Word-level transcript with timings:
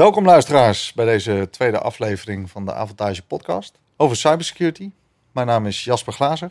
Welkom 0.00 0.24
luisteraars 0.24 0.92
bij 0.92 1.04
deze 1.04 1.48
tweede 1.50 1.78
aflevering 1.78 2.50
van 2.50 2.64
de 2.64 2.72
Avantage 2.72 3.22
podcast 3.22 3.78
over 3.96 4.16
cybersecurity. 4.16 4.90
Mijn 5.32 5.46
naam 5.46 5.66
is 5.66 5.84
Jasper 5.84 6.12
Glazer 6.12 6.50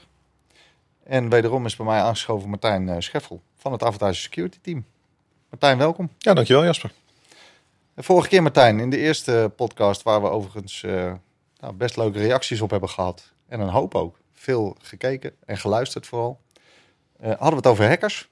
en 1.03 1.29
wederom 1.29 1.65
is 1.65 1.75
bij 1.75 1.85
mij 1.85 2.01
aangeschoven 2.01 2.49
Martijn 2.49 2.89
eh, 2.89 2.95
Scheffel 2.99 3.41
van 3.55 3.71
het 3.71 3.83
Avantage 3.83 4.21
Security 4.21 4.57
Team. 4.61 4.85
Martijn, 5.49 5.77
welkom. 5.77 6.09
Ja, 6.17 6.33
dankjewel 6.33 6.63
Jasper. 6.63 6.91
De 7.93 8.03
vorige 8.03 8.29
keer 8.29 8.41
Martijn, 8.41 8.79
in 8.79 8.89
de 8.89 8.97
eerste 8.97 9.51
podcast 9.55 10.03
waar 10.03 10.21
we 10.21 10.27
overigens 10.27 10.83
uh, 10.83 11.13
nou, 11.59 11.73
best 11.73 11.97
leuke 11.97 12.19
reacties 12.19 12.61
op 12.61 12.69
hebben 12.69 12.89
gehad 12.89 13.33
en 13.47 13.59
een 13.59 13.69
hoop 13.69 13.95
ook. 13.95 14.19
Veel 14.33 14.75
gekeken 14.81 15.35
en 15.45 15.57
geluisterd 15.57 16.07
vooral. 16.07 16.39
Uh, 17.21 17.27
hadden 17.27 17.49
we 17.49 17.55
het 17.55 17.67
over 17.67 17.87
hackers. 17.87 18.29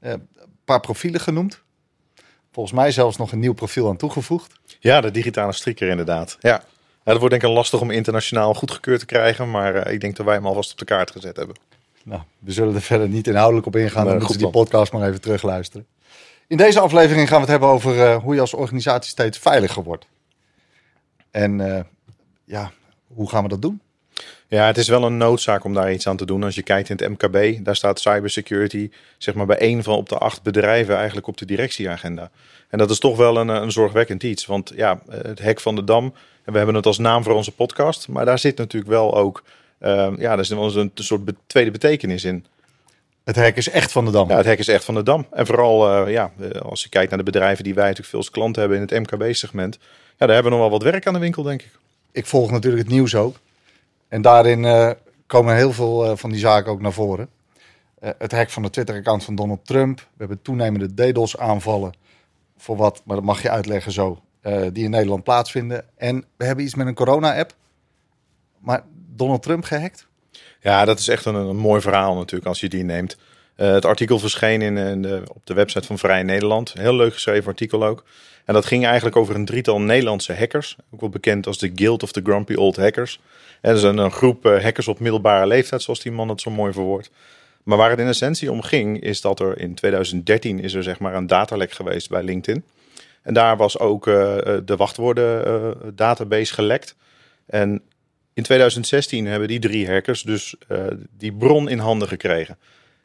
Een 0.00 0.28
paar 0.64 0.80
profielen 0.80 1.20
genoemd. 1.20 1.63
Volgens 2.54 2.74
mij 2.74 2.90
zelfs 2.90 3.16
nog 3.16 3.32
een 3.32 3.38
nieuw 3.38 3.52
profiel 3.52 3.88
aan 3.88 3.96
toegevoegd. 3.96 4.52
Ja, 4.80 5.00
de 5.00 5.10
digitale 5.10 5.52
strikker 5.52 5.88
inderdaad. 5.88 6.36
Ja. 6.40 6.50
ja 6.50 6.62
dat 7.04 7.18
wordt 7.18 7.30
denk 7.30 7.42
ik 7.42 7.48
lastig 7.48 7.80
om 7.80 7.90
internationaal 7.90 8.54
goedgekeurd 8.54 9.00
te 9.00 9.06
krijgen. 9.06 9.50
Maar 9.50 9.86
uh, 9.86 9.92
ik 9.92 10.00
denk 10.00 10.16
dat 10.16 10.26
wij 10.26 10.34
hem 10.34 10.46
alvast 10.46 10.72
op 10.72 10.78
de 10.78 10.84
kaart 10.84 11.10
gezet 11.10 11.36
hebben. 11.36 11.56
Nou, 12.02 12.22
we 12.38 12.52
zullen 12.52 12.74
er 12.74 12.80
verder 12.82 13.08
niet 13.08 13.26
inhoudelijk 13.26 13.66
op 13.66 13.76
ingaan. 13.76 14.06
dan 14.06 14.18
moeten 14.18 14.38
die 14.38 14.50
podcast 14.50 14.92
maar 14.92 15.08
even 15.08 15.20
terugluisteren. 15.20 15.86
In 16.46 16.56
deze 16.56 16.80
aflevering 16.80 17.28
gaan 17.28 17.36
we 17.36 17.42
het 17.42 17.50
hebben 17.50 17.68
over 17.68 17.96
uh, 17.96 18.16
hoe 18.16 18.34
je 18.34 18.40
als 18.40 18.54
organisatie 18.54 19.10
steeds 19.10 19.38
veiliger 19.38 19.82
wordt. 19.82 20.06
En 21.30 21.58
uh, 21.58 21.80
ja, 22.44 22.72
hoe 23.06 23.28
gaan 23.28 23.42
we 23.42 23.48
dat 23.48 23.62
doen? 23.62 23.80
Ja, 24.48 24.66
het 24.66 24.76
is 24.76 24.88
wel 24.88 25.04
een 25.04 25.16
noodzaak 25.16 25.64
om 25.64 25.74
daar 25.74 25.92
iets 25.92 26.08
aan 26.08 26.16
te 26.16 26.26
doen. 26.26 26.42
Als 26.42 26.54
je 26.54 26.62
kijkt 26.62 26.88
in 26.88 26.96
het 26.96 27.08
MKB, 27.08 27.64
daar 27.64 27.76
staat 27.76 28.00
cybersecurity 28.00 28.90
zeg 29.18 29.34
maar 29.34 29.46
bij 29.46 29.58
één 29.58 29.82
van 29.82 29.96
op 29.96 30.08
de 30.08 30.18
acht 30.18 30.42
bedrijven 30.42 30.96
eigenlijk 30.96 31.26
op 31.26 31.36
de 31.36 31.46
directieagenda. 31.46 32.30
En 32.68 32.78
dat 32.78 32.90
is 32.90 32.98
toch 32.98 33.16
wel 33.16 33.36
een, 33.36 33.48
een 33.48 33.72
zorgwekkend 33.72 34.22
iets. 34.22 34.46
Want 34.46 34.72
ja, 34.76 35.00
het 35.10 35.38
hek 35.38 35.60
van 35.60 35.74
de 35.74 35.84
dam, 35.84 36.14
en 36.44 36.52
we 36.52 36.56
hebben 36.56 36.74
het 36.74 36.86
als 36.86 36.98
naam 36.98 37.22
voor 37.22 37.34
onze 37.34 37.52
podcast, 37.52 38.08
maar 38.08 38.24
daar 38.24 38.38
zit 38.38 38.56
natuurlijk 38.56 38.92
wel 38.92 39.16
ook, 39.16 39.42
uh, 39.80 40.08
ja, 40.18 40.36
daar 40.36 40.46
wel 40.48 40.76
een 40.76 40.90
soort 40.94 41.32
tweede 41.46 41.70
betekenis 41.70 42.24
in. 42.24 42.46
Het 43.24 43.36
hek 43.36 43.56
is 43.56 43.68
echt 43.70 43.92
van 43.92 44.04
de 44.04 44.10
dam. 44.10 44.28
Ja, 44.28 44.36
het 44.36 44.46
hek 44.46 44.58
is 44.58 44.68
echt 44.68 44.84
van 44.84 44.94
de 44.94 45.02
dam. 45.02 45.26
En 45.30 45.46
vooral, 45.46 46.06
uh, 46.06 46.12
ja, 46.12 46.32
als 46.62 46.82
je 46.82 46.88
kijkt 46.88 47.08
naar 47.08 47.18
de 47.18 47.24
bedrijven 47.24 47.64
die 47.64 47.74
wij 47.74 47.82
natuurlijk 47.82 48.10
veel 48.10 48.18
als 48.18 48.30
klant 48.30 48.56
hebben 48.56 48.76
in 48.76 48.82
het 48.82 49.10
MKB-segment, 49.10 49.78
ja, 50.18 50.26
daar 50.26 50.34
hebben 50.34 50.52
we 50.52 50.58
nog 50.58 50.68
wel 50.68 50.78
wat 50.78 50.90
werk 50.90 51.06
aan 51.06 51.12
de 51.12 51.18
winkel, 51.18 51.42
denk 51.42 51.62
ik. 51.62 51.70
Ik 52.12 52.26
volg 52.26 52.50
natuurlijk 52.50 52.82
het 52.82 52.92
nieuws 52.92 53.14
ook. 53.14 53.36
En 54.14 54.22
daarin 54.22 54.62
uh, 54.62 54.90
komen 55.26 55.56
heel 55.56 55.72
veel 55.72 56.10
uh, 56.10 56.16
van 56.16 56.30
die 56.30 56.38
zaken 56.38 56.72
ook 56.72 56.80
naar 56.80 56.92
voren. 56.92 57.28
Uh, 58.00 58.10
het 58.18 58.30
hek 58.30 58.50
van 58.50 58.62
de 58.62 58.70
Twitter-account 58.70 59.24
van 59.24 59.34
Donald 59.34 59.66
Trump. 59.66 59.98
We 59.98 60.04
hebben 60.16 60.42
toenemende 60.42 60.94
DDoS-aanvallen. 60.94 61.92
Voor 62.56 62.76
wat, 62.76 63.02
maar 63.04 63.16
dat 63.16 63.24
mag 63.24 63.42
je 63.42 63.50
uitleggen 63.50 63.92
zo, 63.92 64.20
die 64.72 64.84
in 64.84 64.90
Nederland 64.90 65.24
plaatsvinden. 65.24 65.84
En 65.96 66.24
we 66.36 66.44
hebben 66.44 66.64
iets 66.64 66.74
met 66.74 66.86
een 66.86 66.94
corona-app. 66.94 67.54
Maar 68.58 68.82
Donald 69.16 69.42
Trump 69.42 69.64
gehackt? 69.64 70.06
Ja, 70.60 70.84
dat 70.84 70.98
is 70.98 71.08
echt 71.08 71.24
een, 71.24 71.34
een 71.34 71.56
mooi 71.56 71.80
verhaal 71.80 72.14
natuurlijk 72.14 72.46
als 72.46 72.60
je 72.60 72.68
die 72.68 72.84
neemt. 72.84 73.16
het 73.54 73.84
artikel 73.84 74.18
verscheen 74.18 74.62
in, 74.62 75.04
op 75.28 75.46
de 75.46 75.54
website 75.54 75.86
van 75.86 75.98
Vrij 75.98 76.22
Nederland. 76.22 76.72
Heel 76.72 76.94
leuk 76.94 77.12
geschreven 77.12 77.48
artikel 77.48 77.84
ook. 77.84 78.04
En 78.44 78.54
dat 78.54 78.66
ging 78.66 78.84
eigenlijk 78.84 79.16
over 79.16 79.34
een 79.34 79.44
drietal 79.44 79.80
Nederlandse 79.80 80.34
hackers. 80.34 80.76
Ook 80.90 81.00
wel 81.00 81.08
bekend 81.08 81.46
als 81.46 81.58
de 81.58 81.72
Guild 81.74 82.02
of 82.02 82.12
the 82.12 82.20
Grumpy 82.24 82.54
Old 82.54 82.76
Hackers. 82.76 83.20
Dat 83.64 83.76
is 83.76 83.82
een, 83.82 83.98
een 83.98 84.10
groep 84.10 84.46
uh, 84.46 84.62
hackers 84.62 84.88
op 84.88 85.00
middelbare 85.00 85.46
leeftijd, 85.46 85.82
zoals 85.82 86.00
die 86.00 86.12
man 86.12 86.28
het 86.28 86.40
zo 86.40 86.50
mooi 86.50 86.72
verwoordt. 86.72 87.10
Maar 87.62 87.78
waar 87.78 87.90
het 87.90 87.98
in 87.98 88.06
essentie 88.06 88.52
om 88.52 88.62
ging, 88.62 89.00
is 89.00 89.20
dat 89.20 89.40
er 89.40 89.58
in 89.58 89.74
2013 89.74 90.58
is 90.60 90.74
er 90.74 90.82
zeg 90.82 90.98
maar 90.98 91.14
een 91.14 91.26
datalek 91.26 91.72
geweest 91.72 92.08
bij 92.08 92.22
LinkedIn. 92.22 92.64
En 93.22 93.34
daar 93.34 93.56
was 93.56 93.78
ook 93.78 94.06
uh, 94.06 94.14
de 94.64 94.76
wachtwoorden 94.76 95.94
database 95.94 96.54
gelekt. 96.54 96.96
En 97.46 97.82
in 98.34 98.42
2016 98.42 99.26
hebben 99.26 99.48
die 99.48 99.58
drie 99.58 99.90
hackers 99.90 100.22
dus 100.22 100.54
die 101.16 101.32
bron 101.32 101.68
in 101.68 101.78
handen 101.78 102.08
gekregen 102.08 102.58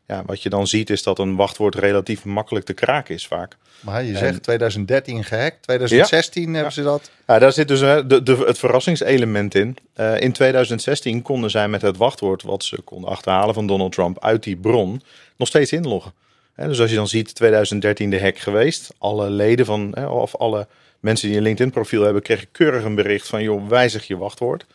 ja, 0.09 0.23
wat 0.25 0.43
je 0.43 0.49
dan 0.49 0.67
ziet 0.67 0.89
is 0.89 1.03
dat 1.03 1.19
een 1.19 1.35
wachtwoord 1.35 1.75
relatief 1.75 2.25
makkelijk 2.25 2.65
te 2.65 2.73
kraken 2.73 3.15
is 3.15 3.27
vaak. 3.27 3.57
Maar 3.79 4.03
je 4.03 4.17
zegt 4.17 4.43
2013 4.43 5.23
gehackt, 5.23 5.63
2016 5.63 6.53
hebben 6.53 6.73
ze 6.73 6.83
dat. 6.83 7.11
Ja, 7.27 7.39
daar 7.39 7.51
zit 7.51 7.67
dus 7.67 7.79
de, 7.79 8.23
de, 8.23 8.43
het 8.45 8.57
verrassingselement 8.57 9.55
in. 9.55 9.77
Uh, 9.99 10.21
in 10.21 10.31
2016 10.31 11.21
konden 11.21 11.49
zij 11.49 11.67
met 11.67 11.81
het 11.81 11.97
wachtwoord 11.97 12.43
wat 12.43 12.63
ze 12.63 12.81
konden 12.81 13.09
achterhalen 13.09 13.53
van 13.53 13.67
Donald 13.67 13.91
Trump 13.91 14.23
uit 14.23 14.43
die 14.43 14.57
bron 14.57 15.01
nog 15.35 15.47
steeds 15.47 15.71
inloggen. 15.71 16.13
Dus 16.55 16.79
als 16.79 16.89
je 16.89 16.95
dan 16.95 17.07
ziet 17.07 17.35
2013 17.35 18.09
de 18.09 18.21
hack 18.21 18.37
geweest, 18.37 18.93
alle 18.97 19.29
leden 19.29 19.65
van, 19.65 20.09
of 20.09 20.35
alle 20.35 20.67
mensen 20.99 21.27
die 21.27 21.37
een 21.37 21.43
LinkedIn 21.43 21.71
profiel 21.71 22.03
hebben, 22.03 22.21
kregen 22.21 22.47
keurig 22.51 22.83
een 22.83 22.95
bericht 22.95 23.27
van 23.27 23.43
joh, 23.43 23.67
wijzig 23.67 24.07
je 24.07 24.17
wachtwoord. 24.17 24.65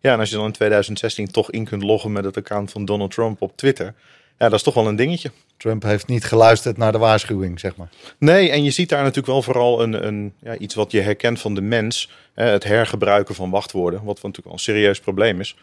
Ja, 0.00 0.12
en 0.12 0.18
als 0.18 0.30
je 0.30 0.36
dan 0.36 0.44
in 0.44 0.52
2016 0.52 1.30
toch 1.30 1.50
in 1.50 1.64
kunt 1.64 1.82
loggen 1.82 2.12
met 2.12 2.24
het 2.24 2.36
account 2.36 2.70
van 2.70 2.84
Donald 2.84 3.10
Trump 3.10 3.42
op 3.42 3.56
Twitter, 3.56 3.94
ja, 4.42 4.48
dat 4.48 4.58
is 4.58 4.62
toch 4.62 4.74
wel 4.74 4.86
een 4.86 4.96
dingetje. 4.96 5.30
Trump 5.56 5.82
heeft 5.82 6.06
niet 6.06 6.24
geluisterd 6.24 6.76
naar 6.76 6.92
de 6.92 6.98
waarschuwing, 6.98 7.60
zeg 7.60 7.76
maar. 7.76 7.88
Nee, 8.18 8.50
en 8.50 8.64
je 8.64 8.70
ziet 8.70 8.88
daar 8.88 9.00
natuurlijk 9.00 9.26
wel 9.26 9.42
vooral 9.42 9.82
een, 9.82 10.06
een, 10.06 10.32
ja, 10.38 10.56
iets 10.56 10.74
wat 10.74 10.90
je 10.92 11.00
herkent 11.00 11.40
van 11.40 11.54
de 11.54 11.60
mens. 11.60 12.10
het 12.34 12.64
hergebruiken 12.64 13.34
van 13.34 13.50
wachtwoorden, 13.50 13.98
wat 14.04 14.14
natuurlijk 14.14 14.44
wel 14.44 14.52
een 14.52 14.58
serieus 14.58 15.00
probleem 15.00 15.40
is. 15.40 15.56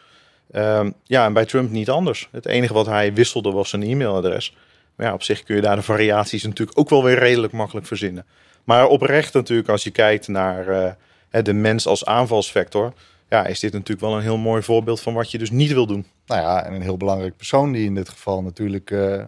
Um, 0.56 0.94
ja, 1.04 1.26
en 1.26 1.34
bij 1.34 1.46
Trump 1.46 1.72
niet 1.72 1.90
anders. 1.90 2.28
Het 2.32 2.46
enige 2.46 2.74
wat 2.74 2.86
hij 2.86 3.14
wisselde 3.14 3.52
was 3.52 3.70
zijn 3.70 3.84
e-mailadres. 3.84 4.56
Maar 4.96 5.08
ja, 5.08 5.14
op 5.14 5.24
zich 5.24 5.44
kun 5.44 5.56
je 5.56 5.62
daar 5.62 5.76
de 5.76 5.82
variaties 5.82 6.44
natuurlijk 6.44 6.80
ook 6.80 6.90
wel 6.90 7.04
weer 7.04 7.20
redelijk 7.20 7.54
makkelijk 7.54 7.88
verzinnen. 7.88 8.26
Maar 8.64 8.88
oprecht 8.88 9.34
natuurlijk, 9.34 9.70
als 9.70 9.84
je 9.84 9.92
kijkt 9.92 10.28
naar 10.28 10.68
uh, 10.70 11.44
de 11.44 11.54
mens 11.54 11.88
als 11.88 12.06
aanvalsvector 12.06 12.94
ja, 13.30 13.46
is 13.46 13.60
dit 13.60 13.72
natuurlijk 13.72 14.02
wel 14.02 14.16
een 14.16 14.22
heel 14.22 14.38
mooi 14.38 14.62
voorbeeld 14.62 15.02
van 15.02 15.14
wat 15.14 15.32
je 15.32 15.38
dus 15.38 15.52
niet 15.52 15.72
wil 15.72 15.86
doen. 15.86 16.06
Nou 16.26 16.42
ja, 16.42 16.66
en 16.66 16.74
een 16.74 16.82
heel 16.82 16.98
belangrijk 16.98 17.38
persoon 17.38 17.72
die 17.72 17.86
in 17.86 17.96
dit 17.96 18.10
geval 18.10 18.42
natuurlijk 18.42 18.92
uh, 18.92 19.24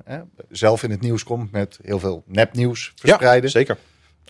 zelf 0.50 0.84
in 0.84 0.91
het 0.91 1.01
nieuws 1.01 1.23
komt 1.23 1.51
met 1.51 1.79
heel 1.81 2.00
veel 2.00 2.23
nepnieuws 2.25 2.94
verspreiden. 2.95 3.44
Ja, 3.44 3.50
zeker. 3.50 3.78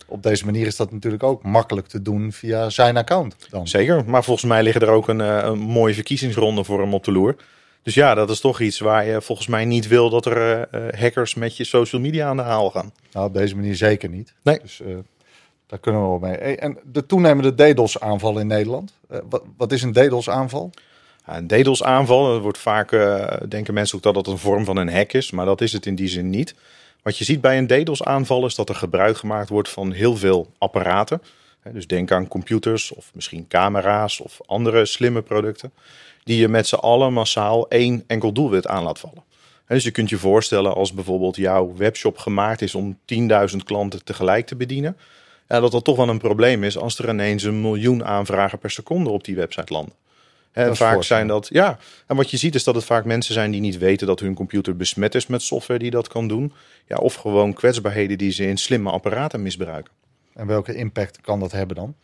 Op 0.06 0.22
deze 0.22 0.44
manier 0.44 0.66
is 0.66 0.76
dat 0.76 0.92
natuurlijk 0.92 1.22
ook 1.22 1.42
makkelijk 1.42 1.86
te 1.86 2.02
doen 2.02 2.32
via 2.32 2.70
zijn 2.70 2.96
account. 2.96 3.36
Dan. 3.50 3.68
Zeker, 3.68 4.04
maar 4.04 4.24
volgens 4.24 4.46
mij 4.46 4.62
liggen 4.62 4.82
er 4.82 4.88
ook 4.88 5.08
een, 5.08 5.20
uh, 5.20 5.40
een 5.42 5.58
mooie 5.58 5.94
verkiezingsronde 5.94 6.64
voor 6.64 6.80
hem 6.80 6.94
op 6.94 7.04
de 7.04 7.12
loer. 7.12 7.36
Dus 7.82 7.94
ja, 7.94 8.14
dat 8.14 8.30
is 8.30 8.40
toch 8.40 8.60
iets 8.60 8.78
waar 8.78 9.06
je 9.06 9.22
volgens 9.22 9.48
mij 9.48 9.64
niet 9.64 9.88
wil 9.88 10.10
dat 10.10 10.26
er 10.26 10.68
uh, 10.74 11.00
hackers 11.00 11.34
met 11.34 11.56
je 11.56 11.64
social 11.64 12.00
media 12.00 12.26
aan 12.28 12.36
de 12.36 12.42
haal 12.42 12.70
gaan. 12.70 12.92
Nou, 13.12 13.26
op 13.26 13.34
deze 13.34 13.56
manier 13.56 13.74
zeker 13.74 14.08
niet. 14.08 14.34
Nee. 14.42 14.58
Dus 14.62 14.80
daar 15.72 15.80
kunnen 15.80 16.02
we 16.02 16.08
wel 16.08 16.18
mee. 16.18 16.36
En 16.56 16.78
de 16.84 17.06
toenemende 17.06 17.54
DDoS-aanval 17.54 18.38
in 18.38 18.46
Nederland. 18.46 18.92
Uh, 19.10 19.18
wat, 19.56 19.72
is 19.72 19.82
een 19.82 19.92
DDoS-aanval? 19.92 20.70
Een 21.26 21.46
DDoS-aanval, 21.46 22.40
wordt 22.40 22.58
vaak, 22.58 22.92
uh, 22.92 23.26
denken 23.48 23.74
mensen 23.74 23.96
ook 23.96 24.02
dat 24.02 24.14
dat 24.14 24.26
een 24.26 24.38
vorm 24.38 24.64
van 24.64 24.76
een 24.76 24.92
hack 24.92 25.12
is, 25.12 25.30
maar 25.30 25.46
dat 25.46 25.60
is 25.60 25.72
het 25.72 25.86
in 25.86 25.94
die 25.94 26.08
zin 26.08 26.30
niet. 26.30 26.54
Wat 27.02 27.18
je 27.18 27.24
ziet 27.24 27.40
bij 27.40 27.58
een 27.58 27.66
DDoS-aanval 27.66 28.46
is 28.46 28.54
dat 28.54 28.68
er 28.68 28.74
gebruik 28.74 29.16
gemaakt 29.16 29.48
wordt 29.48 29.68
van 29.68 29.92
heel 29.92 30.16
veel 30.16 30.50
apparaten. 30.58 31.22
Dus 31.72 31.86
denk 31.86 32.10
aan 32.10 32.28
computers 32.28 32.92
of 32.94 33.10
misschien 33.14 33.48
camera's 33.48 34.20
of 34.20 34.40
andere 34.46 34.84
slimme 34.86 35.22
producten. 35.22 35.72
Die 36.24 36.38
je 36.38 36.48
met 36.48 36.66
z'n 36.66 36.74
allen 36.74 37.12
massaal 37.12 37.68
één 37.68 38.04
enkel 38.06 38.32
doelwit 38.32 38.66
aan 38.66 38.82
laat 38.82 38.98
vallen. 38.98 39.22
Dus 39.66 39.84
je 39.84 39.90
kunt 39.90 40.08
je 40.08 40.18
voorstellen 40.18 40.74
als 40.74 40.92
bijvoorbeeld 40.92 41.36
jouw 41.36 41.74
webshop 41.76 42.18
gemaakt 42.18 42.62
is 42.62 42.74
om 42.74 42.98
10.000 43.14 43.56
klanten 43.64 44.04
tegelijk 44.04 44.46
te 44.46 44.56
bedienen 44.56 44.96
ja, 45.48 45.60
dat 45.60 45.72
dat 45.72 45.84
toch 45.84 45.96
wel 45.96 46.08
een 46.08 46.18
probleem 46.18 46.64
is 46.64 46.78
als 46.78 46.98
er 46.98 47.08
ineens 47.08 47.42
een 47.42 47.60
miljoen 47.60 48.04
aanvragen 48.04 48.58
per 48.58 48.70
seconde 48.70 49.10
op 49.10 49.24
die 49.24 49.36
website 49.36 49.72
landen. 49.72 49.94
En 50.52 50.76
vaak 50.76 51.02
zijn 51.02 51.26
dat, 51.26 51.48
ja. 51.52 51.78
En 52.06 52.16
wat 52.16 52.30
je 52.30 52.36
ziet 52.36 52.54
is 52.54 52.64
dat 52.64 52.74
het 52.74 52.84
vaak 52.84 53.04
mensen 53.04 53.34
zijn 53.34 53.50
die 53.50 53.60
niet 53.60 53.78
weten 53.78 54.06
dat 54.06 54.20
hun 54.20 54.34
computer 54.34 54.76
besmet 54.76 55.14
is 55.14 55.26
met 55.26 55.42
software 55.42 55.78
die 55.78 55.90
dat 55.90 56.08
kan 56.08 56.28
doen. 56.28 56.52
Ja, 56.86 56.96
of 56.96 57.14
gewoon 57.14 57.52
kwetsbaarheden 57.52 58.18
die 58.18 58.30
ze 58.30 58.46
in 58.46 58.56
slimme 58.56 58.90
apparaten 58.90 59.42
misbruiken. 59.42 59.92
En 60.34 60.46
welke 60.46 60.74
impact 60.74 61.20
kan 61.20 61.40
dat 61.40 61.52
hebben 61.52 61.76
dan? 61.76 61.94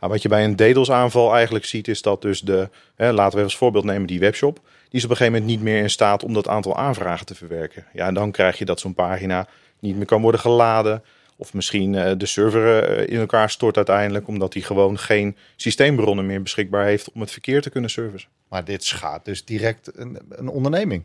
Nou, 0.00 0.12
wat 0.12 0.22
je 0.22 0.28
bij 0.28 0.44
een 0.44 0.56
DDoS-aanval 0.56 1.34
eigenlijk 1.34 1.64
ziet, 1.64 1.88
is 1.88 2.02
dat 2.02 2.22
dus 2.22 2.40
de, 2.40 2.68
hè, 2.94 3.12
laten 3.12 3.38
we 3.38 3.44
als 3.44 3.56
voorbeeld 3.56 3.84
nemen 3.84 4.06
die 4.06 4.20
webshop, 4.20 4.54
die 4.88 4.98
is 4.98 5.04
op 5.04 5.10
een 5.10 5.16
gegeven 5.16 5.40
moment 5.40 5.56
niet 5.56 5.62
meer 5.62 5.82
in 5.82 5.90
staat 5.90 6.24
om 6.24 6.32
dat 6.32 6.48
aantal 6.48 6.76
aanvragen 6.76 7.26
te 7.26 7.34
verwerken. 7.34 7.84
Ja, 7.92 8.06
en 8.06 8.14
dan 8.14 8.30
krijg 8.30 8.58
je 8.58 8.64
dat 8.64 8.80
zo'n 8.80 8.94
pagina 8.94 9.46
niet 9.78 9.96
meer 9.96 10.06
kan 10.06 10.22
worden 10.22 10.40
geladen. 10.40 11.02
Of 11.40 11.54
misschien 11.54 11.92
uh, 11.92 12.10
de 12.16 12.26
server 12.26 12.98
uh, 12.98 13.12
in 13.12 13.18
elkaar 13.18 13.50
stort 13.50 13.76
uiteindelijk, 13.76 14.28
omdat 14.28 14.52
hij 14.52 14.62
gewoon 14.62 14.98
geen 14.98 15.36
systeembronnen 15.56 16.26
meer 16.26 16.42
beschikbaar 16.42 16.84
heeft 16.84 17.12
om 17.12 17.20
het 17.20 17.30
verkeer 17.30 17.62
te 17.62 17.70
kunnen 17.70 17.90
servicen. 17.90 18.28
Maar 18.48 18.64
dit 18.64 18.84
schaadt 18.84 19.24
dus 19.24 19.44
direct 19.44 19.90
een, 19.94 20.18
een 20.28 20.48
onderneming. 20.48 21.02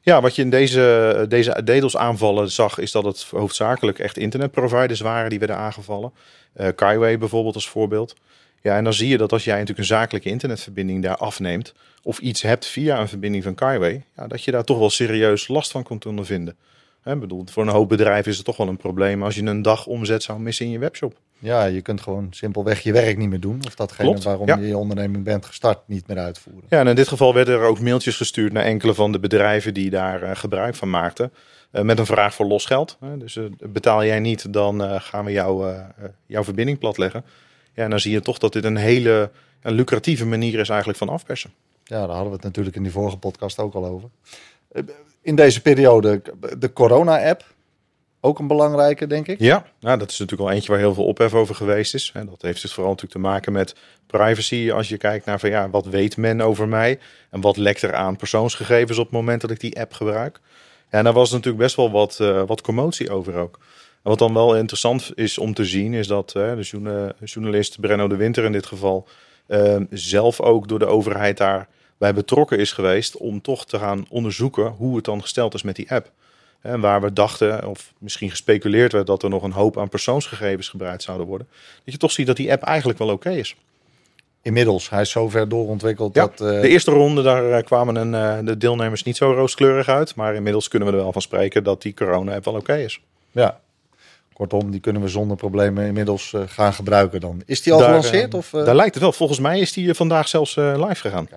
Ja, 0.00 0.20
wat 0.20 0.36
je 0.36 0.42
in 0.42 0.50
deze, 0.50 1.26
deze 1.28 1.60
DDoS 1.64 1.96
aanvallen 1.96 2.50
zag, 2.50 2.78
is 2.78 2.90
dat 2.92 3.04
het 3.04 3.26
hoofdzakelijk 3.30 3.98
echt 3.98 4.16
internetproviders 4.16 5.00
waren 5.00 5.30
die 5.30 5.38
werden 5.38 5.56
aangevallen. 5.56 6.12
Uh, 6.56 6.68
Kaiway 6.74 7.18
bijvoorbeeld 7.18 7.54
als 7.54 7.68
voorbeeld. 7.68 8.16
Ja, 8.62 8.76
en 8.76 8.84
dan 8.84 8.92
zie 8.92 9.08
je 9.08 9.16
dat 9.16 9.32
als 9.32 9.44
jij 9.44 9.54
natuurlijk 9.54 9.78
een 9.78 9.96
zakelijke 9.96 10.28
internetverbinding 10.28 11.02
daar 11.02 11.16
afneemt, 11.16 11.74
of 12.02 12.18
iets 12.18 12.42
hebt 12.42 12.66
via 12.66 13.00
een 13.00 13.08
verbinding 13.08 13.44
van 13.44 13.54
Kaiway, 13.54 14.04
ja, 14.16 14.26
dat 14.26 14.44
je 14.44 14.50
daar 14.50 14.64
toch 14.64 14.78
wel 14.78 14.90
serieus 14.90 15.48
last 15.48 15.70
van 15.70 15.82
kunt 15.82 16.06
ondervinden. 16.06 16.56
Hè, 17.02 17.16
bedoel, 17.16 17.44
voor 17.50 17.62
een 17.62 17.68
hoop 17.68 17.88
bedrijven 17.88 18.30
is 18.30 18.36
het 18.36 18.46
toch 18.46 18.56
wel 18.56 18.68
een 18.68 18.76
probleem 18.76 19.22
als 19.22 19.34
je 19.34 19.42
een 19.42 19.62
dag 19.62 19.86
omzet 19.86 20.22
zou 20.22 20.40
missen 20.40 20.66
in 20.66 20.72
je 20.72 20.78
webshop. 20.78 21.18
Ja, 21.38 21.64
je 21.64 21.80
kunt 21.82 22.00
gewoon 22.00 22.26
simpelweg 22.30 22.80
je 22.80 22.92
werk 22.92 23.16
niet 23.16 23.28
meer 23.28 23.40
doen. 23.40 23.60
Of 23.66 23.74
datgene 23.74 24.08
Klopt, 24.08 24.24
waarom 24.24 24.46
ja. 24.46 24.56
je 24.56 24.66
je 24.66 24.76
onderneming 24.76 25.24
bent 25.24 25.46
gestart 25.46 25.78
niet 25.86 26.06
meer 26.06 26.18
uitvoeren. 26.18 26.62
Ja, 26.68 26.80
en 26.80 26.86
in 26.86 26.94
dit 26.94 27.08
geval 27.08 27.34
werden 27.34 27.54
er 27.54 27.64
ook 27.66 27.80
mailtjes 27.80 28.16
gestuurd 28.16 28.52
naar 28.52 28.64
enkele 28.64 28.94
van 28.94 29.12
de 29.12 29.18
bedrijven 29.18 29.74
die 29.74 29.90
daar 29.90 30.22
eh, 30.22 30.36
gebruik 30.36 30.74
van 30.74 30.90
maakten. 30.90 31.32
eh, 31.70 31.82
met 31.82 31.98
een 31.98 32.06
vraag 32.06 32.34
voor 32.34 32.46
losgeld. 32.46 32.96
Hè. 33.00 33.18
Dus 33.18 33.36
eh, 33.36 33.44
betaal 33.58 34.04
jij 34.04 34.20
niet, 34.20 34.52
dan 34.52 35.00
gaan 35.00 35.24
we 35.24 35.32
jou, 35.32 35.74
jouw 36.26 36.44
verbinding 36.44 36.78
platleggen. 36.78 37.24
Ja, 37.74 37.84
en 37.84 37.90
dan 37.90 38.00
zie 38.00 38.12
je 38.12 38.20
toch 38.20 38.38
dat 38.38 38.52
dit 38.52 38.64
een 38.64 38.76
hele 38.76 39.30
een 39.62 39.74
lucratieve 39.74 40.26
manier 40.26 40.58
is 40.58 40.68
eigenlijk 40.68 40.98
van 40.98 41.08
afpersen. 41.08 41.50
Ja, 41.84 41.98
daar 41.98 42.08
hadden 42.08 42.28
we 42.28 42.34
het 42.34 42.42
natuurlijk 42.42 42.76
in 42.76 42.82
die 42.82 42.92
vorige 42.92 43.16
podcast 43.16 43.58
ook 43.58 43.74
al 43.74 43.86
over. 43.86 44.08
In 45.22 45.36
deze 45.36 45.62
periode, 45.62 46.22
de 46.58 46.72
corona-app, 46.72 47.44
ook 48.20 48.38
een 48.38 48.46
belangrijke, 48.46 49.06
denk 49.06 49.28
ik. 49.28 49.38
Ja, 49.38 49.64
nou, 49.80 49.98
dat 49.98 50.10
is 50.10 50.18
natuurlijk 50.18 50.48
al 50.48 50.54
eentje 50.54 50.70
waar 50.70 50.80
heel 50.80 50.94
veel 50.94 51.04
ophef 51.04 51.34
over 51.34 51.54
geweest 51.54 51.94
is. 51.94 52.10
En 52.14 52.26
dat 52.26 52.42
heeft 52.42 52.62
dus 52.62 52.72
vooral 52.72 52.92
natuurlijk 52.92 53.20
te 53.22 53.28
maken 53.28 53.52
met 53.52 53.74
privacy. 54.06 54.70
Als 54.72 54.88
je 54.88 54.96
kijkt 54.96 55.26
naar 55.26 55.40
van 55.40 55.50
ja, 55.50 55.70
wat 55.70 55.86
weet 55.86 56.16
men 56.16 56.40
over 56.40 56.68
mij? 56.68 56.98
En 57.30 57.40
wat 57.40 57.56
lekt 57.56 57.82
er 57.82 57.94
aan 57.94 58.16
persoonsgegevens 58.16 58.98
op 58.98 59.04
het 59.04 59.14
moment 59.14 59.40
dat 59.40 59.50
ik 59.50 59.60
die 59.60 59.80
app 59.80 59.92
gebruik? 59.92 60.40
En 60.88 61.04
daar 61.04 61.12
was 61.12 61.30
natuurlijk 61.30 61.62
best 61.62 61.76
wel 61.76 61.90
wat, 61.90 62.20
eh, 62.20 62.42
wat 62.46 62.60
commotie 62.60 63.10
over 63.10 63.34
ook. 63.34 63.58
Wat 64.02 64.18
dan 64.18 64.34
wel 64.34 64.56
interessant 64.56 65.10
is 65.14 65.38
om 65.38 65.54
te 65.54 65.64
zien, 65.64 65.94
is 65.94 66.06
dat 66.06 66.30
de 66.30 66.56
journa- 66.60 67.12
journalist 67.24 67.80
Brenno 67.80 68.08
de 68.08 68.16
Winter 68.16 68.44
in 68.44 68.52
dit 68.52 68.66
geval 68.66 69.08
eh, 69.46 69.76
zelf 69.90 70.40
ook 70.40 70.68
door 70.68 70.78
de 70.78 70.86
overheid 70.86 71.36
daarbij 72.02 72.20
betrokken 72.22 72.58
is 72.58 72.72
geweest 72.72 73.16
om 73.16 73.40
toch 73.40 73.66
te 73.66 73.78
gaan 73.78 74.06
onderzoeken 74.08 74.66
hoe 74.66 74.96
het 74.96 75.04
dan 75.04 75.20
gesteld 75.22 75.54
is 75.54 75.62
met 75.62 75.76
die 75.76 75.90
app. 75.90 76.10
En 76.60 76.80
waar 76.80 77.00
we 77.00 77.12
dachten, 77.12 77.68
of 77.68 77.92
misschien 77.98 78.30
gespeculeerd 78.30 78.92
werd, 78.92 79.06
dat 79.06 79.22
er 79.22 79.30
nog 79.30 79.42
een 79.42 79.52
hoop 79.52 79.78
aan 79.78 79.88
persoonsgegevens 79.88 80.68
gebruikt 80.68 81.02
zouden 81.02 81.26
worden. 81.26 81.46
Dat 81.84 81.94
je 81.94 82.00
toch 82.00 82.12
ziet 82.12 82.26
dat 82.26 82.36
die 82.36 82.52
app 82.52 82.62
eigenlijk 82.62 82.98
wel 82.98 83.08
oké 83.08 83.30
is. 83.30 83.56
Inmiddels, 84.42 84.90
hij 84.90 85.00
is 85.00 85.10
zo 85.10 85.28
ver 85.28 85.48
doorontwikkeld 85.48 86.14
Ja, 86.14 86.22
dat... 86.22 86.40
eh, 86.40 86.60
De 86.60 86.68
eerste 86.68 86.90
ronde, 86.90 87.22
daar 87.22 87.50
eh, 87.50 87.64
kwamen 87.64 87.96
een, 87.96 88.14
eh, 88.14 88.46
de 88.46 88.56
deelnemers 88.56 89.02
niet 89.02 89.16
zo 89.16 89.32
rooskleurig 89.32 89.88
uit. 89.88 90.14
Maar 90.14 90.34
inmiddels 90.34 90.68
kunnen 90.68 90.88
we 90.88 90.94
er 90.94 91.02
wel 91.02 91.12
van 91.12 91.22
spreken 91.22 91.64
dat 91.64 91.82
die 91.82 91.94
corona-app 91.94 92.44
wel 92.44 92.54
oké 92.54 92.76
is. 92.76 93.00
Ja. 93.30 93.60
Kortom, 94.32 94.70
die 94.70 94.80
kunnen 94.80 95.02
we 95.02 95.08
zonder 95.08 95.36
problemen 95.36 95.86
inmiddels 95.86 96.34
gaan 96.46 96.72
gebruiken 96.72 97.20
dan. 97.20 97.42
Is 97.46 97.62
die 97.62 97.72
al 97.72 97.78
Daar, 97.78 97.88
gelanceerd? 97.88 98.34
of 98.34 98.50
Daar 98.50 98.74
lijkt 98.76 98.94
het 98.94 99.02
wel. 99.02 99.12
Volgens 99.12 99.38
mij 99.38 99.60
is 99.60 99.72
die 99.72 99.94
vandaag 99.94 100.28
zelfs 100.28 100.54
live 100.56 100.94
gegaan. 100.94 101.28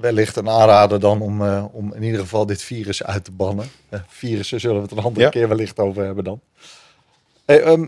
Wellicht 0.00 0.36
een 0.36 0.48
aanrader 0.48 1.00
dan 1.00 1.20
om, 1.20 1.42
eh, 1.46 1.64
om 1.72 1.94
in 1.94 2.02
ieder 2.02 2.20
geval 2.20 2.46
dit 2.46 2.62
virus 2.62 3.02
uit 3.04 3.24
te 3.24 3.30
bannen? 3.32 3.66
Eh, 3.88 4.00
virussen 4.08 4.60
zullen 4.60 4.76
we 4.76 4.82
het 4.82 4.90
een 4.90 4.98
andere 5.04 5.24
Ja. 5.24 5.30
keer 5.30 5.48
wellicht 5.48 5.78
over 5.78 6.04
hebben 6.04 6.24
dan. 6.24 6.40
Hey, 7.44 7.60
ehm, 7.62 7.86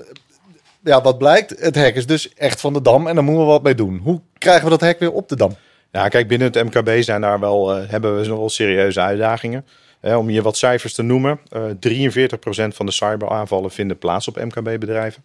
ja, 0.85 1.03
wat 1.03 1.19
blijkt? 1.19 1.55
Het 1.61 1.75
hek 1.75 1.95
is 1.97 2.07
dus 2.07 2.35
echt 2.35 2.61
van 2.61 2.73
de 2.73 2.83
dam 2.83 3.07
en 3.07 3.15
daar 3.15 3.25
moeten 3.25 3.45
we 3.45 3.51
wat 3.51 3.63
mee 3.63 3.75
doen. 3.75 3.99
Hoe 4.03 4.21
krijgen 4.39 4.65
we 4.65 4.71
dat 4.71 4.81
hek 4.81 4.99
weer 4.99 5.13
op 5.13 5.29
de 5.29 5.37
dam? 5.37 5.57
Ja, 5.93 6.09
kijk, 6.09 6.29
binnen 6.29 6.53
het 6.53 6.65
MKB 6.65 7.03
zijn 7.03 7.21
daar 7.21 7.41
wel, 7.41 7.75
eh, 7.77 7.89
hebben 7.91 8.21
we 8.21 8.27
nog 8.29 8.39
wel 8.39 8.49
serieuze 8.49 9.01
uitdagingen. 9.01 9.67
Eh, 10.01 10.19
om 10.19 10.31
je 10.31 10.43
wat 10.43 10.57
cijfers 10.57 10.95
te 10.95 11.03
noemen. 11.03 11.41
eh 11.49 11.63
43% 11.79 12.75
van 12.75 12.87
de 12.87 12.93
cyberaanvallen 12.93 13.71
vinden 13.71 13.99
plaats 13.99 14.29
op 14.29 14.37
MKB-bedrijven. 14.37 15.23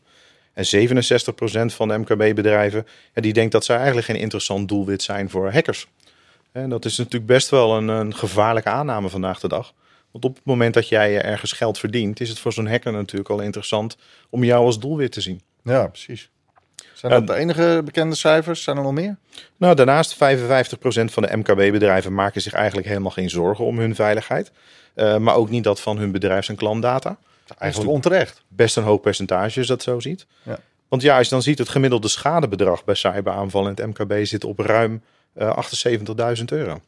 En 0.53 0.65
67% 0.65 1.73
van 1.73 1.87
de 1.87 1.97
MKB-bedrijven 1.97 2.87
ja, 3.13 3.21
die 3.21 3.33
denkt 3.33 3.51
dat 3.51 3.65
zij 3.65 3.75
eigenlijk 3.75 4.05
geen 4.07 4.15
interessant 4.15 4.67
doelwit 4.67 5.01
zijn 5.03 5.29
voor 5.29 5.51
hackers. 5.51 5.87
En 6.51 6.69
dat 6.69 6.85
is 6.85 6.97
natuurlijk 6.97 7.25
best 7.25 7.49
wel 7.49 7.77
een, 7.77 7.87
een 7.87 8.15
gevaarlijke 8.15 8.69
aanname 8.69 9.09
vandaag 9.09 9.39
de 9.39 9.47
dag. 9.47 9.73
Want 10.11 10.25
op 10.25 10.35
het 10.35 10.45
moment 10.45 10.73
dat 10.73 10.87
jij 10.87 11.21
eh, 11.21 11.31
ergens 11.31 11.51
geld 11.51 11.79
verdient, 11.79 12.19
is 12.19 12.29
het 12.29 12.39
voor 12.39 12.53
zo'n 12.53 12.67
hacker 12.67 12.91
natuurlijk 12.91 13.29
al 13.29 13.39
interessant 13.39 13.97
om 14.29 14.43
jou 14.43 14.65
als 14.65 14.79
doelwit 14.79 15.11
te 15.11 15.21
zien. 15.21 15.41
Ja, 15.63 15.87
precies. 15.87 16.29
Zijn 16.93 17.11
dat 17.11 17.27
de 17.27 17.35
enige 17.35 17.81
bekende 17.85 18.15
cijfers? 18.15 18.63
Zijn 18.63 18.77
er 18.77 18.83
nog 18.83 18.93
meer? 18.93 19.17
Nou, 19.57 19.75
daarnaast 19.75 20.15
55% 20.15 20.17
van 21.05 21.23
de 21.23 21.37
MKB-bedrijven 21.37 22.13
maken 22.13 22.41
zich 22.41 22.53
eigenlijk 22.53 22.87
helemaal 22.87 23.11
geen 23.11 23.29
zorgen 23.29 23.65
om 23.65 23.79
hun 23.79 23.95
veiligheid. 23.95 24.51
Eh, 24.93 25.17
maar 25.17 25.35
ook 25.35 25.49
niet 25.49 25.63
dat 25.63 25.79
van 25.79 25.97
hun 25.97 26.11
bedrijfs- 26.11 26.49
en 26.49 26.55
klantdata. 26.55 27.17
Eigenlijk 27.57 27.91
onterecht. 27.91 28.43
Best 28.47 28.77
een 28.77 28.83
hoog 28.83 29.01
percentage 29.01 29.43
als 29.43 29.53
je 29.53 29.65
dat 29.65 29.83
zo 29.83 29.99
ziet. 29.99 30.25
Ja. 30.43 30.59
Want 30.87 31.01
ja, 31.01 31.17
als 31.17 31.27
je 31.27 31.33
dan 31.33 31.41
ziet, 31.41 31.57
het 31.57 31.69
gemiddelde 31.69 32.07
schadebedrag 32.07 32.83
bij 32.83 32.95
cyberaanvallen 32.95 33.75
in 33.75 33.83
het 33.83 33.99
MKB 33.99 34.25
zit 34.25 34.43
op 34.43 34.59
ruim 34.59 35.01
78.000 35.35 36.45
euro. 36.45 36.81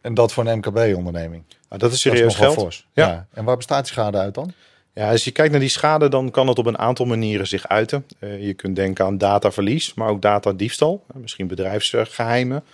En 0.00 0.14
dat 0.14 0.32
voor 0.32 0.46
een 0.46 0.58
MKB-onderneming. 0.58 1.44
Nou, 1.48 1.54
dat 1.68 1.76
is 1.76 1.78
Dat 1.80 1.92
is 1.92 2.00
serieus 2.00 2.34
geld. 2.34 2.84
Ja. 2.92 3.06
Ja. 3.06 3.26
En 3.32 3.44
waar 3.44 3.56
bestaat 3.56 3.84
die 3.84 3.92
schade 3.92 4.18
uit 4.18 4.34
dan? 4.34 4.52
Ja, 4.94 5.10
als 5.10 5.24
je 5.24 5.30
kijkt 5.30 5.50
naar 5.50 5.60
die 5.60 5.68
schade, 5.68 6.08
dan 6.08 6.30
kan 6.30 6.48
het 6.48 6.58
op 6.58 6.66
een 6.66 6.78
aantal 6.78 7.06
manieren 7.06 7.46
zich 7.46 7.68
uiten. 7.68 8.06
Eh, 8.18 8.46
je 8.46 8.54
kunt 8.54 8.76
denken 8.76 9.04
aan 9.04 9.18
dataverlies, 9.18 9.94
maar 9.94 10.08
ook 10.08 10.22
datadiefstal. 10.22 11.04
Eh, 11.08 11.16
misschien 11.16 11.46
bedrijfsgeheimen. 11.46 12.64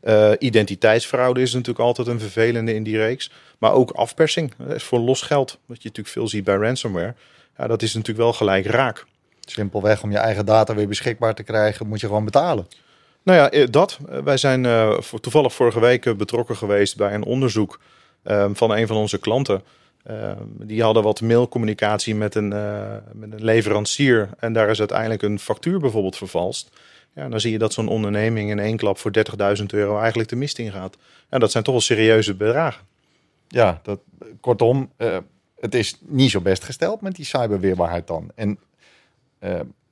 Eh, 0.00 0.30
identiteitsfraude 0.38 1.40
is 1.40 1.52
natuurlijk 1.52 1.84
altijd 1.84 2.06
een 2.06 2.20
vervelende 2.20 2.74
in 2.74 2.82
die 2.82 2.96
reeks. 2.96 3.30
Maar 3.58 3.72
ook 3.72 3.90
afpersing. 3.90 4.54
Dat 4.58 4.74
is 4.74 4.82
voor 4.82 4.98
los 4.98 5.22
geld, 5.22 5.58
wat 5.66 5.82
je 5.82 5.88
natuurlijk 5.88 6.14
veel 6.14 6.28
ziet 6.28 6.44
bij 6.44 6.56
ransomware. 6.56 7.14
Ja, 7.58 7.66
dat 7.66 7.82
is 7.82 7.94
natuurlijk 7.94 8.24
wel 8.24 8.32
gelijk 8.32 8.66
raak. 8.66 9.04
Simpelweg 9.40 10.02
om 10.02 10.10
je 10.10 10.18
eigen 10.18 10.46
data 10.46 10.74
weer 10.74 10.88
beschikbaar 10.88 11.34
te 11.34 11.42
krijgen, 11.42 11.86
moet 11.86 12.00
je 12.00 12.06
gewoon 12.06 12.24
betalen. 12.24 12.66
Nou 13.24 13.38
ja, 13.38 13.50
eh, 13.50 13.66
dat. 13.70 13.98
Eh, 14.08 14.18
Wij 14.18 14.36
zijn 14.36 14.66
voor, 15.02 15.20
toevallig 15.20 15.54
vorige 15.54 15.80
week 15.80 16.16
betrokken 16.16 16.56
geweest 16.56 16.96
bij 16.96 17.14
een 17.14 17.24
onderzoek 17.24 17.80
eh, 18.24 18.50
van 18.52 18.70
een 18.70 18.86
van 18.86 18.96
onze 18.96 19.18
klanten. 19.18 19.62
Eh, 20.02 20.32
die 20.58 20.82
hadden 20.82 21.02
wat 21.02 21.20
mailcommunicatie 21.20 22.14
met 22.14 22.34
een, 22.34 22.48
met 23.12 23.32
een 23.32 23.44
leverancier. 23.44 24.28
En 24.38 24.52
daar 24.52 24.70
is 24.70 24.78
uiteindelijk 24.78 25.22
een 25.22 25.38
factuur 25.38 25.78
bijvoorbeeld 25.80 26.16
vervalst. 26.16 26.70
Ja, 27.14 27.28
dan 27.28 27.40
zie 27.40 27.52
je 27.52 27.58
dat 27.58 27.72
zo'n 27.72 27.88
onderneming 27.88 28.50
in 28.50 28.58
één 28.58 28.76
klap 28.76 28.98
voor 28.98 29.10
30.000 29.58 29.64
euro 29.66 29.98
eigenlijk 29.98 30.28
de 30.28 30.36
mist 30.36 30.58
ingaat. 30.58 30.96
En 31.28 31.40
dat 31.40 31.50
zijn 31.50 31.64
toch 31.64 31.74
wel 31.74 31.82
serieuze 31.82 32.34
bedragen. 32.34 32.84
Ja, 33.48 33.80
dat, 33.82 34.00
kortom, 34.40 34.92
het 35.60 35.74
is 35.74 35.98
niet 36.00 36.30
zo 36.30 36.40
best 36.40 36.64
gesteld 36.64 37.00
met 37.00 37.14
die 37.14 37.24
cyberweerbaarheid 37.24 38.06
dan. 38.06 38.30
En 38.34 38.58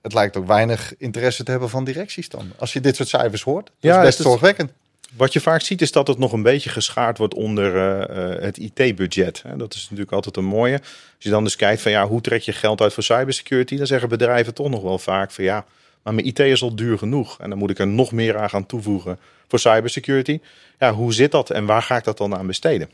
het 0.03 0.15
lijkt 0.15 0.37
ook 0.37 0.47
weinig 0.47 0.95
interesse 0.99 1.45
te 1.45 1.51
hebben 1.51 1.69
van 1.69 1.85
directies 1.85 2.29
dan. 2.29 2.53
Als 2.59 2.73
je 2.73 2.81
dit 2.81 2.97
soort 2.97 3.09
cijfers 3.09 3.43
hoort, 3.43 3.67
dat 3.67 3.75
Ja, 3.79 3.99
is 3.99 4.05
best 4.05 4.19
het 4.19 4.27
zorgwekkend. 4.27 4.73
Wat 5.17 5.33
je 5.33 5.41
vaak 5.41 5.61
ziet 5.61 5.83
is 5.83 5.93
dat 5.93 6.07
het 6.07 6.19
nog 6.19 6.33
een 6.33 6.43
beetje 6.43 6.71
geschaard 6.71 7.19
wordt 7.19 7.35
onder 7.35 7.77
eh, 7.77 8.35
eh, 8.35 8.43
het 8.43 8.59
IT-budget. 8.59 9.43
Dat 9.57 9.75
is 9.75 9.83
natuurlijk 9.83 10.13
altijd 10.13 10.37
een 10.37 10.45
mooie. 10.45 10.79
Als 10.79 11.15
je 11.19 11.31
dan 11.31 11.45
dus 11.45 11.57
kijkt 11.57 11.83
van 11.83 11.91
ja, 11.91 12.07
hoe 12.07 12.21
trek 12.21 12.43
je 12.43 12.53
geld 12.53 12.81
uit 12.81 12.93
voor 12.93 13.03
cybersecurity, 13.03 13.77
dan 13.77 13.87
zeggen 13.87 14.09
bedrijven 14.09 14.55
toch 14.55 14.71
nog 14.71 14.83
wel 14.83 14.99
vaak 14.99 15.31
van 15.31 15.45
ja, 15.45 15.65
maar 16.03 16.15
mijn 16.15 16.27
IT 16.27 16.39
is 16.39 16.63
al 16.63 16.75
duur 16.75 16.99
genoeg 16.99 17.41
en 17.41 17.51
dan 17.51 17.59
moet 17.59 17.71
ik 17.71 17.79
er 17.79 17.87
nog 17.87 18.13
meer 18.13 18.39
aan 18.39 18.51
gaan 18.51 18.67
toevoegen 18.67 19.19
voor 19.49 19.59
cybersecurity. 19.59 20.41
Ja, 20.79 20.93
hoe 20.93 21.13
zit 21.13 21.31
dat 21.31 21.51
en 21.51 21.67
waar 21.67 21.83
ga 21.83 21.97
ik 21.97 22.05
dat 22.05 22.19
dan 22.19 22.37
aan 22.37 22.47
besteden? 22.47 22.91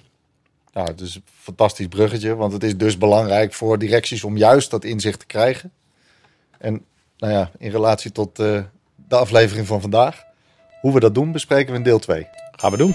Nou, 0.72 0.90
het 0.90 1.00
is 1.00 1.14
een 1.14 1.22
fantastisch 1.40 1.86
bruggetje, 1.86 2.34
want 2.34 2.52
het 2.52 2.62
is 2.62 2.76
dus 2.76 2.98
belangrijk 2.98 3.52
voor 3.52 3.78
directies 3.78 4.24
om 4.24 4.36
juist 4.36 4.70
dat 4.70 4.84
inzicht 4.84 5.18
te 5.18 5.26
krijgen. 5.26 5.72
En 6.58 6.84
nou 7.18 7.32
ja, 7.32 7.50
in 7.58 7.70
relatie 7.70 8.12
tot 8.12 8.38
eh, 8.38 8.62
de 8.94 9.16
aflevering 9.16 9.66
van 9.66 9.80
vandaag, 9.80 10.24
hoe 10.80 10.92
we 10.92 11.00
dat 11.00 11.14
doen, 11.14 11.32
bespreken 11.32 11.70
we 11.72 11.78
in 11.78 11.84
deel 11.84 11.98
2. 11.98 12.26
Gaan 12.52 12.70
we 12.70 12.76
doen. 12.76 12.94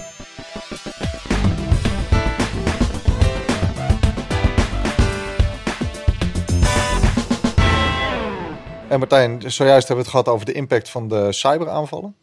En 8.88 8.98
Martijn, 8.98 9.52
zojuist 9.52 9.88
hebben 9.88 10.04
we 10.04 10.10
het 10.10 10.20
gehad 10.20 10.28
over 10.28 10.46
de 10.46 10.52
impact 10.52 10.90
van 10.90 11.08
de 11.08 11.32
cyberaanvallen. 11.32 12.16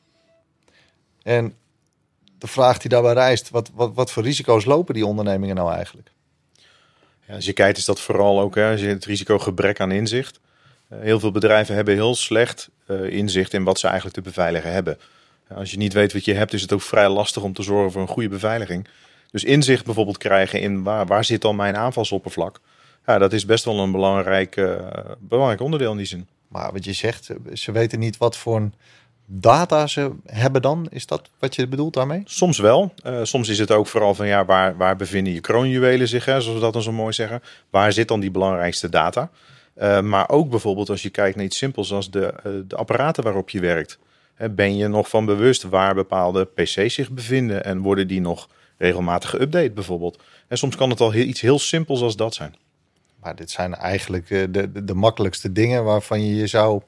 En 1.23 1.55
de 2.37 2.47
vraag 2.47 2.77
die 2.77 2.89
daarbij 2.89 3.13
rijst, 3.13 3.49
wat, 3.49 3.71
wat, 3.73 3.93
wat 3.93 4.11
voor 4.11 4.23
risico's 4.23 4.65
lopen 4.65 4.93
die 4.93 5.05
ondernemingen 5.05 5.55
nou 5.55 5.73
eigenlijk? 5.73 6.11
Ja, 7.27 7.33
als 7.35 7.45
je 7.45 7.53
kijkt 7.53 7.77
is 7.77 7.85
dat 7.85 8.01
vooral 8.01 8.39
ook 8.39 8.55
hè, 8.55 8.61
het 8.61 9.05
risico 9.05 9.39
gebrek 9.39 9.79
aan 9.79 9.91
inzicht. 9.91 10.39
Eh, 10.91 10.99
heel 11.01 11.19
veel 11.19 11.31
bedrijven 11.31 11.75
hebben 11.75 11.93
heel 11.93 12.15
slecht 12.15 12.69
eh, 12.85 13.09
inzicht 13.09 13.53
in 13.53 13.63
wat 13.63 13.79
ze 13.79 13.85
eigenlijk 13.85 14.15
te 14.15 14.21
beveiligen 14.21 14.71
hebben. 14.71 14.97
Ja, 15.49 15.55
als 15.55 15.71
je 15.71 15.77
niet 15.77 15.93
weet 15.93 16.13
wat 16.13 16.25
je 16.25 16.33
hebt, 16.33 16.53
is 16.53 16.61
het 16.61 16.73
ook 16.73 16.81
vrij 16.81 17.09
lastig 17.09 17.43
om 17.43 17.53
te 17.53 17.63
zorgen 17.63 17.91
voor 17.91 18.01
een 18.01 18.07
goede 18.07 18.29
beveiliging. 18.29 18.87
Dus 19.31 19.43
inzicht 19.43 19.85
bijvoorbeeld 19.85 20.17
krijgen 20.17 20.61
in 20.61 20.83
waar, 20.83 21.05
waar 21.05 21.25
zit 21.25 21.41
dan 21.41 21.55
mijn 21.55 21.75
aanvalsoppervlak. 21.75 22.61
Ja, 23.05 23.17
dat 23.17 23.33
is 23.33 23.45
best 23.45 23.65
wel 23.65 23.79
een 23.79 23.91
belangrijk, 23.91 24.55
eh, 24.55 24.75
belangrijk 25.19 25.61
onderdeel 25.61 25.91
in 25.91 25.97
die 25.97 26.05
zin. 26.05 26.27
Maar 26.47 26.71
wat 26.71 26.85
je 26.85 26.93
zegt, 26.93 27.29
ze 27.53 27.71
weten 27.71 27.99
niet 27.99 28.17
wat 28.17 28.37
voor 28.37 28.69
data 29.25 29.87
ze 29.87 30.11
hebben 30.25 30.61
dan. 30.61 30.87
Is 30.89 31.05
dat 31.05 31.29
wat 31.39 31.55
je 31.55 31.67
bedoelt 31.67 31.93
daarmee? 31.93 32.21
Soms 32.25 32.59
wel. 32.59 32.93
Eh, 33.03 33.19
soms 33.23 33.49
is 33.49 33.59
het 33.59 33.71
ook 33.71 33.87
vooral 33.87 34.15
van 34.15 34.27
ja, 34.27 34.45
waar, 34.45 34.77
waar 34.77 34.95
bevinden 34.95 35.33
je 35.33 35.41
kroonjuwelen 35.41 36.07
zich, 36.07 36.25
hè, 36.25 36.41
zoals 36.41 36.57
we 36.57 36.63
dat 36.63 36.73
dan 36.73 36.81
zo 36.81 36.91
mooi 36.91 37.13
zeggen. 37.13 37.41
Waar 37.69 37.93
zit 37.93 38.07
dan 38.07 38.19
die 38.19 38.31
belangrijkste 38.31 38.89
data? 38.89 39.29
Eh, 39.73 40.01
maar 40.01 40.29
ook 40.29 40.49
bijvoorbeeld 40.49 40.89
als 40.89 41.01
je 41.01 41.09
kijkt 41.09 41.35
naar 41.35 41.45
iets 41.45 41.57
simpels 41.57 41.91
als 41.91 42.11
de, 42.11 42.25
eh, 42.25 42.51
de 42.67 42.75
apparaten 42.75 43.23
waarop 43.23 43.49
je 43.49 43.59
werkt. 43.59 43.99
Hè, 44.33 44.49
ben 44.49 44.77
je 44.77 44.87
nog 44.87 45.09
van 45.09 45.25
bewust 45.25 45.63
waar 45.63 45.95
bepaalde 45.95 46.45
PC's 46.45 46.93
zich 46.93 47.11
bevinden 47.11 47.63
en 47.63 47.79
worden 47.79 48.07
die 48.07 48.21
nog 48.21 48.49
regelmatig 48.77 49.35
geüpdate 49.35 49.73
bijvoorbeeld? 49.73 50.19
En 50.47 50.57
soms 50.57 50.75
kan 50.75 50.89
het 50.89 50.99
al 50.99 51.11
heel, 51.11 51.25
iets 51.25 51.41
heel 51.41 51.59
simpels 51.59 52.01
als 52.01 52.15
dat 52.15 52.33
zijn. 52.33 52.55
Maar 53.19 53.35
dit 53.35 53.51
zijn 53.51 53.75
eigenlijk 53.75 54.27
de, 54.27 54.51
de, 54.51 54.83
de 54.83 54.93
makkelijkste 54.93 55.51
dingen 55.51 55.83
waarvan 55.83 56.25
je 56.25 56.35
je 56.35 56.47
zou 56.47 56.81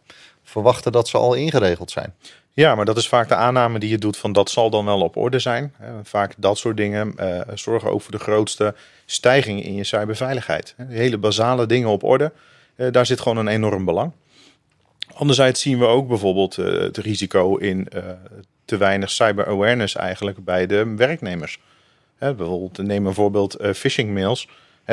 verwachten 0.43 0.91
dat 0.91 1.07
ze 1.07 1.17
al 1.17 1.33
ingeregeld 1.33 1.91
zijn. 1.91 2.13
Ja, 2.55 2.75
maar 2.75 2.85
dat 2.85 2.97
is 2.97 3.07
vaak 3.07 3.27
de 3.27 3.35
aanname 3.35 3.79
die 3.79 3.89
je 3.89 3.97
doet 3.97 4.17
van 4.17 4.31
dat 4.31 4.49
zal 4.49 4.69
dan 4.69 4.85
wel 4.85 5.01
op 5.01 5.17
orde 5.17 5.39
zijn. 5.39 5.73
Vaak 6.03 6.33
dat 6.37 6.57
soort 6.57 6.77
dingen 6.77 7.13
uh, 7.19 7.41
zorgen 7.53 7.91
ook 7.91 8.01
voor 8.01 8.11
de 8.11 8.19
grootste 8.19 8.75
stijging 9.05 9.63
in 9.63 9.73
je 9.73 9.83
cyberveiligheid. 9.83 10.75
hele 10.87 11.17
basale 11.17 11.65
dingen 11.65 11.89
op 11.89 12.03
orde, 12.03 12.31
daar 12.75 13.05
zit 13.05 13.21
gewoon 13.21 13.37
een 13.37 13.47
enorm 13.47 13.85
belang. 13.85 14.11
Anderzijds 15.13 15.61
zien 15.61 15.79
we 15.79 15.85
ook 15.85 16.07
bijvoorbeeld 16.07 16.57
uh, 16.57 16.65
het 16.65 16.97
risico 16.97 17.55
in 17.55 17.87
te 18.65 18.77
weinig 18.77 19.11
cyber 19.11 19.47
awareness 19.47 19.95
eigenlijk 19.95 20.43
bij 20.43 20.65
de 20.65 20.93
werknemers. 20.95 21.59
bijvoorbeeld 22.17 22.77
neem 22.77 23.05
een 23.05 23.13
voorbeeld 23.13 23.57
phishing 23.73 24.13
mails. 24.13 24.47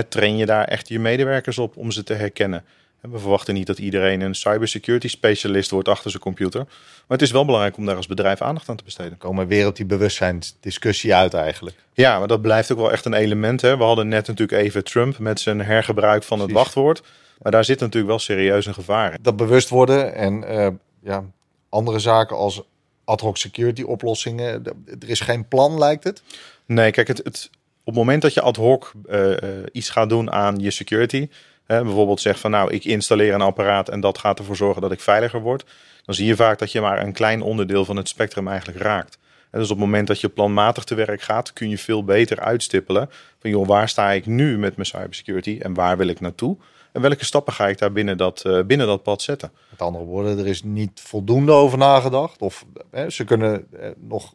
train 0.08 0.36
je 0.36 0.46
daar 0.46 0.64
echt 0.64 0.88
je 0.88 0.98
medewerkers 0.98 1.58
op 1.58 1.76
om 1.76 1.90
ze 1.90 2.02
te 2.02 2.14
herkennen. 2.14 2.64
We 3.00 3.18
verwachten 3.18 3.54
niet 3.54 3.66
dat 3.66 3.78
iedereen 3.78 4.20
een 4.20 4.34
cybersecurity 4.34 5.08
specialist 5.08 5.70
wordt 5.70 5.88
achter 5.88 6.10
zijn 6.10 6.22
computer. 6.22 6.60
Maar 6.64 7.18
het 7.18 7.22
is 7.22 7.30
wel 7.30 7.44
belangrijk 7.44 7.76
om 7.76 7.86
daar 7.86 7.96
als 7.96 8.06
bedrijf 8.06 8.42
aandacht 8.42 8.68
aan 8.68 8.76
te 8.76 8.84
besteden. 8.84 9.18
Komen 9.18 9.46
weer 9.46 9.66
op 9.66 9.76
die 9.76 9.86
bewustzijnsdiscussie 9.86 11.14
uit 11.14 11.34
eigenlijk. 11.34 11.76
Ja, 11.92 12.18
maar 12.18 12.28
dat 12.28 12.42
blijft 12.42 12.72
ook 12.72 12.78
wel 12.78 12.92
echt 12.92 13.04
een 13.04 13.14
element. 13.14 13.60
Hè. 13.60 13.76
We 13.76 13.82
hadden 13.82 14.08
net 14.08 14.26
natuurlijk 14.26 14.62
even 14.62 14.84
Trump 14.84 15.18
met 15.18 15.40
zijn 15.40 15.60
hergebruik 15.60 16.22
van 16.22 16.40
het 16.40 16.52
wachtwoord. 16.52 17.02
Maar 17.42 17.52
daar 17.52 17.64
zit 17.64 17.80
natuurlijk 17.80 18.10
wel 18.10 18.18
serieus 18.18 18.66
een 18.66 18.74
gevaar 18.74 19.12
in. 19.12 19.18
Dat 19.22 19.36
bewust 19.36 19.68
worden 19.68 20.14
en 20.14 20.44
uh, 20.52 20.68
ja, 21.02 21.24
andere 21.68 21.98
zaken 21.98 22.36
als 22.36 22.62
ad 23.04 23.20
hoc 23.20 23.36
security 23.36 23.82
oplossingen. 23.82 24.64
Er 25.00 25.08
is 25.08 25.20
geen 25.20 25.48
plan, 25.48 25.78
lijkt 25.78 26.04
het? 26.04 26.22
Nee, 26.66 26.90
kijk, 26.90 27.08
het, 27.08 27.20
het 27.24 27.50
op 27.80 27.86
het 27.86 27.94
moment 27.94 28.22
dat 28.22 28.34
je 28.34 28.40
ad 28.40 28.56
hoc 28.56 28.92
uh, 29.10 29.36
iets 29.72 29.90
gaat 29.90 30.08
doen 30.08 30.32
aan 30.32 30.58
je 30.58 30.70
security 30.70 31.28
bijvoorbeeld 31.66 32.20
zegt 32.20 32.40
van 32.40 32.50
nou, 32.50 32.72
ik 32.72 32.84
installeer 32.84 33.34
een 33.34 33.40
apparaat 33.40 33.88
en 33.88 34.00
dat 34.00 34.18
gaat 34.18 34.38
ervoor 34.38 34.56
zorgen 34.56 34.82
dat 34.82 34.92
ik 34.92 35.00
veiliger 35.00 35.40
word. 35.40 35.64
Dan 36.04 36.14
zie 36.14 36.26
je 36.26 36.36
vaak 36.36 36.58
dat 36.58 36.72
je 36.72 36.80
maar 36.80 37.02
een 37.02 37.12
klein 37.12 37.42
onderdeel 37.42 37.84
van 37.84 37.96
het 37.96 38.08
spectrum 38.08 38.48
eigenlijk 38.48 38.78
raakt. 38.78 39.18
En 39.50 39.58
dus 39.58 39.70
op 39.70 39.76
het 39.76 39.84
moment 39.84 40.06
dat 40.06 40.20
je 40.20 40.28
planmatig 40.28 40.84
te 40.84 40.94
werk 40.94 41.22
gaat, 41.22 41.52
kun 41.52 41.68
je 41.68 41.78
veel 41.78 42.04
beter 42.04 42.40
uitstippelen 42.40 43.10
van 43.38 43.50
joh, 43.50 43.66
waar 43.66 43.88
sta 43.88 44.10
ik 44.10 44.26
nu 44.26 44.58
met 44.58 44.76
mijn 44.76 44.88
cybersecurity 44.88 45.58
en 45.60 45.74
waar 45.74 45.96
wil 45.96 46.06
ik 46.06 46.20
naartoe? 46.20 46.56
En 46.92 47.00
welke 47.00 47.24
stappen 47.24 47.52
ga 47.52 47.68
ik 47.68 47.78
daar 47.78 47.92
binnen 47.92 48.16
dat, 48.16 48.42
uh, 48.46 48.62
binnen 48.62 48.86
dat 48.86 49.02
pad 49.02 49.22
zetten? 49.22 49.52
Met 49.70 49.82
andere 49.82 50.04
woorden, 50.04 50.38
er 50.38 50.46
is 50.46 50.62
niet 50.62 51.00
voldoende 51.04 51.52
over 51.52 51.78
nagedacht. 51.78 52.40
Of 52.40 52.64
hè, 52.90 53.10
ze 53.10 53.24
kunnen 53.24 53.66
eh, 53.72 53.90
nog 53.98 54.34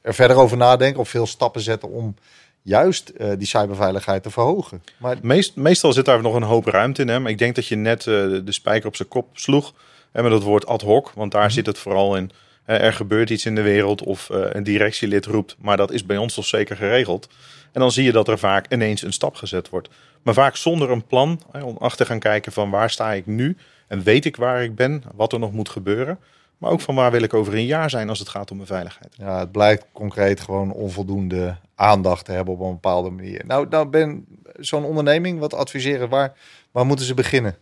er 0.00 0.14
verder 0.14 0.36
over 0.36 0.56
nadenken 0.56 1.00
of 1.00 1.08
veel 1.08 1.26
stappen 1.26 1.60
zetten 1.60 1.88
om 1.88 2.14
juist 2.62 3.12
uh, 3.16 3.32
die 3.38 3.46
cyberveiligheid 3.46 4.22
te 4.22 4.30
verhogen. 4.30 4.82
Maar... 4.96 5.16
Meest, 5.22 5.56
meestal 5.56 5.92
zit 5.92 6.04
daar 6.04 6.22
nog 6.22 6.34
een 6.34 6.42
hoop 6.42 6.66
ruimte 6.66 7.02
in. 7.02 7.08
Hè? 7.08 7.20
Maar 7.20 7.30
ik 7.30 7.38
denk 7.38 7.54
dat 7.54 7.66
je 7.66 7.76
net 7.76 8.06
uh, 8.06 8.14
de 8.44 8.52
spijker 8.52 8.88
op 8.88 8.96
zijn 8.96 9.08
kop 9.08 9.28
sloeg. 9.32 9.72
En 10.12 10.22
met 10.22 10.32
dat 10.32 10.42
woord 10.42 10.66
ad 10.66 10.82
hoc, 10.82 11.12
want 11.14 11.32
daar 11.32 11.42
mm 11.42 11.50
zit 11.50 11.66
het 11.66 11.78
vooral 11.78 12.16
in. 12.16 12.30
Uh, 12.66 12.82
er 12.82 12.92
gebeurt 12.92 13.30
iets 13.30 13.46
in 13.46 13.54
de 13.54 13.62
wereld 13.62 14.02
of 14.02 14.28
een 14.30 14.62
directielid 14.62 15.26
roept, 15.26 15.56
maar 15.58 15.76
dat 15.76 15.92
is 15.92 16.06
bij 16.06 16.16
ons 16.16 16.34
toch 16.34 16.44
zeker 16.44 16.76
geregeld. 16.76 17.28
En 17.72 17.80
dan 17.80 17.92
zie 17.92 18.04
je 18.04 18.12
dat 18.12 18.28
er 18.28 18.38
vaak 18.38 18.72
ineens 18.72 19.02
een 19.02 19.12
stap 19.12 19.34
gezet 19.34 19.68
wordt. 19.68 19.88
Maar 20.22 20.34
vaak 20.34 20.56
zonder 20.56 20.90
een 20.90 21.06
plan 21.06 21.40
om 21.64 21.76
achter 21.76 22.06
gaan 22.06 22.18
kijken 22.18 22.52
van 22.52 22.70
waar 22.70 22.90
sta 22.90 23.12
ik 23.12 23.26
nu 23.26 23.56
en 23.86 24.02
weet 24.02 24.24
ik 24.24 24.36
waar 24.36 24.62
ik 24.62 24.74
ben, 24.74 25.02
wat 25.14 25.32
er 25.32 25.38
nog 25.38 25.52
moet 25.52 25.68
gebeuren. 25.68 26.18
Maar 26.58 26.70
ook 26.70 26.80
van 26.80 26.94
waar 26.94 27.10
wil 27.10 27.22
ik 27.22 27.34
over 27.34 27.54
een 27.54 27.66
jaar 27.66 27.90
zijn 27.90 28.08
als 28.08 28.18
het 28.18 28.28
gaat 28.28 28.50
om 28.50 28.56
mijn 28.56 28.68
veiligheid. 28.68 29.14
Ja, 29.16 29.38
het 29.38 29.52
blijkt 29.52 29.86
concreet 29.92 30.40
gewoon 30.40 30.72
onvoldoende 30.72 31.56
aandacht 31.74 32.24
te 32.24 32.32
hebben 32.32 32.54
op 32.54 32.60
een 32.60 32.70
bepaalde 32.70 33.10
manier. 33.10 33.42
Nou, 33.46 33.66
nou 33.68 33.86
ben 33.86 34.26
zo'n 34.58 34.84
onderneming, 34.84 35.38
wat 35.38 35.54
adviseren, 35.54 36.08
waar, 36.08 36.32
waar 36.70 36.86
moeten 36.86 37.06
ze 37.06 37.14
beginnen? 37.14 37.56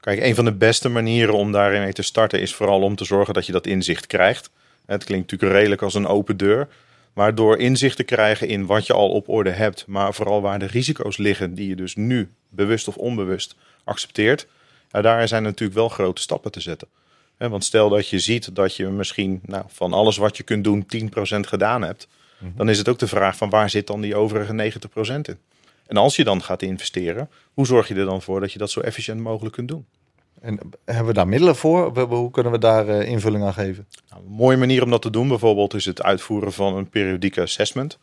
Kijk, 0.00 0.20
een 0.20 0.34
van 0.34 0.44
de 0.44 0.54
beste 0.54 0.88
manieren 0.88 1.34
om 1.34 1.52
daarin 1.52 1.82
mee 1.82 1.92
te 1.92 2.02
starten 2.02 2.40
is 2.40 2.54
vooral 2.54 2.82
om 2.82 2.96
te 2.96 3.04
zorgen 3.04 3.34
dat 3.34 3.46
je 3.46 3.52
dat 3.52 3.66
inzicht 3.66 4.06
krijgt. 4.06 4.50
Het 4.86 5.04
klinkt 5.04 5.30
natuurlijk 5.30 5.58
redelijk 5.58 5.82
als 5.82 5.94
een 5.94 6.06
open 6.06 6.36
deur. 6.36 6.68
Maar 7.12 7.34
door 7.34 7.58
inzicht 7.58 7.96
te 7.96 8.02
krijgen 8.02 8.48
in 8.48 8.66
wat 8.66 8.86
je 8.86 8.92
al 8.92 9.10
op 9.10 9.28
orde 9.28 9.50
hebt, 9.50 9.86
maar 9.86 10.14
vooral 10.14 10.40
waar 10.40 10.58
de 10.58 10.66
risico's 10.66 11.16
liggen 11.16 11.54
die 11.54 11.68
je 11.68 11.76
dus 11.76 11.96
nu 11.96 12.30
bewust 12.48 12.88
of 12.88 12.96
onbewust 12.96 13.54
accepteert, 13.84 14.46
ja, 14.90 15.00
daar 15.02 15.28
zijn 15.28 15.42
natuurlijk 15.42 15.78
wel 15.78 15.88
grote 15.88 16.20
stappen 16.20 16.50
te 16.50 16.60
zetten. 16.60 16.88
Want 17.48 17.64
stel 17.64 17.88
dat 17.88 18.08
je 18.08 18.18
ziet 18.18 18.54
dat 18.54 18.76
je 18.76 18.86
misschien 18.86 19.40
nou, 19.44 19.64
van 19.68 19.92
alles 19.92 20.16
wat 20.16 20.36
je 20.36 20.42
kunt 20.42 20.64
doen 20.64 20.86
10% 20.86 21.40
gedaan 21.40 21.82
hebt. 21.82 22.08
Mhm. 22.38 22.56
Dan 22.56 22.68
is 22.68 22.78
het 22.78 22.88
ook 22.88 22.98
de 22.98 23.06
vraag 23.06 23.36
van 23.36 23.50
waar 23.50 23.70
zit 23.70 23.86
dan 23.86 24.00
die 24.00 24.16
overige 24.16 24.52
90% 24.52 25.28
in? 25.28 25.38
En 25.86 25.96
als 25.96 26.16
je 26.16 26.24
dan 26.24 26.42
gaat 26.42 26.62
investeren, 26.62 27.30
hoe 27.54 27.66
zorg 27.66 27.88
je 27.88 27.94
er 27.94 28.04
dan 28.04 28.22
voor 28.22 28.40
dat 28.40 28.52
je 28.52 28.58
dat 28.58 28.70
zo 28.70 28.80
efficiënt 28.80 29.20
mogelijk 29.20 29.54
kunt 29.54 29.68
doen? 29.68 29.86
En 30.40 30.58
hebben 30.84 31.06
we 31.06 31.12
daar 31.12 31.28
middelen 31.28 31.56
voor? 31.56 31.98
Hoe 32.08 32.30
kunnen 32.30 32.52
we 32.52 32.58
daar 32.58 32.88
uh, 32.88 33.08
invulling 33.08 33.44
aan 33.44 33.52
geven? 33.52 33.86
Nou, 34.10 34.22
een 34.22 34.32
mooie 34.32 34.56
manier 34.56 34.82
om 34.82 34.90
dat 34.90 35.02
te 35.02 35.10
doen 35.10 35.28
bijvoorbeeld 35.28 35.74
is 35.74 35.84
het 35.84 36.02
uitvoeren 36.02 36.52
van 36.52 36.76
een 36.76 36.88
periodieke 36.88 37.40
assessment. 37.40 37.98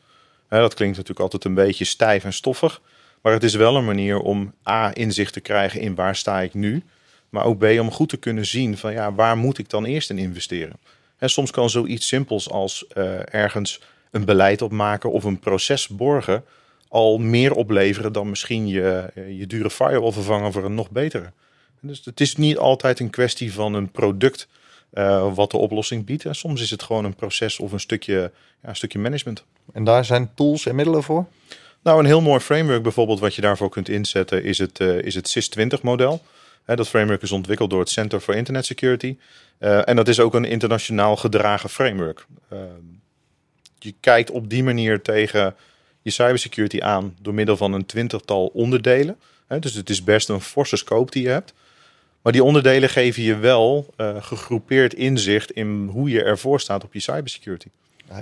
dat 0.49 0.73
klinkt 0.73 0.95
natuurlijk 0.95 1.21
altijd 1.21 1.43
een 1.43 1.53
beetje 1.53 1.85
stijf 1.85 2.23
en 2.23 2.33
stoffig. 2.33 2.81
Maar 3.21 3.33
het 3.33 3.43
is 3.43 3.55
wel 3.55 3.75
een 3.75 3.85
manier 3.85 4.19
om 4.19 4.53
A, 4.69 4.95
inzicht 4.95 5.33
te 5.33 5.39
krijgen 5.39 5.81
in 5.81 5.95
waar 5.95 6.15
sta 6.15 6.41
ik 6.41 6.53
nu. 6.53 6.83
Maar 7.29 7.45
ook 7.45 7.57
B, 7.57 7.63
om 7.63 7.91
goed 7.91 8.09
te 8.09 8.17
kunnen 8.17 8.45
zien 8.45 8.77
van 8.77 8.93
ja, 8.93 9.13
waar 9.13 9.37
moet 9.37 9.57
ik 9.57 9.69
dan 9.69 9.85
eerst 9.85 10.09
in 10.09 10.17
investeren? 10.17 10.79
En 11.17 11.29
soms 11.29 11.51
kan 11.51 11.69
zoiets 11.69 12.07
simpels 12.07 12.49
als 12.49 12.85
uh, 12.97 13.33
ergens 13.33 13.81
een 14.11 14.25
beleid 14.25 14.61
opmaken 14.61 15.11
of 15.11 15.23
een 15.23 15.39
proces 15.39 15.87
borgen 15.87 16.43
al 16.87 17.17
meer 17.17 17.53
opleveren 17.53 18.13
dan 18.13 18.29
misschien 18.29 18.67
je, 18.67 19.11
je 19.37 19.47
dure 19.47 19.69
firewall 19.69 20.11
vervangen 20.11 20.51
voor 20.51 20.65
een 20.65 20.75
nog 20.75 20.91
betere. 20.91 21.31
Dus 21.81 22.01
het 22.05 22.19
is 22.19 22.35
niet 22.35 22.57
altijd 22.57 22.99
een 22.99 23.09
kwestie 23.09 23.53
van 23.53 23.73
een 23.73 23.91
product 23.91 24.47
uh, 24.93 25.35
wat 25.35 25.51
de 25.51 25.57
oplossing 25.57 26.05
biedt. 26.05 26.25
En 26.25 26.35
soms 26.35 26.61
is 26.61 26.69
het 26.69 26.83
gewoon 26.83 27.05
een 27.05 27.15
proces 27.15 27.59
of 27.59 27.71
een 27.71 27.79
stukje, 27.79 28.31
ja, 28.61 28.69
een 28.69 28.75
stukje 28.75 28.99
management. 28.99 29.43
En 29.73 29.83
daar 29.83 30.05
zijn 30.05 30.31
tools 30.33 30.65
en 30.65 30.75
middelen 30.75 31.03
voor? 31.03 31.25
Nou, 31.83 31.99
een 31.99 32.05
heel 32.05 32.21
mooi 32.21 32.39
framework 32.39 32.83
bijvoorbeeld 32.83 33.19
wat 33.19 33.35
je 33.35 33.41
daarvoor 33.41 33.69
kunt 33.69 33.89
inzetten 33.89 34.43
is 34.43 34.57
het, 34.57 34.79
uh, 34.79 35.01
is 35.01 35.15
het 35.15 35.29
SIS-20 35.29 35.81
model. 35.81 36.21
dat 36.65 36.87
framework 36.87 37.21
is 37.21 37.31
ontwikkeld 37.31 37.69
door 37.69 37.79
het 37.79 37.89
Center 37.89 38.19
for 38.19 38.35
Internet 38.35 38.65
Security. 38.65 39.17
Uh, 39.59 39.89
en 39.89 39.95
dat 39.95 40.07
is 40.07 40.19
ook 40.19 40.33
een 40.33 40.45
internationaal 40.45 41.15
gedragen 41.15 41.69
framework. 41.69 42.25
Uh, 42.53 42.59
je 43.79 43.93
kijkt 43.99 44.31
op 44.31 44.49
die 44.49 44.63
manier 44.63 45.01
tegen 45.01 45.55
je 46.01 46.09
cybersecurity 46.09 46.81
aan 46.81 47.15
door 47.21 47.33
middel 47.33 47.57
van 47.57 47.73
een 47.73 47.85
twintigtal 47.85 48.45
onderdelen. 48.45 49.17
Dus 49.59 49.73
het 49.73 49.89
is 49.89 50.03
best 50.03 50.29
een 50.29 50.41
forse 50.41 50.75
scope 50.75 51.11
die 51.11 51.23
je 51.23 51.29
hebt. 51.29 51.53
Maar 52.27 52.35
die 52.35 52.45
onderdelen 52.45 52.89
geven 52.89 53.23
je 53.23 53.37
wel 53.37 53.93
uh, 53.97 54.21
gegroepeerd 54.23 54.93
inzicht 54.93 55.51
in 55.51 55.89
hoe 55.91 56.09
je 56.09 56.23
ervoor 56.23 56.59
staat 56.59 56.83
op 56.83 56.93
je 56.93 56.99
cybersecurity. 56.99 57.67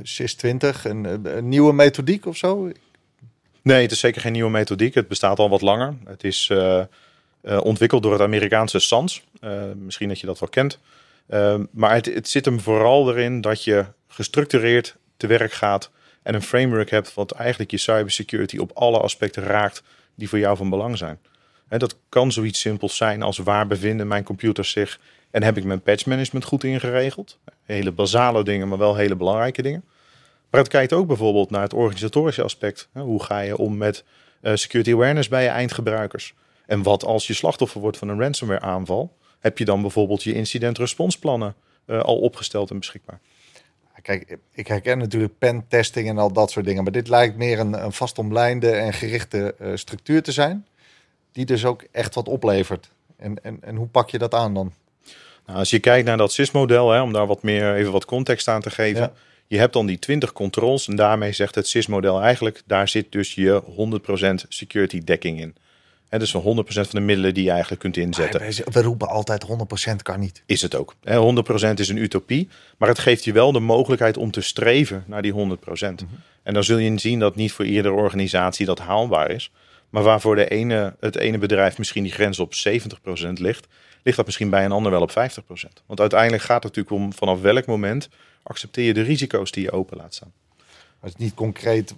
SIS-20, 0.04 0.38
een, 0.84 1.36
een, 1.38 1.50
nieuwe 1.50 1.74
methodiek 1.74 2.26
of 2.26 2.38
zo? 2.38 2.72
Nee, 3.62 3.82
het 3.82 3.92
is 3.92 4.00
zeker 4.00 4.22
geen 4.22 4.32
nieuwe 4.32 4.50
methodiek. 4.50 4.94
Het 4.94 5.08
bestaat 5.08 5.40
al 5.40 5.50
wat 5.50 5.62
langer. 5.62 5.94
Het 6.06 6.24
is 6.24 6.50
uh, 6.52 6.82
uh, 7.44 7.60
ontwikkeld 7.64 8.04
door 8.04 8.12
het 8.12 8.22
Amerikaanse 8.22 8.80
SANS. 8.80 9.24
misschien 9.76 10.08
dat 10.08 10.20
je 10.20 10.26
dat 10.26 10.40
wel 10.40 10.50
kent. 10.50 10.80
maar 11.72 11.94
het, 11.94 12.06
het 12.06 12.30
zit 12.30 12.46
hem 12.46 12.60
vooral 12.60 13.10
erin 13.10 13.42
dat 13.42 13.64
je 13.64 13.86
gestructureerd 14.08 14.96
te 15.18 15.28
werk 15.28 15.52
gaat 15.52 15.92
en 16.24 16.34
een 16.34 16.42
framework 16.42 16.90
hebt 16.90 17.14
wat 17.14 17.32
eigenlijk 17.32 17.72
je 17.72 17.78
cybersecurity 17.78 18.58
op 18.58 18.72
alle 18.74 19.00
aspecten 19.00 19.44
raakt 19.44 19.84
die 20.16 20.30
voor 20.30 20.40
jou 20.40 20.58
van 20.58 20.70
belang 20.70 20.98
zijn. 20.98 21.20
Dat 21.68 21.98
kan 22.10 22.32
zoiets 22.32 22.60
simpels 22.60 22.98
zijn 22.98 23.22
als 23.22 23.38
waar 23.38 23.68
bevinden 23.68 24.08
mijn 24.08 24.24
computers 24.24 24.72
zich 24.72 25.00
en 25.32 25.44
heb 25.44 25.58
ik 25.58 25.64
mijn 25.64 25.82
patch 25.82 26.06
management 26.06 26.46
goed 26.46 26.64
ingeregeld. 26.64 27.40
Hele 27.64 27.92
basale 27.92 28.44
dingen, 28.44 28.68
maar 28.68 28.78
wel 28.78 28.96
hele 28.96 29.16
belangrijke 29.16 29.62
dingen. 29.62 29.84
Maar 30.50 30.62
het 30.62 30.70
kijkt 30.70 30.94
ook 30.94 31.08
bijvoorbeeld 31.08 31.50
naar 31.50 31.62
het 31.62 31.74
organisatorische 31.74 32.44
aspect. 32.44 32.90
Hoe 32.94 33.24
ga 33.24 33.40
je 33.40 33.58
om 33.58 33.78
met 33.78 34.04
eh, 34.42 34.56
security 34.56 34.94
awareness 34.94 35.28
bij 35.28 35.44
je 35.44 35.50
eindgebruikers? 35.50 36.34
En 36.66 36.84
wat 36.84 37.04
als 37.04 37.28
je 37.28 37.34
slachtoffer 37.34 37.82
wordt 37.82 37.98
van 37.98 38.10
een 38.10 38.20
ransomware 38.20 38.62
aanval? 38.62 39.16
Heb 39.40 39.58
je 39.58 39.66
dan 39.66 39.82
bijvoorbeeld 39.82 40.24
je 40.24 40.34
incident 40.34 40.78
responsplannen 40.78 41.56
uh, 41.88 42.02
al 42.02 42.18
opgesteld 42.18 42.70
en 42.70 42.80
beschikbaar? 42.80 43.20
Kijk, 44.02 44.38
ik 44.52 44.68
herken 44.68 44.98
natuurlijk 44.98 45.38
pentesting 45.38 46.10
en 46.10 46.18
al 46.18 46.34
dat 46.34 46.52
soort 46.52 46.66
dingen. 46.66 46.84
Maar 46.84 46.92
dit 46.92 47.08
lijkt 47.08 47.38
meer 47.38 47.60
een, 47.60 47.84
een 47.84 47.94
vastomlijnde 47.94 48.72
en 48.72 48.94
gerichte 48.94 49.56
uh, 49.62 49.72
structuur 49.76 50.24
te 50.24 50.32
zijn. 50.32 50.66
Die 51.36 51.46
dus 51.46 51.65
ook 51.65 51.84
echt 51.92 52.15
wat 52.15 52.27
oplevert. 52.27 52.89
En, 53.18 53.44
en, 53.44 53.58
en 53.62 53.75
hoe 53.75 53.88
pak 53.88 54.10
je 54.10 54.18
dat 54.18 54.34
aan 54.34 54.54
dan? 54.54 54.74
Nou, 55.46 55.60
als 55.60 55.70
je 55.70 55.80
kijkt 55.80 56.08
naar 56.08 56.18
dat 56.18 56.32
SIS-model, 56.32 57.01
om 57.01 57.13
daar 57.13 57.27
wat 57.27 57.44
meer 57.44 57.75
even 57.75 57.92
wat 57.92 58.06
context 58.06 58.48
aan 58.48 58.62
te 58.62 58.70
geven. 58.70 59.01
Ja. 59.01 59.13
Je 59.48 59.58
hebt 59.58 59.74
dan 59.74 59.86
die 59.86 60.00
20 60.00 60.34
controls 60.34 60.88
en 60.88 60.96
daarmee 60.96 61.32
zegt 61.32 61.56
het 61.56 61.68
SIS-model 61.68 62.22
eigenlijk, 62.22 62.62
daar 62.65 62.88
zit 62.88 63.12
dus 63.12 63.34
je 63.34 63.63
100% 64.44 64.48
security 64.48 65.04
dekking 65.04 65.39
in. 65.39 65.56
He, 66.10 66.20
dus 66.20 66.32
van 66.32 66.42
100% 66.42 66.65
van 66.68 66.86
de 66.89 67.00
middelen 67.00 67.34
die 67.34 67.44
je 67.44 67.50
eigenlijk 67.50 67.82
kunt 67.82 67.98
inzetten. 67.98 68.42
we 68.72 68.82
roepen 68.82 69.08
altijd 69.08 69.46
100% 69.92 69.96
kan 70.01 70.20
niet. 70.20 70.44
Is 70.46 70.62
het 70.62 70.75
ook. 70.75 70.96
100% 71.04 71.74
is 71.75 71.89
een 71.89 71.98
utopie. 71.98 72.50
Maar 72.77 72.89
het 72.89 73.00
geeft 73.00 73.24
je 73.24 73.32
wel 73.32 73.51
de 73.51 73.60
mogelijkheid 73.60 74.18
om 74.18 74.32
te 74.32 74.42
streven 74.42 75.04
naar 75.08 75.22
die 75.22 75.34
100%. 75.34 75.36
Mm 75.38 76.08
En 76.44 76.54
dan 76.54 76.63
zul 76.63 76.77
je 76.77 77.00
zien 77.00 77.20
dat 77.20 77.36
niet 77.36 77.51
voor 77.51 77.65
iedere 77.65 77.92
organisatie 77.92 78.65
dat 78.65 78.80
haalbaar 78.80 79.32
is. 79.32 79.51
Maar 79.96 80.04
waar 80.04 80.22
voor 80.22 80.36
de 80.36 80.48
ene, 80.48 80.96
het 81.00 81.18
ene 81.18 81.38
bedrijf 81.38 81.78
misschien 81.78 82.04
die 82.04 82.12
grens 82.12 82.40
op 82.40 82.54
70% 82.54 82.58
ligt, 83.34 83.68
ligt 84.04 84.18
dat 84.18 84.25
misschien 84.25 84.50
bij 84.50 84.66
een 84.66 84.72
ander 84.72 84.92
wel 84.92 85.02
op 85.02 85.10
50%. 85.10 85.14
Want 85.86 86.00
uiteindelijk 86.00 86.44
gaat 86.44 86.64
het 86.64 86.75
natuurlijk 86.75 87.04
om 87.04 87.14
vanaf 87.14 87.42
welk 87.42 87.66
moment 87.66 88.10
accepteer 88.44 88.86
je 88.86 88.94
de 88.94 89.02
risico's 89.02 89.52
die 89.52 89.64
je 89.64 89.72
open 89.72 89.98
laat 89.98 90.14
staan. 90.14 90.32
Het 91.00 91.10
is 91.10 91.16
niet 91.16 91.34
concreet 91.34 91.96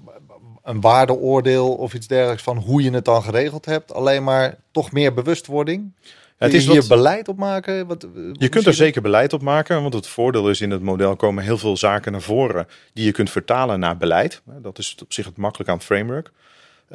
een 0.63 0.81
waardeoordeel 0.81 1.73
of 1.73 1.93
iets 1.93 2.07
dergelijks 2.07 2.43
van 2.43 2.57
hoe 2.57 2.81
je 2.81 2.91
het 2.91 3.05
dan 3.05 3.23
geregeld 3.23 3.65
hebt. 3.65 3.93
Alleen 3.93 4.23
maar 4.23 4.57
toch 4.71 4.91
meer 4.91 5.13
bewustwording. 5.13 5.91
Het 6.37 6.53
is 6.53 6.67
hier 6.67 6.87
beleid 6.87 7.27
op 7.27 7.37
maken? 7.37 7.87
Wat, 7.87 8.07
je 8.33 8.49
kunt 8.49 8.65
er 8.65 8.73
zeker 8.73 9.01
beleid 9.01 9.33
op 9.33 9.41
maken, 9.41 9.81
want 9.81 9.93
het 9.93 10.07
voordeel 10.07 10.49
is 10.49 10.61
in 10.61 10.71
het 10.71 10.81
model 10.81 11.15
komen 11.15 11.43
heel 11.43 11.57
veel 11.57 11.77
zaken 11.77 12.11
naar 12.11 12.21
voren 12.21 12.67
die 12.93 13.05
je 13.05 13.11
kunt 13.11 13.29
vertalen 13.29 13.79
naar 13.79 13.97
beleid. 13.97 14.41
Dat 14.45 14.77
is 14.77 14.97
op 15.01 15.13
zich 15.13 15.25
het 15.25 15.37
makkelijk 15.37 15.69
aan 15.69 15.75
het 15.75 15.85
framework. 15.85 16.31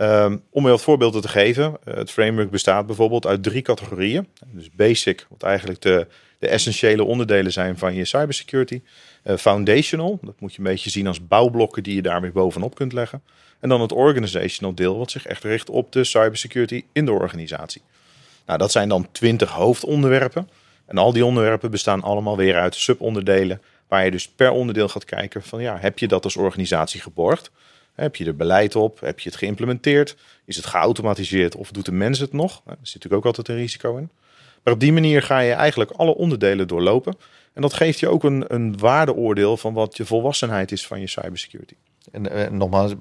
Um, 0.01 0.43
om 0.51 0.65
je 0.65 0.71
wat 0.71 0.83
voorbeelden 0.83 1.21
te 1.21 1.29
geven, 1.29 1.77
eh, 1.85 1.95
het 1.95 2.11
framework 2.11 2.51
bestaat 2.51 2.87
bijvoorbeeld 2.87 3.27
uit 3.27 3.43
drie 3.43 3.63
categorieën. 3.63 4.29
Dus 4.47 4.71
basic, 4.71 5.27
wat 5.29 5.43
eigenlijk 5.43 5.81
de, 5.81 6.07
de 6.39 6.49
essentiële 6.49 7.05
onderdelen 7.05 7.53
zijn 7.53 7.79
van 7.79 7.95
je 7.95 8.05
cybersecurity. 8.05 8.83
Uh, 9.25 9.37
foundational, 9.37 10.19
dat 10.23 10.41
moet 10.41 10.53
je 10.53 10.59
een 10.59 10.65
beetje 10.65 10.91
zien 10.91 11.07
als 11.07 11.27
bouwblokken 11.27 11.83
die 11.83 11.95
je 11.95 12.03
daar 12.03 12.21
weer 12.21 12.33
bovenop 12.33 12.75
kunt 12.75 12.93
leggen. 12.93 13.23
En 13.61 13.69
dan 13.69 13.81
het 13.81 13.93
organizational 13.93 14.75
deel, 14.75 14.99
wat 14.99 15.11
zich 15.11 15.27
echt 15.27 15.45
richt 15.45 15.71
op 15.71 15.93
de 15.93 16.05
cybersecurity 16.05 16.85
in 16.93 17.05
de 17.05 17.13
organisatie. 17.13 17.83
Nou, 18.47 18.59
dat 18.59 18.73
zijn 18.73 18.89
dan 18.89 19.09
twintig 19.13 19.51
hoofdonderwerpen. 19.51 20.49
En 20.87 20.99
al 20.99 21.13
die 21.13 21.25
onderwerpen 21.25 21.71
bestaan 21.71 22.03
allemaal 22.03 22.37
weer 22.37 22.57
uit 22.57 22.75
subonderdelen, 22.75 23.63
waar 23.89 24.05
je 24.05 24.11
dus 24.11 24.29
per 24.29 24.51
onderdeel 24.51 24.89
gaat 24.89 25.05
kijken 25.05 25.43
van 25.43 25.63
ja, 25.63 25.79
heb 25.79 25.99
je 25.99 26.09
dat 26.09 26.25
als 26.25 26.37
organisatie 26.37 27.01
geborgd? 27.01 27.51
Heb 27.95 28.17
je 28.17 28.25
er 28.25 28.37
beleid 28.37 28.77
op? 28.77 29.01
Heb 29.01 29.21
je 29.21 29.29
het 29.29 29.39
geïmplementeerd? 29.39 30.17
Is 30.45 30.57
het 30.57 30.67
geautomatiseerd 30.67 31.57
of 31.57 31.71
doet 31.71 31.85
de 31.85 31.93
mens 31.93 32.19
het 32.19 32.33
nog? 32.33 32.63
Daar 32.65 32.77
zit 32.83 32.95
natuurlijk 32.95 33.15
ook 33.15 33.27
altijd 33.27 33.49
een 33.49 33.57
risico 33.57 33.97
in. 33.97 34.11
Maar 34.63 34.75
op 34.75 34.81
die 34.81 34.93
manier 34.93 35.23
ga 35.23 35.39
je 35.39 35.53
eigenlijk 35.53 35.91
alle 35.91 36.15
onderdelen 36.15 36.69
doorlopen. 36.69 37.17
En 37.53 37.63
dat 37.63 37.73
geeft 37.73 38.01
je 38.01 38.09
ook 38.09 38.25
een, 38.25 38.45
een 38.49 38.79
waardeoordeel 38.79 39.57
van 39.57 39.73
wat 39.73 39.97
je 39.97 40.05
volwassenheid 40.05 40.73
is 40.73 40.87
van 40.87 41.01
je 41.01 41.07
cybersecurity. 41.07 41.75
En, 42.13 42.31
en 42.31 42.47
eh, 42.47 42.53
nogmaals, 42.53 42.93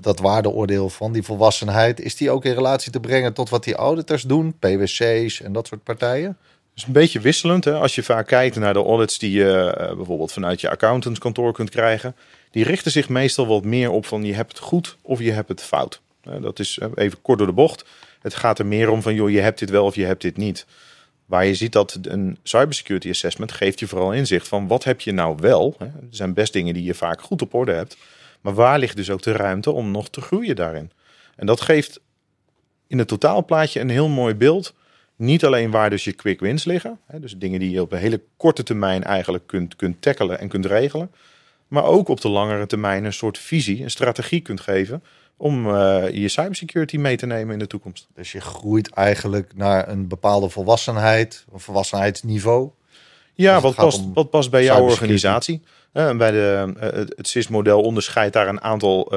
dat 0.00 0.18
waardeoordeel 0.18 0.88
van 0.88 1.12
die 1.12 1.22
volwassenheid, 1.22 2.00
is 2.00 2.16
die 2.16 2.30
ook 2.30 2.44
in 2.44 2.54
relatie 2.54 2.92
te 2.92 3.00
brengen 3.00 3.32
tot 3.32 3.48
wat 3.48 3.64
die 3.64 3.74
auditors 3.74 4.22
doen, 4.22 4.58
PwC's 4.58 5.40
en 5.40 5.52
dat 5.52 5.66
soort 5.66 5.82
partijen? 5.82 6.36
is 6.74 6.84
een 6.84 6.92
beetje 6.92 7.20
wisselend. 7.20 7.64
Hè? 7.64 7.74
Als 7.74 7.94
je 7.94 8.02
vaak 8.02 8.26
kijkt 8.26 8.56
naar 8.56 8.72
de 8.72 8.84
audits 8.84 9.18
die 9.18 9.30
je 9.30 9.76
uh, 9.80 9.96
bijvoorbeeld 9.96 10.32
vanuit 10.32 10.60
je 10.60 10.70
accountantskantoor 10.70 11.52
kunt 11.52 11.70
krijgen, 11.70 12.16
die 12.54 12.64
richten 12.64 12.90
zich 12.90 13.08
meestal 13.08 13.46
wat 13.46 13.64
meer 13.64 13.90
op 13.90 14.06
van 14.06 14.24
je 14.24 14.34
hebt 14.34 14.52
het 14.52 14.58
goed 14.58 14.96
of 15.02 15.18
je 15.18 15.32
hebt 15.32 15.48
het 15.48 15.62
fout. 15.62 16.00
Uh, 16.28 16.42
dat 16.42 16.58
is 16.58 16.78
uh, 16.82 16.88
even 16.94 17.22
kort 17.22 17.38
door 17.38 17.46
de 17.46 17.52
bocht. 17.52 17.84
Het 18.20 18.34
gaat 18.34 18.58
er 18.58 18.66
meer 18.66 18.90
om 18.90 19.02
van 19.02 19.14
joh, 19.14 19.30
je 19.30 19.40
hebt 19.40 19.58
dit 19.58 19.70
wel 19.70 19.84
of 19.84 19.94
je 19.94 20.04
hebt 20.04 20.22
dit 20.22 20.36
niet. 20.36 20.66
Waar 21.26 21.46
je 21.46 21.54
ziet 21.54 21.72
dat 21.72 21.98
een 22.02 22.38
cybersecurity 22.42 23.08
assessment 23.08 23.52
geeft 23.52 23.78
je 23.78 23.86
vooral 23.86 24.12
inzicht 24.12 24.48
van 24.48 24.66
wat 24.66 24.84
heb 24.84 25.00
je 25.00 25.12
nou 25.12 25.36
wel. 25.40 25.74
Er 25.78 25.90
zijn 26.10 26.34
best 26.34 26.52
dingen 26.52 26.74
die 26.74 26.84
je 26.84 26.94
vaak 26.94 27.22
goed 27.22 27.42
op 27.42 27.54
orde 27.54 27.72
hebt. 27.72 27.96
Maar 28.40 28.54
waar 28.54 28.78
ligt 28.78 28.96
dus 28.96 29.10
ook 29.10 29.22
de 29.22 29.32
ruimte 29.32 29.70
om 29.70 29.90
nog 29.90 30.08
te 30.08 30.20
groeien 30.20 30.56
daarin? 30.56 30.90
En 31.36 31.46
dat 31.46 31.60
geeft 31.60 32.00
in 32.86 32.98
het 32.98 33.08
totaalplaatje 33.08 33.80
een 33.80 33.90
heel 33.90 34.08
mooi 34.08 34.34
beeld 34.34 34.74
niet 35.16 35.44
alleen 35.44 35.70
waar 35.70 35.90
dus 35.90 36.04
je 36.04 36.12
quick 36.12 36.40
wins 36.40 36.64
liggen, 36.64 36.98
dus 37.20 37.36
dingen 37.38 37.60
die 37.60 37.70
je 37.70 37.80
op 37.80 37.92
een 37.92 37.98
hele 37.98 38.20
korte 38.36 38.62
termijn 38.62 39.04
eigenlijk 39.04 39.46
kunt, 39.46 39.76
kunt 39.76 40.02
tackelen 40.02 40.38
en 40.38 40.48
kunt 40.48 40.66
regelen, 40.66 41.10
maar 41.74 41.84
ook 41.84 42.08
op 42.08 42.20
de 42.20 42.28
langere 42.28 42.66
termijn 42.66 43.04
een 43.04 43.12
soort 43.12 43.38
visie, 43.38 43.82
een 43.82 43.90
strategie 43.90 44.40
kunt 44.40 44.60
geven 44.60 45.02
om 45.36 45.66
uh, 45.66 46.10
je 46.10 46.28
cybersecurity 46.28 46.96
mee 46.96 47.16
te 47.16 47.26
nemen 47.26 47.52
in 47.52 47.58
de 47.58 47.66
toekomst. 47.66 48.08
Dus 48.14 48.32
je 48.32 48.40
groeit 48.40 48.90
eigenlijk 48.90 49.52
naar 49.54 49.88
een 49.88 50.08
bepaalde 50.08 50.48
volwassenheid, 50.48 51.44
een 51.52 51.60
volwassenheidsniveau. 51.60 52.70
Ja, 53.34 53.54
dus 53.54 53.62
wat 53.62 53.74
past, 53.74 54.02
wat 54.14 54.30
past 54.30 54.50
bij 54.50 54.64
jouw 54.64 54.82
organisatie? 54.82 55.62
Uh, 55.92 56.16
bij 56.16 56.30
de, 56.30 56.72
uh, 56.76 56.82
het 57.16 57.28
CIS-model 57.28 57.80
onderscheidt 57.80 58.32
daar 58.32 58.48
een 58.48 58.60
aantal 58.60 59.12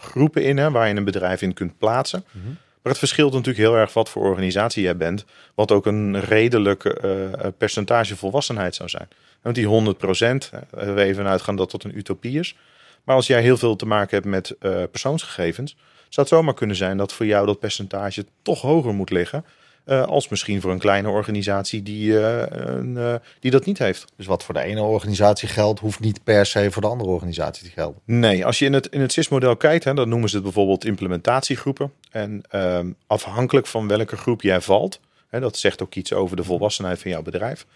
groepen 0.00 0.44
in 0.44 0.56
hè, 0.56 0.70
waar 0.70 0.88
je 0.88 0.94
een 0.94 1.04
bedrijf 1.04 1.42
in 1.42 1.54
kunt 1.54 1.78
plaatsen. 1.78 2.24
Mm 2.30 2.58
maar 2.88 2.96
het 2.96 3.06
verschilt 3.06 3.32
natuurlijk 3.32 3.64
heel 3.64 3.76
erg 3.76 3.92
wat 3.92 4.08
voor 4.08 4.24
organisatie 4.24 4.82
jij 4.82 4.96
bent. 4.96 5.24
Wat 5.54 5.72
ook 5.72 5.86
een 5.86 6.20
redelijk 6.20 6.84
uh, 6.84 7.12
percentage 7.58 8.16
volwassenheid 8.16 8.74
zou 8.74 8.88
zijn. 8.88 9.08
Want 9.42 9.54
die 9.54 9.66
100 9.66 9.98
procent, 9.98 10.50
uh, 10.54 10.94
we 10.94 11.02
even 11.02 11.26
uitgaan 11.26 11.56
dat 11.56 11.70
dat 11.70 11.84
een 11.84 11.98
utopie 11.98 12.38
is. 12.38 12.56
Maar 13.04 13.16
als 13.16 13.26
jij 13.26 13.42
heel 13.42 13.56
veel 13.56 13.76
te 13.76 13.86
maken 13.86 14.14
hebt 14.14 14.26
met 14.26 14.56
persoonsgegevens, 14.90 15.76
zou 16.08 16.26
het 16.26 16.28
zomaar 16.28 16.54
kunnen 16.54 16.76
zijn 16.76 16.96
dat 16.96 17.12
voor 17.12 17.26
jou 17.26 17.46
dat 17.46 17.58
percentage 17.58 18.26
toch 18.42 18.60
hoger 18.60 18.94
moet 18.94 19.10
liggen. 19.10 19.44
Uh, 19.88 20.02
als 20.02 20.28
misschien 20.28 20.60
voor 20.60 20.70
een 20.70 20.78
kleine 20.78 21.08
organisatie 21.08 21.82
die, 21.82 22.10
uh, 22.10 22.42
een, 22.48 22.94
uh, 22.96 23.14
die 23.40 23.50
dat 23.50 23.64
niet 23.64 23.78
heeft. 23.78 24.12
Dus 24.16 24.26
wat 24.26 24.44
voor 24.44 24.54
de 24.54 24.60
ene 24.60 24.82
organisatie 24.82 25.48
geldt, 25.48 25.80
hoeft 25.80 26.00
niet 26.00 26.24
per 26.24 26.46
se 26.46 26.70
voor 26.70 26.82
de 26.82 26.88
andere 26.88 27.10
organisatie 27.10 27.64
te 27.64 27.70
gelden. 27.70 28.00
Nee, 28.04 28.46
als 28.46 28.58
je 28.58 28.64
in 28.64 28.72
het, 28.72 28.86
in 28.86 29.00
het 29.00 29.12
CIS-model 29.12 29.56
kijkt, 29.56 29.84
hè, 29.84 29.94
dan 29.94 30.08
noemen 30.08 30.28
ze 30.28 30.34
het 30.34 30.44
bijvoorbeeld 30.44 30.84
implementatiegroepen. 30.84 31.92
En 32.10 32.42
ehm, 32.50 32.90
afhankelijk 33.06 33.66
van 33.66 33.88
welke 33.88 34.16
groep 34.16 34.42
jij 34.42 34.60
valt, 34.60 35.00
hè, 35.28 35.40
dat 35.40 35.56
zegt 35.56 35.82
ook 35.82 35.94
iets 35.94 36.12
over 36.12 36.36
de 36.36 36.44
volwassenheid 36.44 37.00
van 37.00 37.10
jouw 37.10 37.22
bedrijf. 37.22 37.66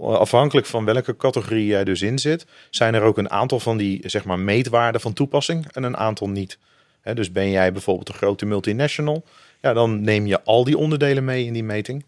Afhankelijk 0.00 0.66
van 0.66 0.84
welke 0.84 1.16
categorie 1.16 1.66
jij 1.66 1.84
dus 1.84 2.02
in 2.02 2.18
zit, 2.18 2.46
zijn 2.70 2.94
er 2.94 3.02
ook 3.02 3.18
een 3.18 3.30
aantal 3.30 3.60
van 3.60 3.76
die 3.76 4.00
zeg 4.08 4.24
maar, 4.24 4.38
meetwaarden 4.38 5.00
van 5.00 5.12
toepassing 5.12 5.66
en 5.72 5.82
een 5.82 5.96
aantal 5.96 6.28
niet. 6.28 6.58
Dus 7.14 7.32
ben 7.32 7.50
jij 7.50 7.72
bijvoorbeeld 7.72 8.08
een 8.08 8.14
grote 8.14 8.46
multinational, 8.46 9.24
ja, 9.64 9.72
dan 9.72 10.00
neem 10.00 10.26
je 10.26 10.42
al 10.42 10.64
die 10.64 10.78
onderdelen 10.78 11.24
mee 11.24 11.44
in 11.44 11.52
die 11.52 11.64
meting. 11.64 12.04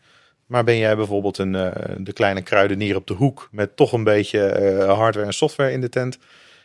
Maar 0.47 0.65
ben 0.65 0.77
jij 0.77 0.97
bijvoorbeeld 0.97 1.39
een, 1.39 1.55
uh, 1.55 1.71
de 1.99 2.13
kleine 2.13 2.43
kruidenier 2.43 2.97
op 2.97 3.07
de 3.07 3.15
hoek 3.15 3.49
met 3.51 3.77
toch 3.77 3.93
een 3.93 4.05
beetje 4.05 4.39
uh, 4.61 4.99
hardware 4.99 5.27
en 5.27 5.35
software 5.35 5.73
in 5.73 5.81
de 5.81 5.89
tent? 5.89 6.19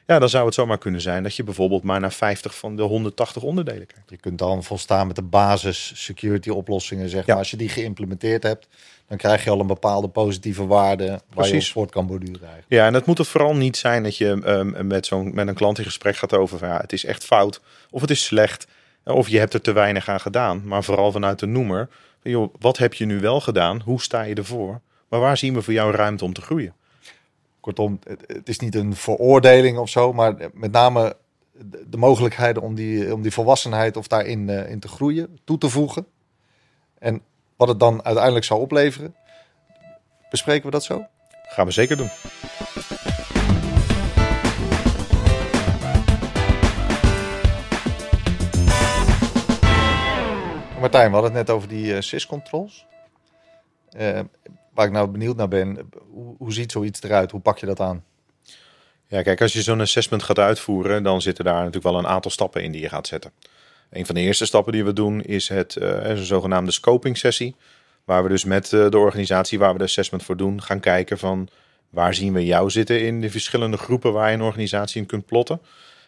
Ja, 0.08 0.19
dan 0.19 0.30
zou 0.30 0.45
het 0.45 0.54
zomaar 0.54 0.77
kunnen 0.77 1.01
zijn 1.01 1.23
dat 1.23 1.36
je 1.36 1.43
bijvoorbeeld 1.43 1.84
maar 1.84 1.99
naar 1.99 2.12
50 2.12 2.56
van 2.56 2.75
de 2.75 2.82
180 2.82 3.43
onderdelen 3.43 3.88
kijkt. 3.88 4.10
Je 4.10 4.17
kunt 4.17 4.38
dan 4.38 4.63
volstaan 4.63 5.08
met 5.08 5.15
de 5.15 5.21
basis 5.21 5.91
security 5.95 6.49
oplossingen, 6.49 7.10
zeg 7.10 7.27
maar. 7.27 7.36
Als 7.36 7.51
je 7.51 7.58
die 7.58 7.69
geïmplementeerd 7.69 8.43
hebt, 8.43 8.67
dan 9.08 9.17
krijg 9.17 9.43
je 9.43 9.49
al 9.49 9.60
een 9.60 9.67
bepaalde 9.67 10.08
positieve 10.08 10.65
waarde 10.65 11.08
waar 11.08 11.21
Precies. 11.30 11.65
je 11.65 11.73
voort 11.73 11.91
kan 11.91 12.08
borduren. 12.08 12.41
Eigenlijk. 12.41 12.65
Ja, 12.67 12.86
en 12.86 12.93
het 12.93 13.06
moet 13.06 13.19
er 13.19 13.25
vooral 13.25 13.56
niet 13.56 13.77
zijn 13.77 14.04
dat 14.04 14.17
je 14.17 14.27
um, 14.27 14.88
met, 14.88 15.06
zo'n, 15.06 15.34
met 15.34 15.47
een 15.47 15.54
klant 15.54 15.77
in 15.77 15.84
gesprek 15.84 16.15
gaat 16.15 16.34
over 16.34 16.58
van, 16.58 16.67
ja, 16.67 16.77
het 16.77 16.93
is 16.93 17.06
echt 17.06 17.23
fout 17.23 17.62
of 17.89 18.01
het 18.01 18.10
is 18.10 18.23
slecht. 18.23 18.67
Of 19.03 19.27
je 19.27 19.39
hebt 19.39 19.53
er 19.53 19.61
te 19.61 19.71
weinig 19.71 20.09
aan 20.09 20.19
gedaan. 20.19 20.61
Maar 20.65 20.83
vooral 20.83 21.11
vanuit 21.11 21.39
de 21.39 21.45
noemer. 21.45 21.89
Joh, 22.21 22.53
wat 22.59 22.77
heb 22.77 22.93
je 22.93 23.05
nu 23.05 23.19
wel 23.19 23.41
gedaan? 23.41 23.81
Hoe 23.85 24.01
sta 24.01 24.21
je 24.21 24.35
ervoor? 24.35 24.81
Maar 25.09 25.19
waar 25.19 25.37
zien 25.37 25.53
we 25.53 25.61
voor 25.61 25.73
jou 25.73 25.95
ruimte 25.95 26.23
om 26.23 26.33
te 26.33 26.41
groeien? 26.41 26.73
Kortom, 27.59 27.99
het 28.27 28.49
is 28.49 28.59
niet 28.59 28.75
een 28.75 28.95
veroordeling 28.95 29.77
of 29.77 29.89
zo, 29.89 30.13
maar 30.13 30.35
met 30.53 30.71
name 30.71 31.15
de 31.87 31.97
mogelijkheden 31.97 32.61
om 32.61 32.75
die, 32.75 33.13
om 33.13 33.21
die 33.21 33.31
volwassenheid 33.31 33.97
of 33.97 34.07
daarin 34.07 34.47
uh, 34.47 34.69
in 34.69 34.79
te 34.79 34.87
groeien, 34.87 35.39
toe 35.43 35.57
te 35.57 35.69
voegen. 35.69 36.05
En 36.99 37.21
wat 37.55 37.67
het 37.67 37.79
dan 37.79 38.03
uiteindelijk 38.03 38.45
zou 38.45 38.61
opleveren. 38.61 39.15
Bespreken 40.29 40.65
we 40.65 40.71
dat 40.71 40.83
zo? 40.83 41.05
Gaan 41.43 41.65
we 41.65 41.71
zeker 41.71 41.97
doen. 41.97 42.09
Martijn, 50.82 51.08
we 51.08 51.13
hadden 51.13 51.36
het 51.36 51.48
net 51.48 51.56
over 51.56 51.67
die 51.67 51.86
uh, 51.86 52.00
SIS-controls. 52.00 52.86
Uh, 53.98 54.20
waar 54.74 54.86
ik 54.86 54.91
nou 54.91 55.08
benieuwd 55.08 55.36
naar 55.36 55.48
ben, 55.48 55.89
hoe, 56.12 56.36
hoe 56.38 56.54
ziet 56.54 56.72
zoiets 56.72 57.02
eruit? 57.02 57.32
Hoe 57.32 57.39
pak 57.39 57.58
je 57.58 57.65
dat 57.65 57.80
aan? 57.80 58.04
Ja, 59.08 59.22
kijk, 59.22 59.41
als 59.41 59.54
je 59.54 59.62
zo'n 59.62 59.82
assessment 59.82 60.24
gaat 60.24 60.39
uitvoeren, 60.39 61.04
dan 61.04 61.22
zitten 61.22 61.46
daar 61.46 61.58
natuurlijk 61.58 61.84
wel 61.84 61.98
een 61.98 62.08
aantal 62.08 62.32
stappen 62.32 62.63
in 62.63 62.72
die 62.72 62.82
je 62.82 62.89
gaat 62.89 63.08
zetten. 63.08 63.32
Een 63.89 64.06
van 64.06 64.15
de 64.15 64.22
eerste 64.22 64.46
stappen 64.46 64.74
die 64.74 64.84
we 64.84 64.94
doen 64.94 65.22
is 65.22 65.50
het 65.50 65.76
uh, 65.76 65.89
een 66.04 66.17
zogenaamde 66.17 66.72
scoping 66.72 67.17
sessie. 67.17 67.56
Waar 68.04 68.24
we 68.24 68.30
dus 68.30 68.44
met 68.44 68.70
de 68.70 68.98
organisatie 68.98 69.60
waar 69.60 69.72
we 69.72 69.78
de 69.78 69.84
assessment 69.84 70.24
voor 70.24 70.38
doen, 70.38 70.62
gaan 70.62 70.80
kijken 70.80 71.17
van 71.17 71.50
waar 71.89 72.13
zien 72.13 72.34
we 72.34 72.46
jou 72.46 72.70
zitten 72.70 73.02
in 73.02 73.22
de 73.22 73.30
verschillende 73.30 73.78
groepen 73.78 74.13
waar 74.13 74.30
je 74.30 74.36
een 74.36 74.41
organisatie 74.41 75.02
in 75.02 75.08
kunt 75.08 75.26
plotten. 75.26 75.62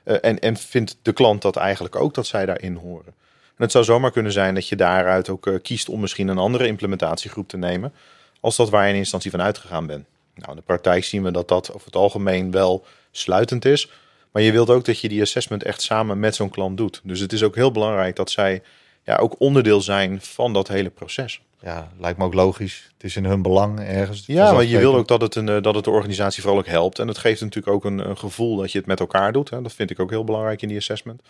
en, 0.04 0.40
en 0.40 0.58
vindt 0.58 0.98
de 1.02 1.14
klant 1.14 1.42
dat 1.42 1.56
eigenlijk 1.56 1.96
ook 1.96 2.14
dat 2.14 2.26
zij 2.26 2.46
daarin 2.46 2.76
horen? 2.76 3.14
Het 3.64 3.72
zou 3.72 3.84
zomaar 3.84 4.12
kunnen 4.12 4.32
zijn 4.32 4.54
dat 4.54 4.68
je 4.68 4.76
daaruit 4.76 5.30
ook 5.30 5.48
uh, 5.48 5.60
kiest 5.62 5.90
om 5.90 6.00
misschien 6.00 6.28
een 6.28 6.38
andere 6.38 6.68
implementatiegroep 6.68 7.48
te 7.48 7.58
nemen, 7.58 7.94
als 8.40 8.56
dat 8.56 8.70
waar 8.70 8.86
je 8.86 8.94
in 8.94 9.00
instantie 9.00 9.32
van 9.32 9.42
uitgegaan 9.42 9.88
bent. 9.88 10.06
Nou, 10.36 10.50
in 10.50 10.56
de 10.56 10.62
praktijk 10.62 11.04
zien 11.04 11.24
we 11.24 11.32
dat 11.32 11.48
dat 11.48 11.74
over 11.74 11.86
het 11.86 11.96
algemeen 11.96 12.52
wel 12.52 12.86
sluitend 13.12 13.66
is. 13.66 13.92
Maar 14.32 14.42
je 14.42 14.52
wilt 14.52 14.70
ook 14.70 14.86
dat 14.86 15.00
je 15.00 15.10
die 15.10 15.22
assessment 15.22 15.64
echt 15.64 15.82
samen 15.82 16.20
met 16.20 16.36
zo'n 16.36 16.50
klant 16.50 16.78
doet. 16.78 17.02
Dus 17.04 17.20
het 17.20 17.34
is 17.34 17.44
ook 17.44 17.56
heel 17.56 17.72
belangrijk 17.72 18.16
dat 18.16 18.32
zij 18.32 18.62
ja, 19.04 19.16
ook 19.16 19.36
onderdeel 19.38 19.82
zijn 19.82 20.22
van 20.22 20.54
dat 20.54 20.68
hele 20.68 20.90
proces. 20.90 21.42
Ja, 21.62 21.92
lijkt 22.00 22.18
me 22.18 22.26
ook 22.26 22.34
logisch. 22.34 22.90
Het 22.94 23.04
is 23.04 23.16
in 23.16 23.26
hun 23.26 23.42
belang 23.42 23.80
ergens. 23.80 24.24
Ja, 24.26 24.52
maar 24.52 24.64
je 24.64 24.78
wil 24.78 24.96
ook 24.96 25.08
dat 25.08 25.22
het, 25.22 25.36
een, 25.36 25.50
eh, 25.50 25.62
dat 25.62 25.76
het 25.76 25.84
de 25.84 25.90
organisatie 25.90 26.42
vooral 26.42 26.60
ook 26.60 26.68
helpt. 26.68 27.00
En 27.00 27.08
het 27.08 27.18
geeft 27.18 27.42
natuurlijk 27.42 27.76
ook 27.76 27.86
een, 27.86 28.10
een 28.10 28.18
gevoel 28.18 28.56
dat 28.56 28.72
je 28.72 28.78
het 28.78 28.88
met 28.88 29.00
elkaar 29.00 29.32
doet. 29.32 29.50
Hè. 29.50 29.62
Dat 29.62 29.74
vind 29.74 29.90
ik 29.90 30.00
ook 30.00 30.10
heel 30.10 30.24
belangrijk 30.24 30.62
in 30.62 30.68
die 30.68 30.78
assessment. 30.78 31.22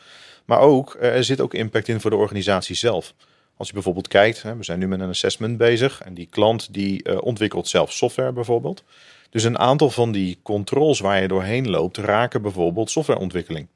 Maar 0.45 0.59
ook, 0.59 0.97
er 0.99 1.23
zit 1.23 1.41
ook 1.41 1.53
impact 1.53 1.87
in 1.87 1.99
voor 1.99 2.09
de 2.09 2.15
organisatie 2.17 2.75
zelf. 2.75 3.13
Als 3.57 3.67
je 3.67 3.73
bijvoorbeeld 3.73 4.07
kijkt, 4.07 4.41
we 4.41 4.63
zijn 4.63 4.79
nu 4.79 4.87
met 4.87 4.99
een 4.99 5.09
assessment 5.09 5.57
bezig 5.57 6.01
en 6.01 6.13
die 6.13 6.27
klant 6.29 6.73
die 6.73 7.09
uh, 7.09 7.17
ontwikkelt 7.21 7.67
zelf 7.67 7.91
software 7.91 8.31
bijvoorbeeld. 8.31 8.83
Dus 9.29 9.43
een 9.43 9.59
aantal 9.59 9.89
van 9.89 10.11
die 10.11 10.39
controls 10.43 10.99
waar 10.99 11.21
je 11.21 11.27
doorheen 11.27 11.69
loopt 11.69 11.97
raken 11.97 12.41
bijvoorbeeld 12.41 12.91
softwareontwikkeling. 12.91 13.67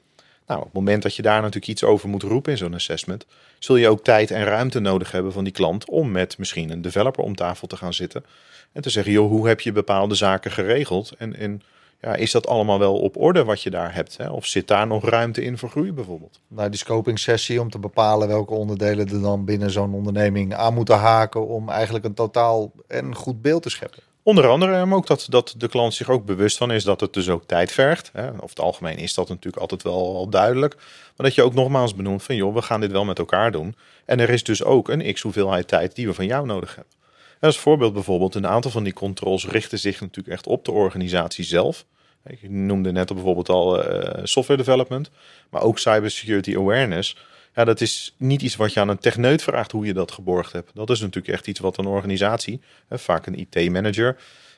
Nou, 0.48 0.60
op 0.60 0.66
het 0.66 0.76
moment 0.76 1.04
dat 1.04 1.16
je 1.16 1.22
daar 1.22 1.42
natuurlijk 1.42 1.68
iets 1.68 1.84
over 1.84 2.10
moet 2.10 2.24
roepen 2.24 2.52
in 2.52 2.58
zo'n 2.58 2.74
assessment, 2.74 3.26
zul 3.60 3.76
je 3.76 3.90
ook 3.90 4.04
tijd 4.04 4.32
en 4.32 4.44
ruimte 4.44 4.80
nodig 4.80 5.12
hebben 5.12 5.32
van 5.32 5.44
die 5.44 5.54
klant 5.54 5.90
om 5.90 6.12
met 6.12 6.38
misschien 6.38 6.70
een 6.70 6.82
developer 6.82 7.24
om 7.24 7.36
tafel 7.36 7.68
te 7.68 7.78
gaan 7.78 7.94
zitten 7.94 8.26
en 8.72 8.82
te 8.82 8.90
zeggen, 8.90 9.12
joh, 9.12 9.30
hoe 9.30 9.48
heb 9.48 9.62
je 9.62 9.72
bepaalde 9.72 10.16
zaken 10.16 10.52
geregeld? 10.52 11.12
En, 11.18 11.36
en 11.36 11.62
ja, 12.02 12.16
is 12.16 12.32
dat 12.32 12.48
allemaal 12.48 12.80
wel 12.80 13.00
op 13.00 13.18
orde 13.18 13.44
wat 13.44 13.62
je 13.62 13.70
daar 13.70 13.94
hebt? 13.94 14.18
Hè? 14.18 14.30
Of 14.30 14.46
zit 14.46 14.68
daar 14.68 14.88
nog 14.88 15.10
ruimte 15.10 15.44
in 15.44 15.58
voor 15.58 15.70
groei 15.70 15.94
bijvoorbeeld? 15.94 16.40
Nou, 16.48 16.70
die 16.70 16.80
scoping 16.80 17.20
sessie 17.20 17.62
om 17.62 17.70
te 17.70 17.80
bepalen 17.80 18.28
welke 18.28 18.54
onderdelen 18.54 19.08
er 19.08 19.22
dan 19.22 19.46
binnen 19.46 19.72
zo'n 19.72 19.94
onderneming 19.94 20.54
aan 20.54 20.74
moeten 20.74 20.98
haken 20.98 21.48
om 21.48 21.70
eigenlijk 21.70 22.06
een 22.06 22.14
totaal 22.14 22.72
en 22.88 23.16
goed 23.16 23.42
beeld 23.42 23.64
te 23.64 23.70
scheppen. 23.70 24.04
Onder 24.24 24.48
andere, 24.48 24.86
maar 24.86 24.98
ook 24.98 25.08
dat, 25.08 25.26
dat 25.30 25.54
de 25.58 25.68
klant 25.68 25.94
zich 25.94 26.10
ook 26.10 26.26
bewust 26.26 26.58
van 26.58 26.72
is 26.72 26.84
dat 26.84 27.00
het 27.00 27.14
dus 27.14 27.30
ook 27.30 27.44
tijd 27.46 27.72
vergt. 27.72 28.10
Hè. 28.14 28.28
Over 28.28 28.50
het 28.50 28.60
algemeen 28.60 28.98
is 28.98 29.14
dat 29.14 29.30
natuurlijk 29.30 29.62
altijd 29.62 29.84
wel 29.84 30.16
al 30.16 30.30
duidelijk. 30.30 30.76
Maar 31.16 31.26
dat 31.26 31.36
je 31.36 31.44
ook 31.44 31.54
nogmaals 31.54 31.96
benoemt 31.96 32.24
van 32.24 32.36
joh, 32.36 32.54
we 32.54 32.62
gaan 32.62 32.82
dit 32.82 32.92
wel 32.92 33.06
met 33.06 33.20
elkaar 33.20 33.52
doen. 33.52 33.76
En 34.06 34.20
er 34.20 34.30
is 34.30 34.44
dus 34.44 34.64
ook 34.64 34.90
een 34.90 35.14
x 35.14 35.22
hoeveelheid 35.22 35.68
tijd 35.68 35.96
die 35.96 36.08
we 36.08 36.14
van 36.14 36.26
jou 36.26 36.46
nodig 36.46 36.76
hebben. 36.76 36.94
Als 37.39 37.60
voorbeeld 37.60 37.93
bijvoorbeeld, 37.93 38.36
een 38.36 38.47
aantal 38.47 38.71
van 38.71 38.84
die 38.84 38.93
controls 38.93 39.47
richten 39.47 39.80
zich 39.80 40.02
natuurlijk 40.02 40.36
echt 40.36 40.47
op 40.47 40.65
de 40.65 40.71
organisatie 40.71 41.43
zelf. 41.43 41.86
Ik 42.26 42.50
noemde 42.50 42.91
net 42.91 43.13
bijvoorbeeld 43.13 43.50
al 43.50 43.93
uh, 43.93 44.10
software 44.23 44.63
development, 44.63 45.10
maar 45.50 45.62
ook 45.62 45.80
cybersecurity 45.80 46.56
awareness. 46.56 47.17
Ja, 47.56 47.63
dat 47.63 47.82
is 47.82 48.15
niet 48.17 48.41
iets 48.41 48.56
wat 48.56 48.73
je 48.73 48.80
aan 48.80 48.89
een 48.89 49.00
techneut 49.00 49.43
vraagt 49.43 49.71
hoe 49.71 49.86
je 49.86 49.93
dat 49.93 50.12
geborgd 50.12 50.52
hebt. 50.52 50.71
Dat 50.73 50.89
is 50.89 51.00
natuurlijk 51.00 51.34
echt 51.34 51.47
iets 51.47 51.60
wat 51.60 51.78
een 51.78 51.86
organisatie, 51.86 52.62
vaak 52.89 53.26
een 53.26 53.39
IT-manager, 53.39 54.17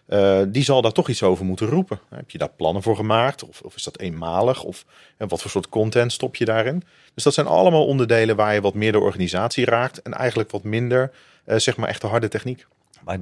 uh, 0.10 0.41
die 0.48 0.63
zal 0.63 0.82
daar 0.82 0.91
toch 0.91 1.10
iets 1.10 1.24
over 1.24 1.45
moeten 1.45 1.67
roepen. 1.67 2.00
Heb 2.10 2.32
je 2.32 2.38
daar 2.38 2.50
plannen 2.50 2.82
voor 2.82 2.95
gemaakt? 2.95 3.48
Of, 3.48 3.62
of 3.62 3.76
is 3.76 3.84
dat 3.84 4.00
eenmalig? 4.00 4.63
Of 4.63 4.86
wat 5.17 5.41
voor 5.41 5.52
soort 5.52 5.69
content 5.69 6.12
stop 6.12 6.36
je 6.36 6.45
daarin? 6.45 6.84
Dus 7.13 7.24
dat 7.24 7.34
zijn 7.34 7.48
allemaal 7.48 7.86
onderdelen 7.86 8.36
waar 8.36 8.54
je 8.54 8.62
wat 8.62 8.74
meer 8.74 8.91
de 8.91 9.00
organisatie 9.00 9.65
raakt 9.65 10.02
en 10.02 10.13
eigenlijk 10.13 10.52
wat 10.52 10.63
minder, 10.63 11.12
uh, 11.45 11.58
zeg 11.58 11.78
maar, 11.78 11.89
echt 11.89 12.02
de 12.02 12.08
harde 12.08 12.28
techniek. 12.28 12.65
Maar 13.04 13.19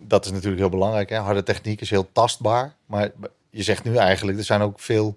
dat 0.00 0.24
is 0.24 0.30
natuurlijk 0.30 0.60
heel 0.60 0.70
belangrijk. 0.70 1.08
Hè? 1.08 1.16
Harde 1.16 1.42
techniek 1.42 1.80
is 1.80 1.90
heel 1.90 2.08
tastbaar. 2.12 2.74
Maar 2.86 3.10
je 3.50 3.62
zegt 3.62 3.84
nu 3.84 3.96
eigenlijk, 3.96 4.38
er 4.38 4.44
zijn 4.44 4.60
ook 4.60 4.80
veel 4.80 5.16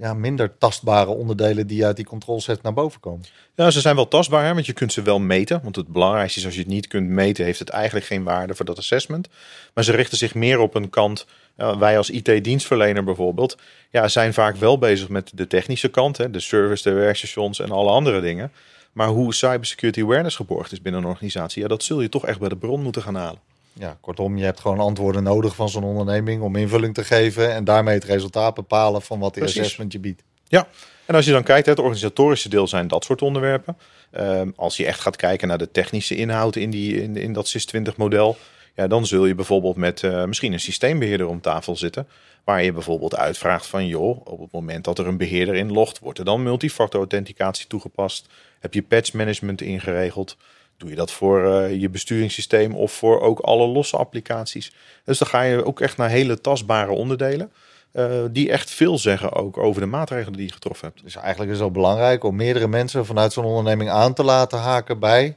ja, 0.00 0.14
minder 0.14 0.58
tastbare 0.58 1.10
onderdelen 1.10 1.66
die 1.66 1.84
uit 1.84 1.96
die 1.96 2.04
controlset 2.04 2.62
naar 2.62 2.72
boven 2.72 3.00
komen. 3.00 3.24
Ja, 3.54 3.70
ze 3.70 3.80
zijn 3.80 3.96
wel 3.96 4.08
tastbaar, 4.08 4.54
want 4.54 4.66
je 4.66 4.72
kunt 4.72 4.92
ze 4.92 5.02
wel 5.02 5.18
meten. 5.18 5.60
Want 5.62 5.76
het 5.76 5.88
belangrijkste 5.88 6.38
is, 6.38 6.44
als 6.44 6.54
je 6.54 6.60
het 6.60 6.68
niet 6.68 6.86
kunt 6.86 7.08
meten, 7.08 7.44
heeft 7.44 7.58
het 7.58 7.68
eigenlijk 7.68 8.06
geen 8.06 8.24
waarde 8.24 8.54
voor 8.54 8.64
dat 8.64 8.78
assessment. 8.78 9.28
Maar 9.74 9.84
ze 9.84 9.92
richten 9.92 10.18
zich 10.18 10.34
meer 10.34 10.58
op 10.58 10.74
een 10.74 10.90
kant. 10.90 11.26
wij 11.56 11.96
als 11.96 12.10
IT-dienstverlener 12.10 13.04
bijvoorbeeld, 13.04 13.56
ja, 13.90 14.08
zijn 14.08 14.34
vaak 14.34 14.56
wel 14.56 14.78
bezig 14.78 15.08
met 15.08 15.30
de 15.34 15.46
technische 15.46 15.88
kant, 15.88 16.16
hè, 16.16 16.30
de 16.30 16.40
service, 16.40 16.88
de 16.88 16.94
werkstations 16.94 17.60
en 17.60 17.70
alle 17.70 17.90
andere 17.90 18.20
dingen. 18.20 18.52
Maar 18.92 19.08
hoe 19.08 19.34
cybersecurity 19.34 20.02
awareness 20.02 20.36
geborgd 20.36 20.72
is 20.72 20.82
binnen 20.82 21.02
een 21.02 21.08
organisatie, 21.08 21.62
ja, 21.62 21.68
dat 21.68 21.82
zul 21.82 22.00
je 22.00 22.08
toch 22.08 22.26
echt 22.26 22.38
bij 22.38 22.48
de 22.48 22.56
bron 22.56 22.82
moeten 22.82 23.02
gaan 23.02 23.14
halen. 23.14 23.49
Ja, 23.72 23.98
kortom, 24.00 24.36
je 24.36 24.44
hebt 24.44 24.60
gewoon 24.60 24.78
antwoorden 24.78 25.22
nodig 25.22 25.54
van 25.54 25.68
zo'n 25.68 25.84
onderneming 25.84 26.42
om 26.42 26.56
invulling 26.56 26.94
te 26.94 27.04
geven 27.04 27.52
en 27.52 27.64
daarmee 27.64 27.94
het 27.94 28.04
resultaat 28.04 28.54
bepalen 28.54 29.02
van 29.02 29.18
wat 29.18 29.34
de 29.34 29.42
assessment 29.42 29.92
je 29.92 29.98
biedt. 29.98 30.22
Ja, 30.48 30.68
en 31.06 31.14
als 31.14 31.24
je 31.24 31.32
dan 31.32 31.42
kijkt, 31.42 31.66
het 31.66 31.78
organisatorische 31.78 32.48
deel 32.48 32.68
zijn 32.68 32.88
dat 32.88 33.04
soort 33.04 33.22
onderwerpen. 33.22 33.76
Ehm, 34.10 34.50
als 34.56 34.76
je 34.76 34.86
echt 34.86 35.00
gaat 35.00 35.16
kijken 35.16 35.48
naar 35.48 35.58
de 35.58 35.70
technische 35.70 36.16
inhoud 36.16 36.56
in, 36.56 36.70
die, 36.70 37.02
in, 37.02 37.16
in 37.16 37.32
dat 37.32 37.48
SIS-20-model, 37.48 38.36
ja, 38.74 38.86
dan 38.86 39.06
zul 39.06 39.26
je 39.26 39.34
bijvoorbeeld 39.34 39.76
met 39.76 40.02
uh, 40.02 40.24
misschien 40.24 40.52
een 40.52 40.60
systeembeheerder 40.60 41.26
om 41.26 41.40
tafel 41.40 41.76
zitten. 41.76 42.08
Waar 42.44 42.62
je 42.62 42.72
bijvoorbeeld 42.72 43.16
uitvraagt 43.16 43.66
van, 43.66 43.86
joh, 43.86 44.26
op 44.26 44.40
het 44.40 44.52
moment 44.52 44.84
dat 44.84 44.98
er 44.98 45.06
een 45.06 45.16
beheerder 45.16 45.54
inlogt, 45.54 45.98
wordt 45.98 46.18
er 46.18 46.24
dan 46.24 46.42
multifactor 46.42 47.00
authenticatie 47.00 47.66
toegepast? 47.66 48.26
Heb 48.60 48.74
je 48.74 48.82
patch 48.82 49.12
management 49.12 49.60
ingeregeld? 49.60 50.36
Doe 50.80 50.90
je 50.90 50.96
dat 50.96 51.12
voor 51.12 51.44
uh, 51.44 51.80
je 51.80 51.88
besturingssysteem 51.88 52.74
of 52.74 52.92
voor 52.92 53.20
ook 53.20 53.38
alle 53.38 53.66
losse 53.66 53.96
applicaties? 53.96 54.72
Dus 55.04 55.18
dan 55.18 55.28
ga 55.28 55.42
je 55.42 55.64
ook 55.64 55.80
echt 55.80 55.96
naar 55.96 56.08
hele 56.08 56.40
tastbare 56.40 56.90
onderdelen. 56.90 57.52
Uh, 57.92 58.06
die 58.30 58.50
echt 58.50 58.70
veel 58.70 58.98
zeggen 58.98 59.32
ook 59.32 59.58
over 59.58 59.80
de 59.80 59.86
maatregelen 59.86 60.36
die 60.36 60.46
je 60.46 60.52
getroffen 60.52 60.88
hebt. 60.88 61.02
Dus 61.02 61.16
eigenlijk 61.16 61.50
is 61.50 61.56
het 61.56 61.66
ook 61.66 61.72
belangrijk 61.72 62.24
om 62.24 62.36
meerdere 62.36 62.68
mensen 62.68 63.06
vanuit 63.06 63.32
zo'n 63.32 63.44
onderneming 63.44 63.90
aan 63.90 64.14
te 64.14 64.22
laten 64.22 64.58
haken 64.58 64.98
bij, 64.98 65.36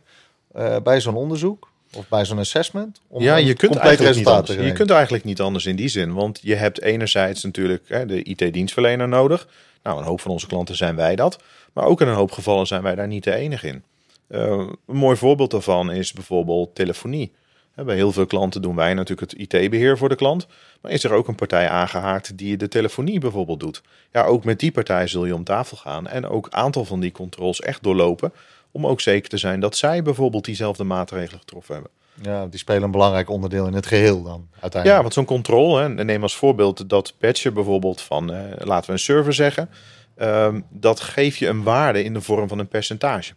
uh, 0.55 0.75
bij 0.83 1.01
zo'n 1.01 1.15
onderzoek 1.15 1.69
of 1.95 2.07
bij 2.07 2.25
zo'n 2.25 2.39
assessment. 2.39 3.01
Om 3.07 3.21
ja, 3.21 3.35
je 3.35 3.53
kunt, 3.53 3.75
eigenlijk 3.75 4.15
niet 4.15 4.27
anders. 4.27 4.59
je 4.59 4.73
kunt 4.73 4.89
eigenlijk 4.89 5.23
niet 5.23 5.41
anders 5.41 5.65
in 5.65 5.75
die 5.75 5.87
zin. 5.87 6.13
Want 6.13 6.39
je 6.41 6.55
hebt 6.55 6.81
enerzijds 6.81 7.43
natuurlijk 7.43 7.83
hè, 7.87 8.05
de 8.05 8.23
IT-dienstverlener 8.23 9.07
nodig. 9.07 9.47
Nou, 9.83 9.99
een 9.99 10.05
hoop 10.05 10.21
van 10.21 10.31
onze 10.31 10.47
klanten 10.47 10.75
zijn 10.75 10.95
wij 10.95 11.15
dat. 11.15 11.39
Maar 11.73 11.85
ook 11.85 12.01
in 12.01 12.07
een 12.07 12.15
hoop 12.15 12.31
gevallen 12.31 12.67
zijn 12.67 12.81
wij 12.81 12.95
daar 12.95 13.07
niet 13.07 13.23
de 13.23 13.35
enige 13.35 13.67
in. 13.67 13.83
Uh, 14.29 14.39
een 14.87 14.95
mooi 14.95 15.17
voorbeeld 15.17 15.51
daarvan 15.51 15.91
is 15.91 16.13
bijvoorbeeld 16.13 16.75
telefonie. 16.75 17.31
Bij 17.75 17.95
heel 17.95 18.11
veel 18.11 18.25
klanten 18.25 18.61
doen 18.61 18.75
wij 18.75 18.93
natuurlijk 18.93 19.31
het 19.31 19.39
IT-beheer 19.39 19.97
voor 19.97 20.09
de 20.09 20.15
klant. 20.15 20.47
Maar 20.81 20.91
is 20.91 21.03
er 21.03 21.11
ook 21.11 21.27
een 21.27 21.35
partij 21.35 21.69
aangehaakt 21.69 22.37
die 22.37 22.57
de 22.57 22.67
telefonie 22.67 23.19
bijvoorbeeld 23.19 23.59
doet? 23.59 23.81
Ja, 24.11 24.23
ook 24.23 24.43
met 24.43 24.59
die 24.59 24.71
partij 24.71 25.07
zul 25.07 25.25
je 25.25 25.35
om 25.35 25.43
tafel 25.43 25.77
gaan 25.77 26.07
en 26.07 26.27
ook 26.27 26.45
een 26.45 26.53
aantal 26.53 26.85
van 26.85 26.99
die 26.99 27.11
controls 27.11 27.61
echt 27.61 27.83
doorlopen. 27.83 28.33
Om 28.71 28.87
ook 28.87 29.01
zeker 29.01 29.29
te 29.29 29.37
zijn 29.37 29.59
dat 29.59 29.75
zij 29.75 30.03
bijvoorbeeld 30.03 30.45
diezelfde 30.45 30.83
maatregelen 30.83 31.39
getroffen 31.39 31.73
hebben. 31.73 31.91
Ja, 32.21 32.45
die 32.45 32.59
spelen 32.59 32.83
een 32.83 32.91
belangrijk 32.91 33.29
onderdeel 33.29 33.67
in 33.67 33.73
het 33.73 33.85
geheel 33.85 34.23
dan 34.23 34.47
uiteindelijk. 34.51 34.85
Ja, 34.85 35.01
want 35.01 35.13
zo'n 35.13 35.25
controle, 35.25 35.87
neem 35.87 36.21
als 36.21 36.35
voorbeeld 36.35 36.89
dat 36.89 37.13
patchen 37.17 37.53
bijvoorbeeld 37.53 38.01
van, 38.01 38.33
eh, 38.33 38.65
laten 38.65 38.85
we 38.85 38.91
een 38.91 38.99
server 38.99 39.33
zeggen. 39.33 39.69
Uh, 40.17 40.55
dat 40.69 40.99
geef 40.99 41.37
je 41.37 41.47
een 41.47 41.63
waarde 41.63 42.03
in 42.03 42.13
de 42.13 42.21
vorm 42.21 42.47
van 42.47 42.59
een 42.59 42.67
percentage. 42.67 43.33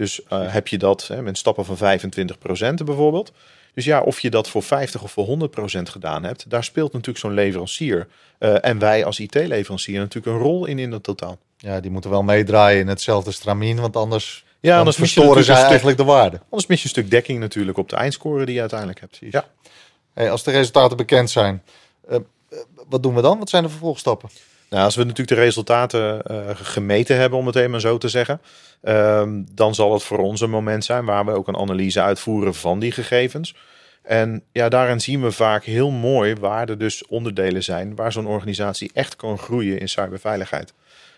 Dus 0.00 0.20
uh, 0.32 0.52
heb 0.52 0.68
je 0.68 0.78
dat 0.78 1.06
hè, 1.06 1.22
met 1.22 1.38
stappen 1.38 1.64
van 1.64 1.98
25% 2.80 2.84
bijvoorbeeld. 2.84 3.32
Dus 3.74 3.84
ja, 3.84 4.00
of 4.00 4.20
je 4.20 4.30
dat 4.30 4.48
voor 4.48 4.62
50 4.62 5.02
of 5.02 5.12
voor 5.12 5.26
100% 5.26 5.82
gedaan 5.82 6.24
hebt, 6.24 6.50
daar 6.50 6.64
speelt 6.64 6.92
natuurlijk 6.92 7.18
zo'n 7.18 7.34
leverancier 7.34 8.08
uh, 8.38 8.64
en 8.64 8.78
wij 8.78 9.04
als 9.04 9.20
IT-leverancier 9.20 9.98
natuurlijk 9.98 10.36
een 10.36 10.42
rol 10.42 10.66
in 10.66 10.78
in 10.78 10.90
dat 10.90 11.02
totaal. 11.02 11.38
Ja, 11.56 11.80
die 11.80 11.90
moeten 11.90 12.10
wel 12.10 12.22
meedraaien 12.22 12.80
in 12.80 12.88
hetzelfde 12.88 13.30
stramien, 13.30 13.80
want 13.80 13.96
anders, 13.96 14.44
ja, 14.60 14.78
anders 14.78 14.96
verstoren 14.96 15.44
zij 15.44 15.62
eigenlijk 15.62 15.96
de 15.96 16.04
waarde. 16.04 16.40
Anders 16.42 16.66
mis 16.66 16.78
je 16.78 16.84
een 16.84 16.90
stuk 16.90 17.10
dekking 17.10 17.38
natuurlijk 17.38 17.78
op 17.78 17.88
de 17.88 17.96
eindscore 17.96 18.44
die 18.44 18.54
je 18.54 18.60
uiteindelijk 18.60 19.00
hebt. 19.00 19.18
Ja. 19.20 19.48
Hey, 20.12 20.30
als 20.30 20.42
de 20.42 20.50
resultaten 20.50 20.96
bekend 20.96 21.30
zijn, 21.30 21.62
uh, 22.10 22.16
wat 22.88 23.02
doen 23.02 23.14
we 23.14 23.22
dan? 23.22 23.38
Wat 23.38 23.50
zijn 23.50 23.62
de 23.62 23.68
vervolgstappen? 23.68 24.28
Nou, 24.70 24.84
als 24.84 24.96
we 24.96 25.02
natuurlijk 25.04 25.28
de 25.28 25.44
resultaten 25.44 26.22
uh, 26.30 26.50
gemeten 26.52 27.16
hebben, 27.16 27.38
om 27.38 27.46
het 27.46 27.56
even 27.56 27.80
zo 27.80 27.98
te 27.98 28.08
zeggen, 28.08 28.40
um, 28.82 29.46
dan 29.54 29.74
zal 29.74 29.92
het 29.92 30.02
voor 30.02 30.18
ons 30.18 30.40
een 30.40 30.50
moment 30.50 30.84
zijn 30.84 31.04
waar 31.04 31.24
we 31.24 31.32
ook 31.32 31.48
een 31.48 31.56
analyse 31.56 32.02
uitvoeren 32.02 32.54
van 32.54 32.78
die 32.78 32.92
gegevens. 32.92 33.54
En 34.02 34.42
ja, 34.52 34.68
daarin 34.68 35.00
zien 35.00 35.22
we 35.22 35.32
vaak 35.32 35.64
heel 35.64 35.90
mooi 35.90 36.34
waar 36.34 36.68
er 36.68 36.78
dus 36.78 37.06
onderdelen 37.06 37.62
zijn 37.62 37.94
waar 37.94 38.12
zo'n 38.12 38.26
organisatie 38.26 38.90
echt 38.94 39.16
kan 39.16 39.38
groeien 39.38 39.80
in 39.80 39.88
cyberveiligheid. 39.88 40.72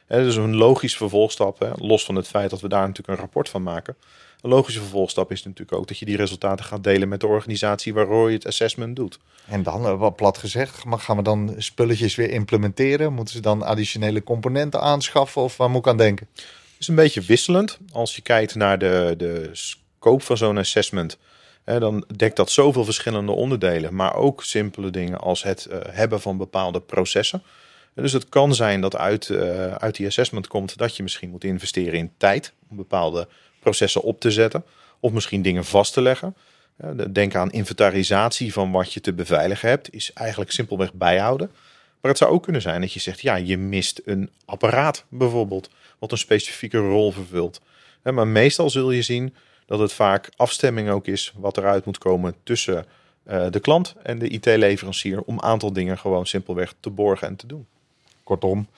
En 0.07 0.23
dus 0.23 0.37
een 0.37 0.57
logisch 0.57 0.97
vervolgstap, 0.97 1.73
los 1.75 2.05
van 2.05 2.15
het 2.15 2.29
feit 2.29 2.51
dat 2.51 2.61
we 2.61 2.69
daar 2.69 2.87
natuurlijk 2.87 3.09
een 3.09 3.25
rapport 3.25 3.49
van 3.49 3.63
maken. 3.63 3.97
Een 4.43 4.51
logische 4.51 4.81
vervolgstap 4.81 5.31
is 5.31 5.43
natuurlijk 5.43 5.79
ook 5.79 5.89
dat 5.89 5.99
je 5.99 6.05
die 6.05 6.17
resultaten 6.17 6.65
gaat 6.65 6.85
delen 6.85 7.09
met 7.09 7.21
de 7.21 7.27
organisatie 7.27 7.95
waarvoor 7.95 8.29
je 8.29 8.37
het 8.37 8.47
assessment 8.47 8.97
doet. 8.97 9.19
En 9.47 9.63
dan, 9.63 9.87
eh, 9.87 9.99
wat 9.99 10.17
plat 10.17 10.39
gezegd, 10.39 10.83
gaan 10.89 11.17
we 11.17 11.23
dan 11.23 11.55
spulletjes 11.59 12.15
weer 12.15 12.31
implementeren? 12.31 13.13
Moeten 13.13 13.35
ze 13.35 13.41
dan 13.41 13.63
additionele 13.63 14.23
componenten 14.23 14.81
aanschaffen 14.81 15.43
of 15.43 15.57
waar 15.57 15.71
moet 15.71 15.81
ik 15.81 15.87
aan 15.87 15.97
denken? 15.97 16.29
Het 16.35 16.77
is 16.79 16.89
een 16.89 16.95
beetje 16.95 17.21
wisselend. 17.21 17.79
Als 17.93 18.17
je 18.17 18.23
kijkt 18.23 18.55
naar 18.55 18.79
de, 18.79 19.15
de 19.17 19.51
scope 19.53 20.25
van 20.25 20.37
zo'n 20.37 20.59
assessment, 20.59 21.19
hè, 21.65 21.79
dan 21.79 22.05
dekt 22.17 22.37
dat 22.37 22.51
zoveel 22.51 22.85
verschillende 22.85 23.33
onderdelen, 23.33 23.95
maar 23.95 24.15
ook 24.15 24.45
simpele 24.45 24.91
dingen 24.91 25.19
als 25.19 25.43
het 25.43 25.69
uh, 25.71 25.79
hebben 25.83 26.21
van 26.21 26.37
bepaalde 26.37 26.81
processen. 26.81 27.43
Dus 27.95 28.13
het 28.13 28.29
kan 28.29 28.55
zijn 28.55 28.81
dat 28.81 28.97
uit, 28.97 29.29
uh, 29.29 29.75
uit 29.75 29.97
die 29.97 30.07
assessment 30.07 30.47
komt 30.47 30.79
dat 30.79 30.97
je 30.97 31.03
misschien 31.03 31.31
moet 31.31 31.45
investeren 31.45 31.99
in 31.99 32.13
tijd 32.17 32.53
om 32.71 32.77
bepaalde 32.77 33.29
processen 33.63 34.03
op 34.03 34.21
te 34.21 34.31
zetten. 34.31 34.65
Of 35.01 35.13
misschien 35.13 35.43
dingen 35.43 35.65
vast 35.65 35.93
te 35.93 36.03
leggen. 36.03 36.37
Denk 37.11 37.35
aan 37.35 37.51
inventarisatie 37.51 38.53
van 38.53 38.71
wat 38.71 38.93
je 38.93 39.01
te 39.01 39.13
beveiligen 39.13 39.69
hebt. 39.69 39.95
Is 39.95 40.13
eigenlijk 40.13 40.51
simpelweg 40.51 40.93
bijhouden. 40.93 41.51
Maar 42.01 42.11
het 42.11 42.21
zou 42.21 42.33
ook 42.33 42.43
kunnen 42.43 42.63
zijn 42.63 42.81
dat 42.81 42.93
je 42.93 43.01
zegt, 43.01 43.21
ja, 43.21 43.37
je 43.37 43.59
mist 43.59 44.01
een 44.05 44.31
apparaat 44.45 45.05
bijvoorbeeld. 45.09 45.71
Wat 45.99 46.13
een 46.13 46.19
specifieke 46.19 46.79
rol 46.79 47.13
vervult. 47.13 47.61
Maar 48.03 48.27
meestal 48.27 48.71
zul 48.71 48.91
je 48.91 49.03
zien 49.03 49.35
dat 49.67 49.79
het 49.79 49.93
vaak 49.93 50.31
afstemming 50.37 50.91
ook 50.91 51.07
is 51.07 51.33
wat 51.37 51.57
eruit 51.57 51.85
moet 51.85 51.99
komen 51.99 52.35
tussen 52.43 52.87
eh, 53.25 53.47
de 53.51 53.61
klant 53.61 53.95
en 54.03 54.19
de 54.19 54.29
IT-leverancier. 54.29 55.23
Om 55.23 55.35
een 55.35 55.43
aantal 55.43 55.73
dingen 55.73 55.99
gewoon 55.99 56.27
simpelweg 56.27 56.75
te 56.81 56.91
borgen 56.91 57.29
en 57.29 57.37
te 57.37 57.47
doen. 57.47 57.67
Kortom, 58.23 58.69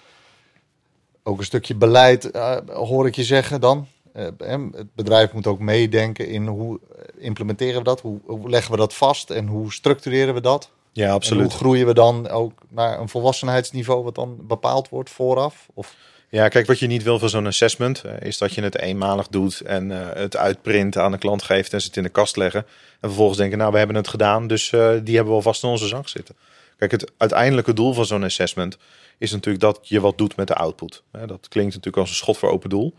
ook 1.23 1.39
een 1.39 1.45
stukje 1.45 1.75
beleid 1.75 2.35
uh, 2.35 2.57
hoor 2.67 3.07
ik 3.07 3.15
je 3.15 3.25
zeggen 3.25 3.61
dan 3.61 3.89
Eh, 3.94 3.94
het 4.39 4.95
bedrijf 4.95 5.33
moet 5.33 5.47
ook 5.47 5.59
meedenken 5.59 6.29
in 6.29 6.47
hoe 6.47 6.81
implementeren 7.19 7.79
we 7.79 7.85
dat, 7.85 8.01
hoe, 8.01 8.21
hoe 8.27 8.51
leggen 8.51 8.71
we 8.71 8.77
dat 8.77 8.95
vast 8.95 9.31
en 9.31 9.47
hoe 9.47 9.73
structureren 9.73 10.35
we 10.35 10.41
dat. 10.41 10.71
Ja, 10.93 11.13
absoluut. 11.13 11.43
En 11.43 11.49
hoe 11.49 11.59
groeien 11.59 11.87
we 11.87 11.95
dan 11.95 12.29
ook 12.29 12.53
naar 12.69 13.01
een 13.01 13.09
volwassenheidsniveau 13.09 14.05
wat 14.05 14.15
dan 14.15 14.37
bepaald 14.47 14.89
wordt 14.89 15.11
vooraf? 15.11 15.67
Of... 15.75 15.95
Ja, 16.29 16.49
kijk, 16.49 16.67
wat 16.67 16.79
je 16.79 16.87
niet 16.87 17.03
wil 17.03 17.19
van 17.19 17.29
zo'n 17.29 17.47
assessment 17.47 18.03
is 18.21 18.39
dat 18.39 18.55
je 18.55 18.63
het 18.63 18.79
eenmalig 18.79 19.29
doet 19.29 19.61
en 19.61 19.91
het 20.19 20.37
uitprint 20.37 20.99
aan 20.99 21.13
de 21.13 21.19
klant 21.19 21.43
geeft 21.43 21.73
en 21.73 21.81
ze 21.81 21.87
het 21.87 21.97
in 21.97 22.03
de 22.03 22.09
kast 22.09 22.37
leggen. 22.37 22.67
En 23.01 23.09
vervolgens 23.09 23.39
denken, 23.39 23.59
nou, 23.59 23.73
we 23.73 23.79
hebben 23.79 23.97
het 23.97 24.09
gedaan, 24.09 24.47
dus 24.47 24.71
die 24.71 25.15
hebben 25.15 25.25
we 25.25 25.31
alvast 25.31 25.63
in 25.63 25.69
onze 25.69 25.87
zak 25.87 26.09
zitten. 26.09 26.37
Kijk, 26.77 26.91
het 26.91 27.13
uiteindelijke 27.17 27.73
doel 27.73 27.93
van 27.93 28.07
zo'n 28.07 28.25
assessment 28.25 28.77
is 29.19 29.33
natuurlijk 29.33 29.65
dat 29.65 29.79
je 29.83 30.01
wat 30.01 30.19
doet 30.19 30.37
met 30.37 30.47
de 30.47 30.55
output. 30.55 31.03
Dat 31.11 31.49
klinkt 31.49 31.75
natuurlijk 31.75 31.97
als 31.97 32.09
een 32.09 32.15
schot 32.15 32.39
voor 32.39 32.51
open 32.51 32.71
doel. 32.71 32.95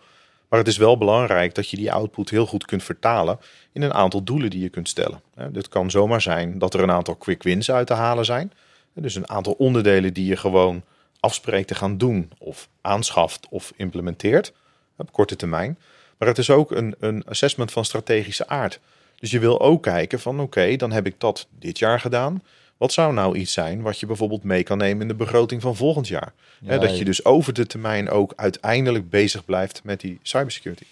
Maar 0.56 0.64
het 0.64 0.74
is 0.74 0.80
wel 0.80 0.98
belangrijk 0.98 1.56
dat 1.56 1.70
je 1.70 1.78
die 1.78 1.92
output 1.92 2.30
heel 2.30 2.46
goed 2.46 2.66
kunt 2.66 2.84
vertalen 2.84 3.40
in 3.72 3.82
een 3.82 3.94
aantal 3.94 4.24
doelen 4.24 4.50
die 4.50 4.62
je 4.62 4.70
kunt 4.70 4.90
stellen. 4.90 5.22
Dit 5.52 5.68
kan 5.68 5.92
zomaar 5.92 6.22
zijn 6.22 6.60
dat 6.60 6.74
er 6.74 6.80
een 6.80 6.92
aantal 6.92 7.16
quick 7.16 7.44
wins 7.44 7.72
uit 7.72 7.88
te 7.88 7.94
halen 7.94 8.26
zijn. 8.26 8.52
Dus 8.94 9.16
een 9.16 9.30
aantal 9.30 9.54
onderdelen 9.54 10.14
die 10.14 10.26
je 10.26 10.38
gewoon 10.38 10.84
afspreekt 11.20 11.68
te 11.68 11.76
gaan 11.76 11.98
doen 11.98 12.32
of 12.38 12.70
aanschaft 12.82 13.48
of 13.50 13.74
implementeert 13.76 14.54
op 14.98 15.12
korte 15.12 15.36
termijn. 15.36 15.80
Maar 16.18 16.28
het 16.28 16.38
is 16.38 16.50
ook 16.50 16.72
een, 16.72 16.96
een 17.00 17.26
assessment 17.26 17.72
van 17.72 17.86
strategische 17.86 18.48
aard. 18.48 18.80
Dus 19.16 19.32
je 19.32 19.40
wil 19.40 19.62
ook 19.62 19.84
kijken 19.84 20.20
van 20.20 20.40
oké, 20.40 20.76
dan 20.76 20.92
heb 20.92 21.06
ik 21.06 21.16
dat 21.18 21.48
dit 21.60 21.80
jaar 21.80 22.00
gedaan. 22.00 22.44
Wat 22.78 22.94
zou 22.94 23.14
nou 23.14 23.38
iets 23.38 23.54
zijn 23.54 23.82
wat 23.82 24.00
je 24.00 24.06
bijvoorbeeld 24.06 24.44
mee 24.44 24.64
kan 24.64 24.78
nemen 24.78 25.02
in 25.02 25.08
de 25.08 25.16
begroting 25.16 25.62
van 25.62 25.76
volgend 25.76 26.08
jaar? 26.08 26.34
dat 26.60 26.98
je 26.98 27.06
dus 27.06 27.26
over 27.26 27.54
de 27.54 27.68
termijn 27.68 28.10
ook 28.10 28.34
uiteindelijk 28.36 29.10
bezig 29.10 29.46
blijft 29.46 29.84
met 29.84 30.00
die 30.00 30.20
cybersecurity. 30.22 30.84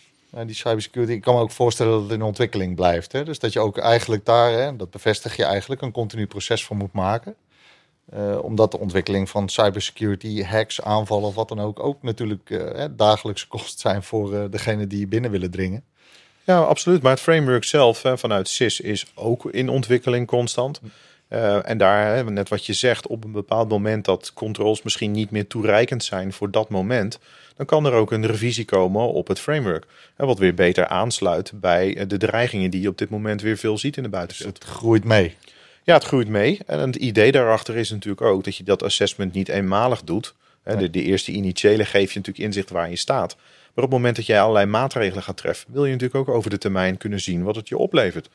Die 0.45 0.55
cybersecurity, 0.55 1.13
ik 1.13 1.21
kan 1.21 1.35
me 1.35 1.41
ook 1.41 1.51
voorstellen 1.51 1.91
dat 1.91 2.01
het 2.01 2.11
in 2.11 2.21
ontwikkeling 2.21 2.75
blijft. 2.75 3.11
Hè? 3.11 3.23
Dus 3.23 3.39
dat 3.39 3.53
je 3.53 3.59
ook 3.59 3.77
eigenlijk 3.77 4.25
daar, 4.25 4.51
hè, 4.51 4.75
dat 4.75 4.91
bevestig 4.91 5.35
je 5.35 5.43
eigenlijk, 5.43 5.81
een 5.81 5.91
continu 5.91 6.27
proces 6.27 6.63
voor 6.63 6.75
moet 6.75 6.93
maken. 6.93 7.35
Uh, 8.13 8.43
omdat 8.43 8.71
de 8.71 8.79
ontwikkeling 8.79 9.29
van 9.29 9.49
cybersecurity, 9.49 10.43
hacks, 10.43 10.81
aanvallen 10.81 11.27
of 11.27 11.35
wat 11.35 11.47
dan 11.47 11.61
ook, 11.61 11.79
ook 11.79 12.01
natuurlijk 12.01 12.49
uh, 12.49 12.85
dagelijkse 12.91 13.47
kost 13.47 13.79
zijn 13.79 14.03
voor 14.03 14.33
uh, 14.33 14.43
degene 14.49 14.87
die 14.87 15.07
binnen 15.07 15.31
willen 15.31 15.51
dringen. 15.51 15.83
Ja, 16.43 16.59
absoluut. 16.59 17.01
Maar 17.01 17.11
het 17.11 17.21
framework 17.21 17.63
zelf 17.63 18.03
vanuit 18.15 18.47
CIS 18.47 18.79
is 18.79 19.05
ook 19.15 19.45
in 19.45 19.69
ontwikkeling 19.69 20.27
constant. 20.27 20.81
Uh, 21.33 21.69
en 21.69 21.77
daar, 21.77 22.31
net 22.31 22.49
wat 22.49 22.65
je 22.65 22.73
zegt, 22.73 23.07
op 23.07 23.23
een 23.23 23.31
bepaald 23.31 23.69
moment 23.69 24.05
dat 24.05 24.31
controls 24.33 24.81
misschien 24.83 25.11
niet 25.11 25.31
meer 25.31 25.47
toereikend 25.47 26.03
zijn 26.03 26.33
voor 26.33 26.51
dat 26.51 26.69
moment, 26.69 27.19
dan 27.55 27.65
kan 27.65 27.85
er 27.85 27.93
ook 27.93 28.11
een 28.11 28.25
revisie 28.25 28.65
komen 28.65 29.13
op 29.13 29.27
het 29.27 29.39
framework. 29.39 29.85
Wat 30.17 30.39
weer 30.39 30.53
beter 30.53 30.87
aansluit 30.87 31.51
bij 31.55 31.97
eh, 31.97 32.07
de 32.07 32.17
dreigingen 32.17 32.71
die 32.71 32.81
je 32.81 32.87
op 32.87 32.97
dit 32.97 33.09
moment 33.09 33.41
weer 33.41 33.57
veel 33.57 33.77
ziet 33.77 33.97
in 33.97 34.03
de 34.03 34.09
buitenwereld. 34.09 34.59
Dus 34.59 34.69
het 34.69 34.77
groeit 34.77 35.03
mee. 35.03 35.35
Ja, 35.83 35.93
het 35.93 36.03
groeit 36.03 36.27
mee. 36.27 36.59
En 36.65 36.79
het 36.79 36.95
idee 36.95 37.31
daarachter 37.31 37.77
is 37.77 37.89
natuurlijk 37.89 38.21
ook 38.21 38.43
dat 38.43 38.55
je 38.55 38.63
dat 38.63 38.83
assessment 38.83 39.33
niet 39.33 39.49
eenmalig 39.49 40.03
doet. 40.03 40.33
De, 40.63 40.89
de 40.89 41.03
eerste 41.03 41.31
initiële 41.31 41.85
geef 41.85 42.11
je 42.11 42.19
natuurlijk 42.19 42.45
inzicht 42.45 42.69
waar 42.69 42.89
je 42.89 42.95
staat. 42.95 43.35
Maar 43.35 43.83
op 43.83 43.91
het 43.91 43.99
moment 43.99 44.15
dat 44.15 44.25
jij 44.25 44.41
allerlei 44.41 44.65
maatregelen 44.65 45.23
gaat 45.23 45.37
treffen, 45.37 45.73
wil 45.73 45.85
je 45.85 45.91
natuurlijk 45.91 46.29
ook 46.29 46.35
over 46.35 46.49
de 46.49 46.57
termijn 46.57 46.97
kunnen 46.97 47.21
zien 47.21 47.43
wat 47.43 47.55
het 47.55 47.67
je 47.67 47.77
oplevert. 47.77 48.29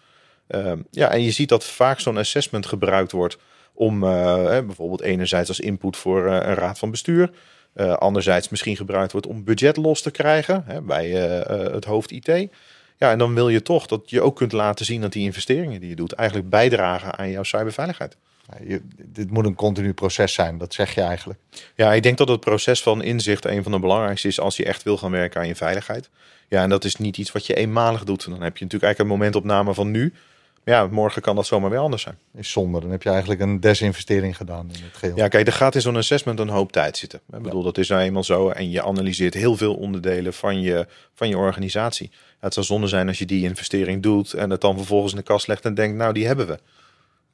Ehm, 0.49 0.79
ja, 0.91 1.11
en 1.11 1.23
je 1.23 1.31
ziet 1.31 1.49
dat 1.49 1.65
vaak 1.65 2.01
zo'n 2.01 2.17
assessment 2.17 2.67
gebruikt 2.67 3.13
wordt 3.13 3.39
om 3.73 4.05
uh, 4.05 4.45
bijvoorbeeld 4.45 5.01
enerzijds 5.01 5.49
als 5.49 5.61
input 5.61 5.97
voor 5.97 6.27
uh, 6.27 6.33
een 6.33 6.55
raad 6.55 6.79
van 6.79 6.91
bestuur. 6.91 7.31
Uh, 7.75 7.93
anderzijds 7.93 8.49
misschien 8.49 8.77
gebruikt 8.77 9.13
wordt 9.13 9.27
om 9.27 9.45
budget 9.45 9.77
los 9.77 10.03
te 10.03 10.11
krijgen 10.11 10.65
hè, 10.67 10.83
bij 10.83 11.09
het 11.11 11.85
hoofd 11.85 12.11
IT. 12.11 12.51
Ja, 12.97 13.11
en 13.11 13.19
dan 13.19 13.35
wil 13.35 13.49
je 13.49 13.63
toch 13.63 13.87
dat 13.87 14.11
je 14.11 14.21
ook 14.21 14.37
kunt 14.37 14.53
laten 14.53 14.85
zien 14.85 15.01
dat 15.01 15.13
die 15.13 15.25
investeringen 15.25 15.81
die 15.81 15.89
je 15.89 15.97
doet 15.97 16.13
eigenlijk 16.13 16.51
bijdragen 16.51 17.19
aan 17.19 17.31
jouw 17.31 17.43
cyberveiligheid. 17.43 18.17
Je, 18.67 18.83
dit 19.05 19.31
moet 19.31 19.45
een 19.45 19.55
continu 19.55 19.93
proces 19.93 20.33
zijn, 20.33 20.59
dat 20.59 20.75
zeg 20.75 20.95
je 20.95 21.01
eigenlijk. 21.01 21.41
Ja, 21.75 21.93
ik 21.93 22.03
denk 22.03 22.19
dat 22.19 22.29
het 22.29 22.41
proces 22.41 22.83
van 22.83 23.03
inzicht 23.03 23.45
een 23.45 23.63
van 23.63 23.73
de 23.73 23.79
belangrijkste 23.79 24.29
is 24.29 24.41
als 24.41 24.57
je 24.57 24.65
echt 24.65 24.83
wil 24.83 24.97
gaan 24.97 25.11
werken 25.11 25.41
aan 25.41 25.47
je 25.47 25.55
veiligheid. 25.55 26.11
Ja, 26.49 26.63
en 26.63 26.69
dat 26.69 26.85
is 26.85 26.97
niet 26.97 27.17
iets 27.17 27.33
wat 27.33 27.47
je 27.47 27.55
eenmalig 27.55 28.05
doet. 28.05 28.25
Dan 28.25 28.43
heb 28.43 28.57
je 28.57 28.65
natuurlijk 28.65 28.83
eigenlijk 28.83 28.99
een 28.99 29.19
momentopname 29.19 29.75
van 29.75 29.91
nu 29.91 30.13
ja, 30.69 30.87
morgen 30.87 31.23
kan 31.23 31.37
dat 31.37 31.47
zomaar 31.47 31.71
weer 31.71 31.79
anders 31.79 32.03
zijn. 32.03 32.19
Is 32.35 32.51
zonde. 32.51 32.81
Dan 32.81 32.91
heb 32.91 33.03
je 33.03 33.09
eigenlijk 33.09 33.41
een 33.41 33.61
desinvestering 33.61 34.37
gedaan 34.37 34.71
in 34.73 34.83
het 34.83 34.97
geheel. 34.97 35.17
Ja, 35.17 35.29
kijk, 35.29 35.47
er 35.47 35.53
gaat 35.53 35.75
in 35.75 35.81
zo'n 35.81 35.97
assessment 35.97 36.39
een 36.39 36.49
hoop 36.49 36.73
tijd 36.73 36.97
zitten. 36.97 37.21
Ik 37.33 37.43
bedoel, 37.43 37.63
dat 37.63 37.79
is 37.79 37.89
nou 37.89 38.03
eenmaal 38.03 38.25
zo. 38.25 38.49
En 38.49 38.71
je 38.71 38.83
analyseert 38.83 39.35
heel 39.35 39.57
veel 39.57 39.75
onderdelen 39.75 40.35
van 40.35 40.61
je, 40.61 40.87
van 41.15 41.29
je 41.29 41.37
organisatie. 41.37 42.11
het 42.39 42.55
zou 42.55 42.67
zonde 42.67 42.87
zijn 42.87 43.09
als 43.09 43.19
je 43.19 43.27
die 43.27 43.45
investering 43.45 44.03
doet 44.03 44.33
en 44.33 44.51
het 44.51 44.61
dan 44.61 44.77
vervolgens 44.77 45.13
in 45.13 45.19
de 45.19 45.25
kast 45.25 45.47
legt 45.47 45.65
en 45.65 45.75
denkt, 45.75 45.97
nou, 45.97 46.13
die 46.13 46.27
hebben 46.27 46.47
we. 46.47 46.59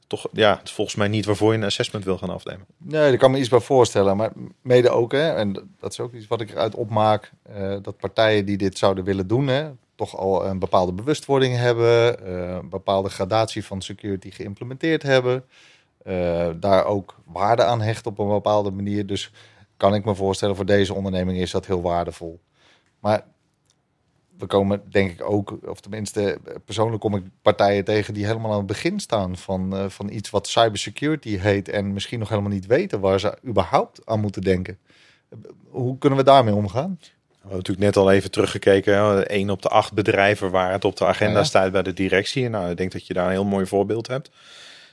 Toch, 0.06 0.26
ja, 0.32 0.56
het 0.56 0.68
is 0.68 0.72
volgens 0.72 0.96
mij 0.96 1.08
niet 1.08 1.24
waarvoor 1.24 1.52
je 1.52 1.58
een 1.58 1.64
assessment 1.64 2.04
wil 2.04 2.18
gaan 2.18 2.30
afnemen. 2.30 2.66
Nee, 2.78 3.08
daar 3.08 3.18
kan 3.18 3.30
me 3.30 3.38
iets 3.38 3.48
bij 3.48 3.60
voorstellen. 3.60 4.16
Maar 4.16 4.32
mede 4.62 4.90
ook, 4.90 5.12
hè, 5.12 5.34
en 5.34 5.52
dat 5.80 5.92
is 5.92 6.00
ook 6.00 6.12
iets 6.12 6.26
wat 6.26 6.40
ik 6.40 6.50
eruit 6.50 6.74
opmaak, 6.74 7.32
uh, 7.56 7.76
dat 7.82 7.96
partijen 7.96 8.44
die 8.44 8.56
dit 8.56 8.78
zouden 8.78 9.04
willen 9.04 9.26
doen, 9.26 9.46
hè, 9.46 9.70
toch 9.94 10.16
al 10.16 10.46
een 10.46 10.58
bepaalde 10.58 10.92
bewustwording 10.92 11.56
hebben, 11.56 12.28
een 12.32 12.68
bepaalde 12.68 13.08
gradatie 13.08 13.64
van 13.64 13.82
security 13.82 14.30
geïmplementeerd 14.30 15.02
hebben, 15.02 15.44
uh, 16.06 16.48
daar 16.56 16.84
ook 16.84 17.20
waarde 17.24 17.64
aan 17.64 17.80
hecht 17.80 18.06
op 18.06 18.18
een 18.18 18.28
bepaalde 18.28 18.70
manier. 18.70 19.06
Dus 19.06 19.32
kan 19.76 19.94
ik 19.94 20.04
me 20.04 20.14
voorstellen, 20.14 20.56
voor 20.56 20.66
deze 20.66 20.94
onderneming 20.94 21.38
is 21.38 21.50
dat 21.50 21.66
heel 21.66 21.82
waardevol. 21.82 22.40
Maar 23.00 23.24
we 24.38 24.46
komen 24.46 24.82
denk 24.90 25.10
ik 25.10 25.30
ook, 25.30 25.58
of 25.66 25.80
tenminste 25.80 26.38
persoonlijk 26.64 27.00
kom 27.00 27.14
ik 27.14 27.24
partijen 27.42 27.84
tegen 27.84 28.14
die 28.14 28.26
helemaal 28.26 28.50
aan 28.50 28.58
het 28.58 28.66
begin 28.66 29.00
staan 29.00 29.36
van, 29.36 29.74
uh, 29.74 29.88
van 29.88 30.10
iets 30.10 30.30
wat 30.30 30.48
cybersecurity 30.48 31.36
heet 31.36 31.68
en 31.68 31.92
misschien 31.92 32.18
nog 32.18 32.28
helemaal 32.28 32.50
niet 32.50 32.66
weten 32.66 33.00
waar 33.00 33.20
ze 33.20 33.38
überhaupt 33.46 34.06
aan 34.06 34.20
moeten 34.20 34.42
denken. 34.42 34.78
Hoe 35.68 35.98
kunnen 35.98 36.18
we 36.18 36.24
daarmee 36.24 36.54
omgaan? 36.54 36.98
We 37.44 37.50
hebben 37.50 37.66
natuurlijk 37.68 37.96
net 37.96 38.04
al 38.04 38.12
even 38.12 38.30
teruggekeken. 38.30 39.26
Één 39.26 39.50
op 39.50 39.62
de 39.62 39.68
acht 39.68 39.92
bedrijven 39.92 40.50
waar 40.50 40.72
het 40.72 40.84
op 40.84 40.96
de 40.96 41.06
agenda 41.06 41.44
staat 41.44 41.72
bij 41.72 41.82
de 41.82 41.92
directie. 41.92 42.48
Nou, 42.48 42.70
ik 42.70 42.76
denk 42.76 42.92
dat 42.92 43.06
je 43.06 43.14
daar 43.14 43.24
een 43.24 43.30
heel 43.30 43.44
mooi 43.44 43.66
voorbeeld 43.66 44.06
hebt. 44.06 44.30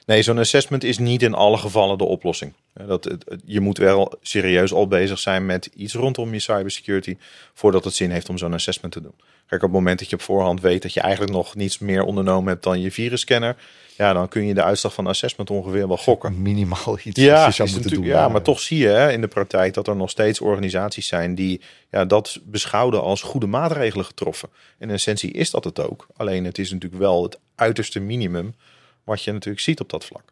Nee, 0.05 0.21
zo'n 0.21 0.37
assessment 0.37 0.83
is 0.83 0.97
niet 0.97 1.21
in 1.21 1.33
alle 1.33 1.57
gevallen 1.57 1.97
de 1.97 2.03
oplossing. 2.03 2.53
Dat, 2.73 3.15
je 3.45 3.59
moet 3.59 3.77
wel 3.77 4.13
serieus 4.21 4.73
al 4.73 4.87
bezig 4.87 5.19
zijn 5.19 5.45
met 5.45 5.69
iets 5.75 5.93
rondom 5.93 6.33
je 6.33 6.39
cybersecurity 6.39 7.17
voordat 7.53 7.83
het 7.83 7.93
zin 7.93 8.11
heeft 8.11 8.29
om 8.29 8.37
zo'n 8.37 8.53
assessment 8.53 8.93
te 8.93 9.01
doen. 9.01 9.15
Kijk, 9.51 9.63
op 9.63 9.69
het 9.69 9.79
moment 9.79 9.99
dat 9.99 10.09
je 10.09 10.15
op 10.15 10.21
voorhand 10.21 10.61
weet 10.61 10.81
dat 10.81 10.93
je 10.93 10.99
eigenlijk 10.99 11.33
nog 11.33 11.55
niets 11.55 11.79
meer 11.79 12.03
ondernomen 12.03 12.51
hebt 12.51 12.63
dan 12.63 12.81
je 12.81 12.91
virusscanner, 12.91 13.55
ja, 13.97 14.13
dan 14.13 14.27
kun 14.27 14.45
je 14.45 14.53
de 14.53 14.63
uitslag 14.63 14.93
van 14.93 15.07
assessment 15.07 15.49
ongeveer 15.49 15.87
wel 15.87 15.97
gokken. 15.97 16.41
Minimaal 16.41 16.97
iets 17.03 17.21
ja, 17.21 17.45
je 17.45 17.51
zou 17.51 17.71
moeten 17.71 17.91
doen. 17.91 18.03
Ja, 18.03 18.27
maar 18.27 18.41
toch 18.41 18.59
zie 18.59 18.77
je 18.77 18.87
hè, 18.87 19.11
in 19.11 19.21
de 19.21 19.27
praktijk 19.27 19.73
dat 19.73 19.87
er 19.87 19.95
nog 19.95 20.09
steeds 20.09 20.41
organisaties 20.41 21.07
zijn 21.07 21.35
die 21.35 21.61
ja, 21.89 22.05
dat 22.05 22.39
beschouwen 22.43 23.01
als 23.01 23.21
goede 23.21 23.47
maatregelen 23.47 24.05
getroffen. 24.05 24.49
In 24.79 24.89
essentie 24.89 25.31
is 25.31 25.51
dat 25.51 25.63
het 25.63 25.79
ook. 25.79 26.07
Alleen 26.15 26.45
het 26.45 26.57
is 26.57 26.71
natuurlijk 26.71 27.01
wel 27.01 27.23
het 27.23 27.39
uiterste 27.55 27.99
minimum 27.99 28.55
wat 29.03 29.23
je 29.23 29.31
natuurlijk 29.31 29.63
ziet 29.63 29.79
op 29.79 29.89
dat 29.89 30.05
vlak. 30.05 30.23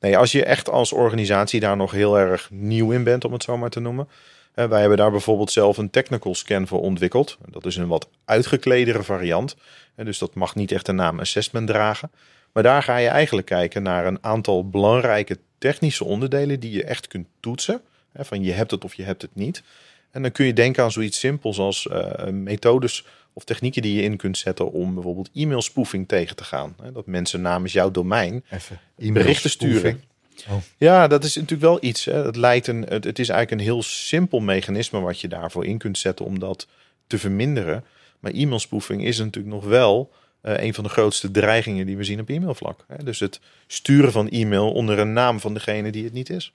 Nee, 0.00 0.16
als 0.16 0.32
je 0.32 0.44
echt 0.44 0.70
als 0.70 0.92
organisatie 0.92 1.60
daar 1.60 1.76
nog 1.76 1.90
heel 1.90 2.18
erg 2.18 2.50
nieuw 2.50 2.90
in 2.90 3.04
bent, 3.04 3.24
om 3.24 3.32
het 3.32 3.42
zo 3.42 3.56
maar 3.56 3.70
te 3.70 3.80
noemen. 3.80 4.08
Wij 4.54 4.80
hebben 4.80 4.98
daar 4.98 5.10
bijvoorbeeld 5.10 5.50
zelf 5.50 5.78
een 5.78 5.90
technical 5.90 6.34
scan 6.34 6.66
voor 6.66 6.80
ontwikkeld. 6.80 7.38
Dat 7.50 7.66
is 7.66 7.76
een 7.76 7.88
wat 7.88 8.08
uitgekledere 8.24 9.02
variant. 9.02 9.56
Dus 9.94 10.18
dat 10.18 10.34
mag 10.34 10.54
niet 10.54 10.72
echt 10.72 10.86
de 10.86 10.92
naam 10.92 11.20
assessment 11.20 11.66
dragen. 11.66 12.10
Maar 12.52 12.62
daar 12.62 12.82
ga 12.82 12.96
je 12.96 13.08
eigenlijk 13.08 13.46
kijken 13.46 13.82
naar 13.82 14.06
een 14.06 14.18
aantal 14.20 14.68
belangrijke 14.68 15.38
technische 15.58 16.04
onderdelen 16.04 16.60
die 16.60 16.72
je 16.72 16.84
echt 16.84 17.08
kunt 17.08 17.26
toetsen. 17.40 17.80
Van 18.14 18.42
je 18.42 18.52
hebt 18.52 18.70
het 18.70 18.84
of 18.84 18.94
je 18.94 19.02
hebt 19.02 19.22
het 19.22 19.34
niet. 19.34 19.62
En 20.10 20.22
dan 20.22 20.32
kun 20.32 20.46
je 20.46 20.52
denken 20.52 20.82
aan 20.82 20.92
zoiets 20.92 21.18
simpels 21.18 21.58
als 21.58 21.88
uh, 21.90 22.24
methodes 22.24 23.04
of 23.36 23.44
technieken 23.44 23.82
die 23.82 23.94
je 23.94 24.02
in 24.02 24.16
kunt 24.16 24.38
zetten 24.38 24.72
om 24.72 24.94
bijvoorbeeld 24.94 25.30
e-mail 25.34 25.62
spoofing 25.62 26.08
tegen 26.08 26.36
te 26.36 26.44
gaan. 26.44 26.76
Dat 26.92 27.06
mensen 27.06 27.40
namens 27.40 27.72
jouw 27.72 27.90
domein 27.90 28.44
Even 28.50 28.80
berichten 29.12 29.50
sturen. 29.50 30.02
Oh. 30.48 30.56
Ja, 30.76 31.06
dat 31.06 31.24
is 31.24 31.34
natuurlijk 31.34 31.62
wel 31.62 31.78
iets. 31.80 32.04
Hè. 32.04 32.24
Het, 32.24 32.36
lijkt 32.36 32.66
een, 32.66 32.82
het, 32.82 33.04
het 33.04 33.18
is 33.18 33.28
eigenlijk 33.28 33.60
een 33.60 33.66
heel 33.66 33.82
simpel 33.82 34.40
mechanisme 34.40 35.00
wat 35.00 35.20
je 35.20 35.28
daarvoor 35.28 35.66
in 35.66 35.78
kunt 35.78 35.98
zetten 35.98 36.24
om 36.24 36.38
dat 36.38 36.66
te 37.06 37.18
verminderen. 37.18 37.84
Maar 38.20 38.32
e-mail 38.32 38.58
spoofing 38.58 39.04
is 39.04 39.18
natuurlijk 39.18 39.54
nog 39.54 39.64
wel 39.64 40.10
uh, 40.42 40.62
een 40.62 40.74
van 40.74 40.84
de 40.84 40.90
grootste 40.90 41.30
dreigingen 41.30 41.86
die 41.86 41.96
we 41.96 42.04
zien 42.04 42.20
op 42.20 42.28
e-mailvlak. 42.28 42.86
Dus 43.04 43.20
het 43.20 43.40
sturen 43.66 44.12
van 44.12 44.28
e-mail 44.28 44.72
onder 44.72 44.98
een 44.98 45.12
naam 45.12 45.40
van 45.40 45.54
degene 45.54 45.90
die 45.90 46.04
het 46.04 46.12
niet 46.12 46.30
is. 46.30 46.52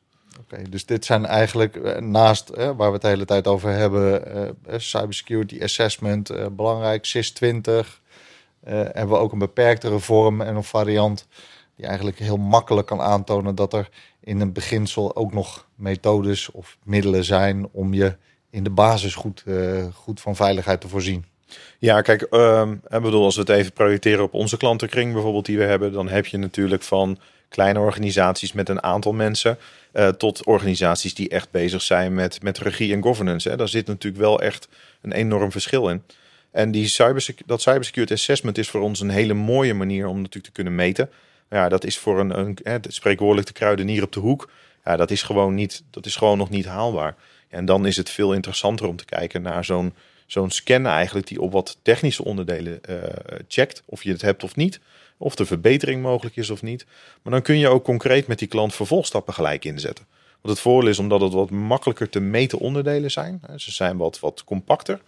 Dus 0.69 0.85
dit 0.85 1.05
zijn 1.05 1.25
eigenlijk 1.25 1.75
eh, 1.75 2.01
naast 2.01 2.49
waar 2.55 2.75
we 2.75 2.83
het 2.83 3.01
de 3.01 3.07
hele 3.07 3.25
tijd 3.25 3.47
over 3.47 3.69
hebben, 3.69 4.23
uh, 4.69 4.77
cybersecurity 4.77 5.63
assessment, 5.63 6.55
belangrijk, 6.55 7.05
SIS 7.05 7.31
20. 7.31 8.01
hebben 8.63 9.09
we 9.09 9.15
ook 9.15 9.31
een 9.31 9.39
beperktere 9.39 9.99
vorm 9.99 10.41
en 10.41 10.55
een 10.55 10.63
variant 10.63 11.27
die 11.75 11.85
eigenlijk 11.85 12.19
heel 12.19 12.37
makkelijk 12.37 12.87
kan 12.87 13.01
aantonen 13.01 13.55
dat 13.55 13.73
er 13.73 13.89
in 14.19 14.41
een 14.41 14.53
beginsel 14.53 15.15
ook 15.15 15.33
nog 15.33 15.67
methodes 15.75 16.51
of 16.51 16.77
middelen 16.83 17.23
zijn 17.23 17.67
om 17.71 17.93
je 17.93 18.17
in 18.49 18.63
de 18.63 18.69
basis 18.69 19.15
goed, 19.15 19.43
goed 19.93 20.21
van 20.21 20.35
veiligheid 20.35 20.81
te 20.81 20.87
voorzien. 20.87 21.30
Ja, 21.79 22.01
kijk, 22.01 22.27
um, 22.31 22.81
bedoel, 22.89 23.23
als 23.23 23.35
we 23.35 23.41
het 23.41 23.49
even 23.49 23.71
projecteren 23.71 24.23
op 24.23 24.33
onze 24.33 24.57
klantenkring 24.57 25.13
bijvoorbeeld 25.13 25.45
die 25.45 25.57
we 25.57 25.63
hebben, 25.63 25.91
dan 25.91 26.09
heb 26.09 26.25
je 26.25 26.37
natuurlijk 26.37 26.83
van 26.83 27.17
kleine 27.49 27.79
organisaties 27.79 28.53
met 28.53 28.69
een 28.69 28.83
aantal 28.83 29.13
mensen 29.13 29.57
uh, 29.93 30.07
tot 30.07 30.45
organisaties 30.45 31.13
die 31.13 31.29
echt 31.29 31.51
bezig 31.51 31.81
zijn 31.81 32.13
met, 32.13 32.41
met 32.43 32.57
regie 32.57 32.93
en 32.93 33.03
governance. 33.03 33.49
Hè. 33.49 33.57
Daar 33.57 33.67
zit 33.67 33.87
natuurlijk 33.87 34.21
wel 34.21 34.41
echt 34.41 34.67
een 35.01 35.11
enorm 35.11 35.51
verschil 35.51 35.89
in. 35.89 36.03
En 36.51 36.71
die 36.71 36.87
cybersec 36.87 37.39
dat 37.45 37.61
cybersecurity 37.61 38.13
assessment 38.13 38.57
is 38.57 38.69
voor 38.69 38.81
ons 38.81 38.99
een 38.99 39.09
hele 39.09 39.33
mooie 39.33 39.73
manier 39.73 40.07
om 40.07 40.15
natuurlijk 40.15 40.45
te 40.45 40.51
kunnen 40.51 40.75
meten. 40.75 41.09
Ja, 41.49 41.69
dat 41.69 41.83
is 41.83 41.97
voor 41.97 42.19
een, 42.19 42.39
een 42.39 42.57
hè, 42.63 42.77
spreekwoordelijk 42.87 43.47
de 43.47 43.53
kruidenier 43.53 44.03
op 44.03 44.11
de 44.11 44.19
hoek. 44.19 44.49
Ja, 44.85 44.95
dat 44.97 45.11
is 45.11 45.23
gewoon, 45.23 45.55
niet, 45.55 45.83
dat 45.89 46.05
is 46.05 46.15
gewoon 46.15 46.37
nog 46.37 46.49
niet 46.49 46.65
haalbaar. 46.65 47.15
En 47.49 47.65
dan 47.65 47.85
is 47.85 47.97
het 47.97 48.09
veel 48.09 48.33
interessanter 48.33 48.87
om 48.87 48.95
te 48.95 49.05
kijken 49.05 49.41
naar 49.41 49.65
zo'n 49.65 49.93
zo'n 50.31 50.49
scan 50.49 50.85
eigenlijk 50.85 51.27
die 51.27 51.41
op 51.41 51.51
wat 51.51 51.77
technische 51.81 52.23
onderdelen 52.23 52.79
uh, 52.89 52.97
checkt. 53.47 53.83
Of 53.85 54.03
je 54.03 54.11
het 54.11 54.21
hebt 54.21 54.43
of 54.43 54.55
niet. 54.55 54.79
Of 55.17 55.35
de 55.35 55.45
verbetering 55.45 56.01
mogelijk 56.01 56.35
is 56.35 56.49
of 56.49 56.61
niet. 56.61 56.85
Maar 57.21 57.33
dan 57.33 57.41
kun 57.41 57.57
je 57.57 57.67
ook 57.67 57.83
concreet 57.83 58.27
met 58.27 58.39
die 58.39 58.47
klant 58.47 58.75
vervolgstappen 58.75 59.33
gelijk 59.33 59.65
inzetten. 59.65 60.05
Want 60.41 60.53
het 60.53 60.59
voordeel 60.59 60.89
is 60.89 60.99
omdat 60.99 61.21
het 61.21 61.33
wat 61.33 61.49
makkelijker 61.49 62.09
te 62.09 62.19
meten 62.19 62.57
onderdelen 62.57 63.11
zijn. 63.11 63.41
Ze 63.55 63.71
zijn 63.71 63.97
wat, 63.97 64.19
wat 64.19 64.43
compacter. 64.43 65.01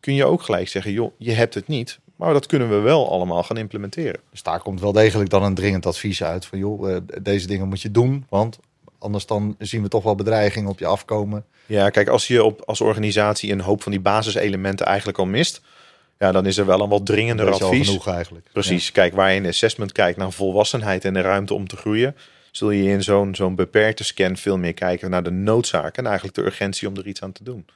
Kun 0.00 0.14
je 0.14 0.24
ook 0.24 0.42
gelijk 0.42 0.68
zeggen, 0.68 0.92
joh, 0.92 1.12
je 1.18 1.32
hebt 1.32 1.54
het 1.54 1.66
niet. 1.66 1.98
Maar 2.16 2.32
dat 2.32 2.46
kunnen 2.46 2.68
we 2.68 2.78
wel 2.78 3.10
allemaal 3.10 3.42
gaan 3.42 3.56
implementeren. 3.56 4.20
Dus 4.30 4.42
daar 4.42 4.60
komt 4.60 4.80
wel 4.80 4.92
degelijk 4.92 5.30
dan 5.30 5.42
een 5.42 5.54
dringend 5.54 5.86
advies 5.86 6.22
uit 6.22 6.46
van 6.46 6.58
joh, 6.58 6.94
eh, 6.94 7.00
deze 7.22 7.46
dingen 7.46 7.68
moet 7.68 7.82
je 7.82 7.90
doen. 7.90 8.26
Want 8.28 8.58
anders 9.00 9.26
dan 9.26 9.56
zien 9.58 9.82
we 9.82 9.88
toch 9.88 10.02
wel 10.02 10.14
bedreigingen 10.14 10.70
op 10.70 10.78
je 10.78 10.86
afkomen. 10.86 11.44
Ja, 11.66 11.90
kijk, 11.90 12.08
als 12.08 12.26
je 12.26 12.44
op, 12.44 12.62
als 12.66 12.80
organisatie 12.80 13.52
een 13.52 13.60
hoop 13.60 13.82
van 13.82 13.92
die 13.92 14.00
basiselementen 14.00 14.86
eigenlijk 14.86 15.18
al 15.18 15.26
mist, 15.26 15.60
ja, 16.18 16.32
dan 16.32 16.46
is 16.46 16.56
er 16.56 16.66
wel 16.66 16.80
een 16.80 16.88
wat 16.88 17.06
dringender 17.06 17.50
advies. 17.50 17.86
genoeg 17.86 18.08
eigenlijk. 18.08 18.46
Precies. 18.52 18.92
Kijk, 18.92 19.14
waar 19.14 19.30
je 19.30 19.36
in 19.36 19.46
assessment 19.46 19.92
kijkt 19.92 20.18
naar 20.18 20.32
volwassenheid 20.32 21.04
en 21.04 21.14
de 21.14 21.20
ruimte 21.20 21.54
om 21.54 21.68
te 21.68 21.76
groeien, 21.76 22.16
zul 22.50 22.70
je 22.70 22.90
in 22.90 23.02
zo'n 23.02 23.34
zo'n 23.34 23.54
beperkte 23.54 24.04
scan 24.04 24.36
veel 24.36 24.58
meer 24.58 24.74
kijken 24.74 25.10
naar 25.10 25.22
de 25.22 25.30
noodzaak 25.30 25.96
en 25.96 26.06
eigenlijk 26.06 26.36
de 26.36 26.44
urgentie 26.44 26.88
om 26.88 26.96
er 26.96 27.06
iets 27.06 27.22
aan 27.22 27.32
te 27.32 27.44
doen. 27.44 27.66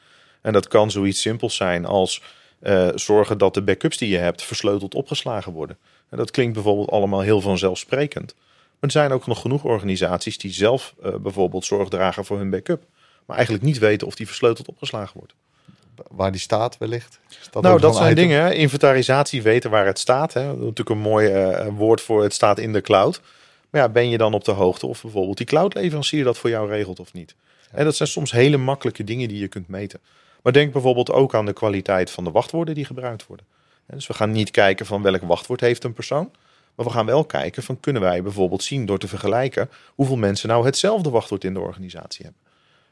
En 0.40 0.52
dat 0.52 0.68
kan 0.68 0.90
zoiets 0.90 1.20
simpels 1.20 1.56
zijn 1.56 1.84
als 1.84 2.22
uh, 2.62 2.88
zorgen 2.94 3.38
dat 3.38 3.54
de 3.54 3.62
backups 3.62 3.96
die 3.96 4.08
je 4.08 4.18
hebt 4.18 4.42
versleuteld 4.42 4.94
opgeslagen 4.94 5.52
worden. 5.52 5.76
En 6.10 6.16
dat 6.16 6.30
klinkt 6.30 6.54
bijvoorbeeld 6.54 6.90
allemaal 6.90 7.20
heel 7.20 7.40
vanzelfsprekend. 7.40 8.34
Er 8.85 8.90
zijn 8.90 9.12
ook 9.12 9.27
nog 9.27 9.40
genoeg 9.40 9.64
organisaties 9.64 10.38
die 10.38 10.53
zelf 10.53 10.94
uh, 11.05 11.14
bijvoorbeeld 11.14 11.64
zorg 11.64 11.88
dragen 11.88 12.25
voor 12.25 12.38
hun 12.38 12.51
backup. 12.51 12.83
Maar 13.27 13.37
eigenlijk 13.37 13.66
niet 13.66 13.79
weten 13.79 14.07
of 14.07 14.14
die 14.14 14.27
versleuteld 14.27 14.68
opgeslagen 14.68 15.18
wordt. 15.18 15.35
Waar 16.11 16.33
die 16.33 16.40
staat 16.40 16.79
wellicht? 16.79 17.18
Dat 17.51 17.62
nou, 17.62 17.81
dat 17.81 17.97
zijn 17.97 18.14
dingen. 18.14 18.57
Inventarisatie, 18.57 19.42
weten 19.42 19.70
waar 19.70 19.87
het 19.87 19.99
staat. 19.99 20.33
Hè? 20.33 20.44
Dat 20.47 20.55
is 20.55 20.61
natuurlijk 20.61 20.88
een 20.88 20.99
mooi 20.99 21.29
uh, 21.29 21.66
woord 21.77 22.01
voor 22.01 22.23
het 22.23 22.33
staat 22.33 22.59
in 22.59 22.73
de 22.73 22.81
cloud. 22.81 23.20
Maar 23.70 23.81
ja, 23.81 23.88
ben 23.88 24.09
je 24.09 24.18
dan 24.18 24.35
op 24.35 24.44
de 24.44 24.53
hoogte 24.53 24.87
of 24.87 25.03
bijvoorbeeld 25.03 25.37
die 25.37 25.47
cloudleverancier 25.47 26.25
dat 26.25 26.38
voor 26.38 26.51
jou 26.51 26.68
regelt 26.68 27.01
of 27.01 27.12
niet? 27.12 27.35
Ja. 27.70 27.79
En 27.79 27.85
dat 27.85 27.97
zijn 27.97 28.09
soms 28.09 28.33
hele 28.33 28.57
makkelijke 28.57 29.05
dingen 29.05 29.29
die 29.29 29.38
je 29.38 29.49
kunt 29.49 29.68
meten. 29.68 30.01
Maar 30.42 30.53
denk 30.53 30.73
bijvoorbeeld 30.73 31.11
ook 31.11 31.35
aan 31.35 31.47
de 31.47 31.53
kwaliteit 31.53 32.11
van 32.11 32.25
de 32.25 32.31
wachtwoorden 32.31 32.75
die 32.75 32.85
gebruikt 32.85 33.27
worden. 33.27 33.47
Dus 33.87 34.07
we 34.07 34.14
gaan 34.14 34.31
niet 34.31 34.51
kijken 34.51 34.87
van 34.87 35.03
welk 35.03 35.23
wachtwoord 35.23 35.61
heeft 35.61 35.85
een 35.85 35.92
persoon. 35.92 36.31
Maar 36.74 36.87
we 36.87 36.92
gaan 36.92 37.06
wel 37.06 37.24
kijken 37.24 37.62
van 37.62 37.80
kunnen 37.80 38.02
wij 38.02 38.22
bijvoorbeeld 38.22 38.62
zien 38.62 38.87
door 38.87 38.98
te 38.98 39.08
vergelijken 39.08 39.70
hoeveel 39.94 40.16
mensen 40.16 40.48
nou 40.48 40.64
hetzelfde 40.64 41.10
wachtwoord 41.10 41.44
in 41.44 41.54
de 41.54 41.60
organisatie 41.60 42.24
hebben. 42.24 42.42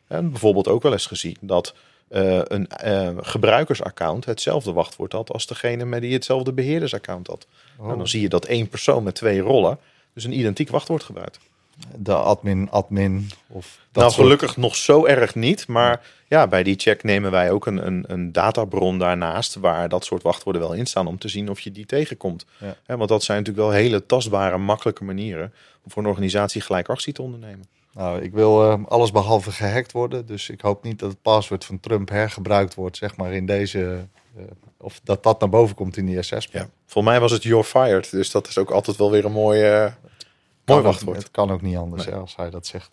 En 0.06 0.30
bijvoorbeeld 0.30 0.68
ook 0.68 0.82
wel 0.82 0.92
eens 0.92 1.06
gezien 1.06 1.36
dat 1.40 1.74
uh, 2.10 2.40
een 2.42 2.68
uh, 2.84 3.10
gebruikersaccount 3.20 4.24
hetzelfde 4.24 4.72
wachtwoord 4.72 5.12
had 5.12 5.32
als 5.32 5.46
degene 5.46 5.84
met 5.84 6.00
die 6.00 6.12
hetzelfde 6.12 6.52
beheerdersaccount 6.52 7.26
had. 7.26 7.46
Oh. 7.76 7.86
Nou, 7.86 7.98
dan 7.98 8.08
zie 8.08 8.20
je 8.20 8.28
dat 8.28 8.44
één 8.44 8.68
persoon 8.68 9.02
met 9.02 9.14
twee 9.14 9.40
rollen 9.40 9.78
dus 10.14 10.24
een 10.24 10.38
identiek 10.38 10.68
wachtwoord 10.68 11.02
gebruikt 11.02 11.38
de 11.96 12.14
admin, 12.14 12.70
admin 12.70 13.30
of 13.48 13.78
dat 13.92 14.02
Nou, 14.02 14.14
gelukkig 14.14 14.56
nog 14.56 14.76
zo 14.76 15.06
erg 15.06 15.34
niet. 15.34 15.66
Maar 15.66 16.06
ja, 16.32 16.46
bij 16.46 16.62
die 16.62 16.78
check 16.78 17.02
nemen 17.02 17.30
wij 17.30 17.50
ook 17.50 17.66
een, 17.66 17.86
een, 17.86 18.04
een 18.06 18.32
databron 18.32 18.98
daarnaast 18.98 19.54
waar 19.54 19.88
dat 19.88 20.04
soort 20.04 20.22
wachtwoorden 20.22 20.62
wel 20.62 20.72
in 20.72 20.86
staan 20.86 21.06
om 21.06 21.18
te 21.18 21.28
zien 21.28 21.50
of 21.50 21.60
je 21.60 21.70
die 21.70 21.86
tegenkomt. 21.86 22.46
Ja. 22.58 22.96
want 22.96 23.08
dat 23.08 23.22
zijn 23.22 23.38
natuurlijk 23.38 23.66
wel 23.66 23.76
hele 23.76 24.06
tastbare, 24.06 24.58
makkelijke 24.58 25.04
manieren 25.04 25.52
om 25.84 25.90
voor 25.90 26.02
een 26.02 26.08
organisatie 26.08 26.60
gelijk 26.60 26.88
actie 26.88 27.12
te 27.12 27.22
ondernemen. 27.22 27.66
Nou, 27.94 28.22
ik 28.22 28.32
wil 28.32 28.64
uh, 28.64 28.84
alles 28.86 29.10
behalve 29.10 29.52
gehackt 29.52 29.92
worden. 29.92 30.26
Dus 30.26 30.48
ik 30.50 30.60
hoop 30.60 30.82
niet 30.82 30.98
dat 30.98 31.10
het 31.10 31.22
paswoord 31.22 31.64
van 31.64 31.80
Trump 31.80 32.08
hergebruikt 32.08 32.74
wordt, 32.74 32.96
zeg 32.96 33.16
maar, 33.16 33.32
in 33.32 33.46
deze. 33.46 34.06
Uh, 34.36 34.42
of 34.76 35.00
dat 35.04 35.22
dat 35.22 35.40
naar 35.40 35.48
boven 35.48 35.74
komt 35.74 35.96
in 35.96 36.06
die 36.06 36.18
assessment. 36.18 36.66
Ja. 36.66 36.72
Volgens 36.86 37.12
mij 37.12 37.22
was 37.22 37.32
het 37.32 37.42
You're 37.42 37.64
Fired. 37.64 38.10
Dus 38.10 38.30
dat 38.30 38.48
is 38.48 38.58
ook 38.58 38.70
altijd 38.70 38.96
wel 38.96 39.10
weer 39.10 39.24
een 39.24 39.32
mooie, 39.32 39.94
Mooi 40.64 40.82
wachtwoord. 40.82 41.16
Het 41.16 41.30
kan 41.30 41.50
ook 41.50 41.62
niet 41.62 41.76
anders 41.76 42.10
als 42.10 42.36
hij 42.36 42.50
dat 42.50 42.66
zegt. 42.66 42.90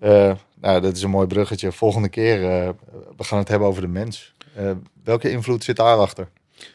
Uh, 0.00 0.32
nou, 0.54 0.80
dat 0.80 0.96
is 0.96 1.02
een 1.02 1.10
mooi 1.10 1.26
bruggetje. 1.26 1.72
Volgende 1.72 2.08
keer, 2.08 2.40
uh, 2.40 2.68
we 3.16 3.24
gaan 3.24 3.38
het 3.38 3.48
hebben 3.48 3.68
over 3.68 3.82
de 3.82 3.88
mens. 3.88 4.34
Uh, 4.58 4.70
welke 5.04 5.30
invloed 5.30 5.64
zit 5.64 5.76
daarachter? 5.76 6.28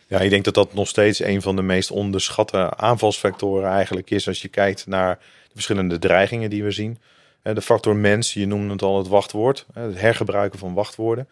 Ja, 0.08 0.20
ik 0.20 0.30
denk 0.30 0.44
dat 0.44 0.54
dat 0.54 0.74
nog 0.74 0.88
steeds 0.88 1.20
een 1.20 1.42
van 1.42 1.56
de 1.56 1.62
meest 1.62 1.92
onderschatte 1.92 2.76
aanvalsfactoren 2.76 3.70
eigenlijk 3.70 4.10
is 4.10 4.28
als 4.28 4.42
je 4.42 4.48
kijkt 4.48 4.88
naar 4.88 5.16
de 5.18 5.54
verschillende 5.54 6.00
dreigingen 6.00 6.50
die 6.50 6.64
we 6.64 6.72
zien. 6.72 6.98
De 7.42 7.62
factor 7.62 7.96
mens, 7.96 8.34
je 8.34 8.46
noemde 8.46 8.72
het 8.72 8.82
al 8.82 8.98
het 8.98 9.08
wachtwoord, 9.08 9.66
het 9.74 10.00
hergebruiken 10.00 10.60
van 10.60 10.74
wachtwoorden. 10.74 11.28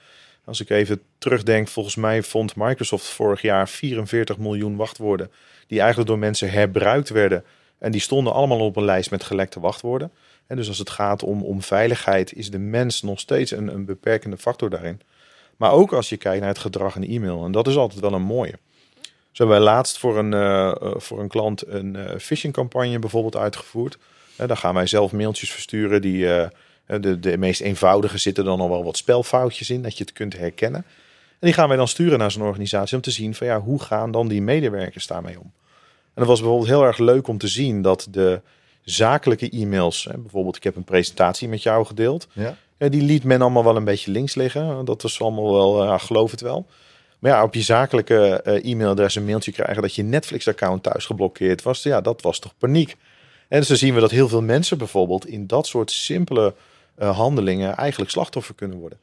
Als 0.45 0.60
ik 0.60 0.69
even 0.69 1.02
terugdenk, 1.17 1.67
volgens 1.67 1.95
mij 1.95 2.24
vond 2.24 2.56
Microsoft 2.56 3.06
vorig 3.06 3.41
jaar 3.41 3.69
44 3.69 4.38
miljoen 4.38 4.76
wachtwoorden 4.76 5.32
die 5.67 5.80
eigenlijk 5.80 6.10
door 6.10 6.19
mensen 6.19 6.52
herbruikt 6.52 7.10
werden 7.10 7.43
en 7.78 7.91
die 7.91 8.02
stonden 8.02 8.34
allemaal 8.34 8.60
op 8.60 8.76
een 8.76 8.86
lijst 8.86 9.12
met 9.12 9.24
gelekte 9.24 9.60
wachtwoorden. 9.60 10.12
En 10.47 10.55
dus 10.55 10.67
als 10.67 10.77
het 10.77 10.89
gaat 10.89 11.23
om, 11.23 11.43
om 11.43 11.62
veiligheid, 11.62 12.34
is 12.34 12.51
de 12.51 12.60
mens 12.60 13.01
nog 13.01 13.19
steeds 13.19 13.51
een, 13.51 13.67
een 13.67 13.86
beperkende 13.86 14.38
factor 14.38 14.69
daarin. 14.69 15.01
Maar 15.58 15.71
ook 15.71 15.93
als 15.93 16.10
je 16.10 16.17
kijkt 16.17 16.39
naar 16.39 16.49
het 16.49 16.60
gedrag 16.60 16.95
in 16.95 17.08
e-mail. 17.08 17.45
En 17.45 17.51
dat 17.51 17.67
is 17.67 17.75
altijd 17.75 18.01
wel 18.01 18.13
een 18.13 18.21
mooie. 18.21 18.53
Zo 19.31 19.43
hebben 19.43 19.63
wij 19.63 19.73
laatst 19.73 19.97
voor 19.97 20.17
een, 20.17 20.31
uh, 20.31 20.75
voor 20.95 21.19
een 21.19 21.27
klant 21.27 21.67
een 21.67 21.95
uh, 21.95 22.17
phishing 22.19 22.53
campagne 22.53 22.99
bijvoorbeeld 22.99 23.36
uitgevoerd. 23.36 23.97
Uh, 24.38 24.47
daar 24.47 24.58
gaan 24.58 24.73
wij 24.73 24.88
zelf 24.88 25.12
mailtjes 25.12 25.51
versturen 25.51 26.01
die 26.01 26.25
de, 26.86 27.19
de 27.19 27.38
meest 27.38 27.62
eenvoudige 27.62 28.17
zitten 28.17 28.45
dan 28.45 28.60
al 28.60 28.69
wel 28.69 28.84
wat 28.84 28.97
spelfoutjes 28.97 29.69
in, 29.69 29.81
dat 29.81 29.97
je 29.97 30.03
het 30.03 30.13
kunt 30.13 30.38
herkennen. 30.38 30.86
En 31.39 31.47
die 31.47 31.53
gaan 31.53 31.67
wij 31.67 31.77
dan 31.77 31.88
sturen 31.88 32.19
naar 32.19 32.31
zo'n 32.31 32.41
organisatie 32.41 32.95
om 32.95 33.01
te 33.01 33.12
zien 33.12 33.36
van 33.36 33.47
ja, 33.47 33.62
hoe 33.62 33.81
gaan 33.81 34.12
dan 34.12 34.27
die 34.27 34.41
medewerkers 34.41 35.08
daarmee 35.08 35.39
om? 35.39 35.51
En 36.15 36.21
dat 36.21 36.27
was 36.27 36.39
bijvoorbeeld 36.39 36.69
heel 36.69 36.84
erg 36.84 36.97
leuk 36.97 37.27
om 37.27 37.38
te 37.38 37.47
zien 37.47 37.81
dat 37.81 38.08
de 38.12 38.41
zakelijke 38.86 39.50
e-mails, 39.50 40.04
hè, 40.04 40.17
bijvoorbeeld 40.17 40.56
ik 40.56 40.63
heb 40.63 40.76
een 40.76 40.84
presentatie 40.84 41.48
met 41.48 41.63
jou 41.63 41.86
gedeeld, 41.86 42.28
ja. 42.34 42.58
ja. 42.78 42.89
die 42.89 43.02
liet 43.02 43.24
men 43.24 43.41
allemaal 43.41 43.63
wel 43.63 43.76
een 43.76 43.84
beetje 43.84 44.12
links 44.12 44.36
liggen. 44.36 44.86
Dat 44.86 45.02
was 45.02 45.21
allemaal 45.21 45.54
wel, 45.54 45.84
uh, 45.84 46.00
geloof 46.00 46.32
het 46.32 46.41
wel. 46.41 46.65
Maar 47.19 47.32
ja, 47.32 47.43
op 47.43 47.54
je 47.54 47.62
zakelijke 47.62 48.41
uh, 48.45 48.71
e-mailadres 48.71 49.15
een 49.15 49.26
mailtje 49.26 49.52
krijgen 49.52 49.82
dat 49.82 49.95
je 49.95 50.04
Netflix-account 50.04 50.84
thuis 50.84 51.06
geblokkeerd 51.06 51.62
was, 51.62 51.84
ja, 51.84 52.02
dat 52.02 52.21
was 52.21 52.39
toch 52.39 52.54
paniek. 52.58 52.95
En 53.48 53.63
dan 53.67 53.78
zien 53.78 53.93
we 53.93 54.00
dat 54.00 54.12
heel 54.12 54.28
veel 54.28 54.41
mensen 54.41 54.78
bijvoorbeeld 54.78 55.28
in 55.28 55.48
dat 55.48 55.67
soort 55.67 55.91
simpele 55.91 56.54
uh, 57.00 57.17
handelingen 57.17 57.76
eigenlijk 57.76 58.12
slachtoffer 58.12 58.56
kunnen 58.56 58.78
worden. 58.78 59.00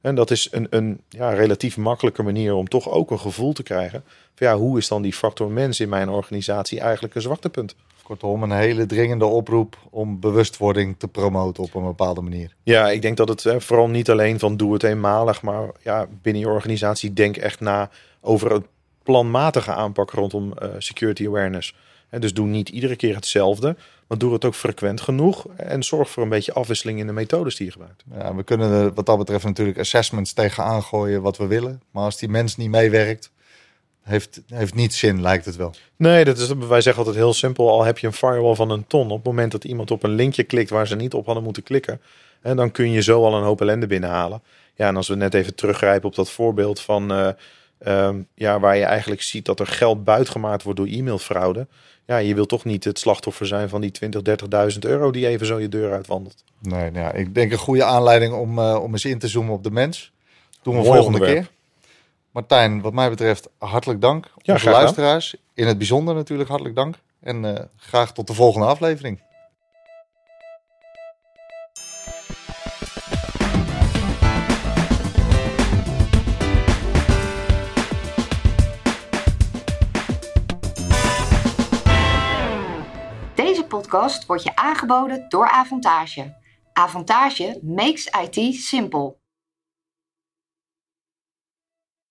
En 0.00 0.14
dat 0.14 0.30
is 0.30 0.48
een, 0.50 0.66
een 0.70 1.00
ja, 1.08 1.30
relatief 1.30 1.76
makkelijke 1.76 2.22
manier 2.22 2.54
om 2.54 2.68
toch 2.68 2.90
ook 2.90 3.10
een 3.10 3.20
gevoel 3.20 3.52
te 3.52 3.62
krijgen. 3.62 4.04
Van 4.34 4.46
ja, 4.46 4.56
hoe 4.56 4.78
is 4.78 4.88
dan 4.88 5.02
die 5.02 5.12
factor 5.12 5.50
mens 5.50 5.80
in 5.80 5.88
mijn 5.88 6.08
organisatie 6.08 6.80
eigenlijk 6.80 7.14
een 7.14 7.22
zwaktepunt? 7.22 7.74
Kortom, 8.04 8.42
een 8.42 8.52
hele 8.52 8.86
dringende 8.86 9.24
oproep 9.24 9.76
om 9.90 10.20
bewustwording 10.20 10.94
te 10.98 11.08
promoten 11.08 11.62
op 11.62 11.74
een 11.74 11.84
bepaalde 11.84 12.20
manier. 12.20 12.54
Ja, 12.62 12.90
ik 12.90 13.02
denk 13.02 13.16
dat 13.16 13.28
het 13.28 13.42
hè, 13.42 13.60
vooral 13.60 13.88
niet 13.88 14.10
alleen 14.10 14.38
van 14.38 14.56
doe 14.56 14.72
het 14.72 14.82
eenmalig, 14.82 15.42
maar 15.42 15.70
ja, 15.82 16.06
binnen 16.22 16.42
je 16.42 16.48
organisatie 16.48 17.12
denk 17.12 17.36
echt 17.36 17.60
na 17.60 17.90
over 18.20 18.52
een 18.52 18.66
planmatige 19.02 19.72
aanpak 19.72 20.10
rondom 20.10 20.52
uh, 20.62 20.68
security 20.78 21.26
awareness. 21.26 21.74
En 22.08 22.20
dus 22.20 22.34
doe 22.34 22.46
niet 22.46 22.68
iedere 22.68 22.96
keer 22.96 23.14
hetzelfde, 23.14 23.76
maar 24.06 24.18
doe 24.18 24.32
het 24.32 24.44
ook 24.44 24.54
frequent 24.54 25.00
genoeg 25.00 25.46
en 25.56 25.82
zorg 25.82 26.10
voor 26.10 26.22
een 26.22 26.28
beetje 26.28 26.52
afwisseling 26.52 26.98
in 26.98 27.06
de 27.06 27.12
methodes 27.12 27.56
die 27.56 27.66
je 27.66 27.72
gebruikt. 27.72 28.04
Ja, 28.14 28.34
we 28.34 28.42
kunnen 28.42 28.70
er 28.70 28.94
wat 28.94 29.06
dat 29.06 29.18
betreft 29.18 29.44
natuurlijk 29.44 29.78
assessments 29.78 30.32
tegenaan 30.32 30.82
gooien 30.82 31.22
wat 31.22 31.36
we 31.36 31.46
willen. 31.46 31.82
Maar 31.90 32.04
als 32.04 32.18
die 32.18 32.28
mens 32.28 32.56
niet 32.56 32.70
meewerkt, 32.70 33.30
heeft, 34.04 34.40
heeft 34.46 34.74
niet 34.74 34.94
zin, 34.94 35.20
lijkt 35.20 35.44
het 35.44 35.56
wel. 35.56 35.74
Nee, 35.96 36.24
dat 36.24 36.38
is, 36.38 36.48
wij 36.48 36.80
zeggen 36.80 37.04
altijd 37.04 37.22
heel 37.22 37.32
simpel. 37.32 37.70
Al 37.70 37.84
heb 37.84 37.98
je 37.98 38.06
een 38.06 38.12
firewall 38.12 38.54
van 38.54 38.70
een 38.70 38.86
ton. 38.86 39.10
Op 39.10 39.16
het 39.16 39.26
moment 39.26 39.52
dat 39.52 39.64
iemand 39.64 39.90
op 39.90 40.02
een 40.02 40.14
linkje 40.14 40.42
klikt 40.42 40.70
waar 40.70 40.86
ze 40.86 40.96
niet 40.96 41.14
op 41.14 41.26
hadden 41.26 41.44
moeten 41.44 41.62
klikken. 41.62 42.00
En 42.42 42.56
dan 42.56 42.70
kun 42.70 42.90
je 42.90 43.02
zo 43.02 43.24
al 43.24 43.34
een 43.34 43.42
hoop 43.42 43.60
ellende 43.60 43.86
binnenhalen. 43.86 44.42
Ja, 44.74 44.88
en 44.88 44.96
als 44.96 45.08
we 45.08 45.14
net 45.14 45.34
even 45.34 45.54
teruggrijpen 45.54 46.08
op 46.08 46.14
dat 46.14 46.30
voorbeeld 46.30 46.80
van... 46.80 47.12
Uh, 47.12 47.28
ja, 48.34 48.60
waar 48.60 48.76
je 48.76 48.84
eigenlijk 48.84 49.22
ziet 49.22 49.44
dat 49.44 49.60
er 49.60 49.66
geld 49.66 50.04
buitgemaakt 50.04 50.62
wordt 50.62 50.78
door 50.78 50.88
e-mailfraude 50.88 51.66
ja, 52.06 52.16
je 52.16 52.34
wil 52.34 52.46
toch 52.46 52.64
niet 52.64 52.84
het 52.84 52.98
slachtoffer 52.98 53.46
zijn 53.46 53.68
van 53.68 53.80
die 53.80 53.90
20, 53.90 54.20
30.000 54.72 54.78
euro 54.78 55.10
die 55.10 55.26
even 55.26 55.46
zo 55.46 55.60
je 55.60 55.68
deur 55.68 55.92
uitwandelt. 55.92 56.44
Nee, 56.60 56.90
nou 56.90 57.04
ja, 57.04 57.12
ik 57.12 57.34
denk 57.34 57.52
een 57.52 57.58
goede 57.58 57.84
aanleiding 57.84 58.32
om, 58.32 58.58
uh, 58.58 58.82
om 58.82 58.92
eens 58.92 59.04
in 59.04 59.18
te 59.18 59.28
zoomen 59.28 59.54
op 59.54 59.62
de 59.62 59.70
mens. 59.70 60.12
Doen 60.62 60.76
we 60.76 60.84
volgende 60.84 61.20
keer. 61.20 61.50
Martijn, 62.34 62.80
wat 62.80 62.92
mij 62.92 63.08
betreft 63.08 63.48
hartelijk 63.58 64.00
dank. 64.00 64.24
Ja, 64.24 64.30
Onze 64.34 64.44
graag 64.44 64.60
gedaan. 64.60 64.80
luisteraars, 64.80 65.36
in 65.54 65.66
het 65.66 65.78
bijzonder 65.78 66.14
natuurlijk 66.14 66.48
hartelijk 66.48 66.76
dank. 66.76 66.94
En 67.20 67.44
eh, 67.44 67.64
graag 67.76 68.12
tot 68.12 68.26
de 68.26 68.34
volgende 68.34 68.66
aflevering. 68.66 69.22
Deze 83.34 83.64
podcast 83.68 84.26
wordt 84.26 84.42
je 84.42 84.56
aangeboden 84.56 85.28
door 85.28 85.48
Avantage. 85.48 86.34
Avantage 86.72 87.60
makes 87.62 88.06
IT 88.06 88.54
simple. 88.54 89.16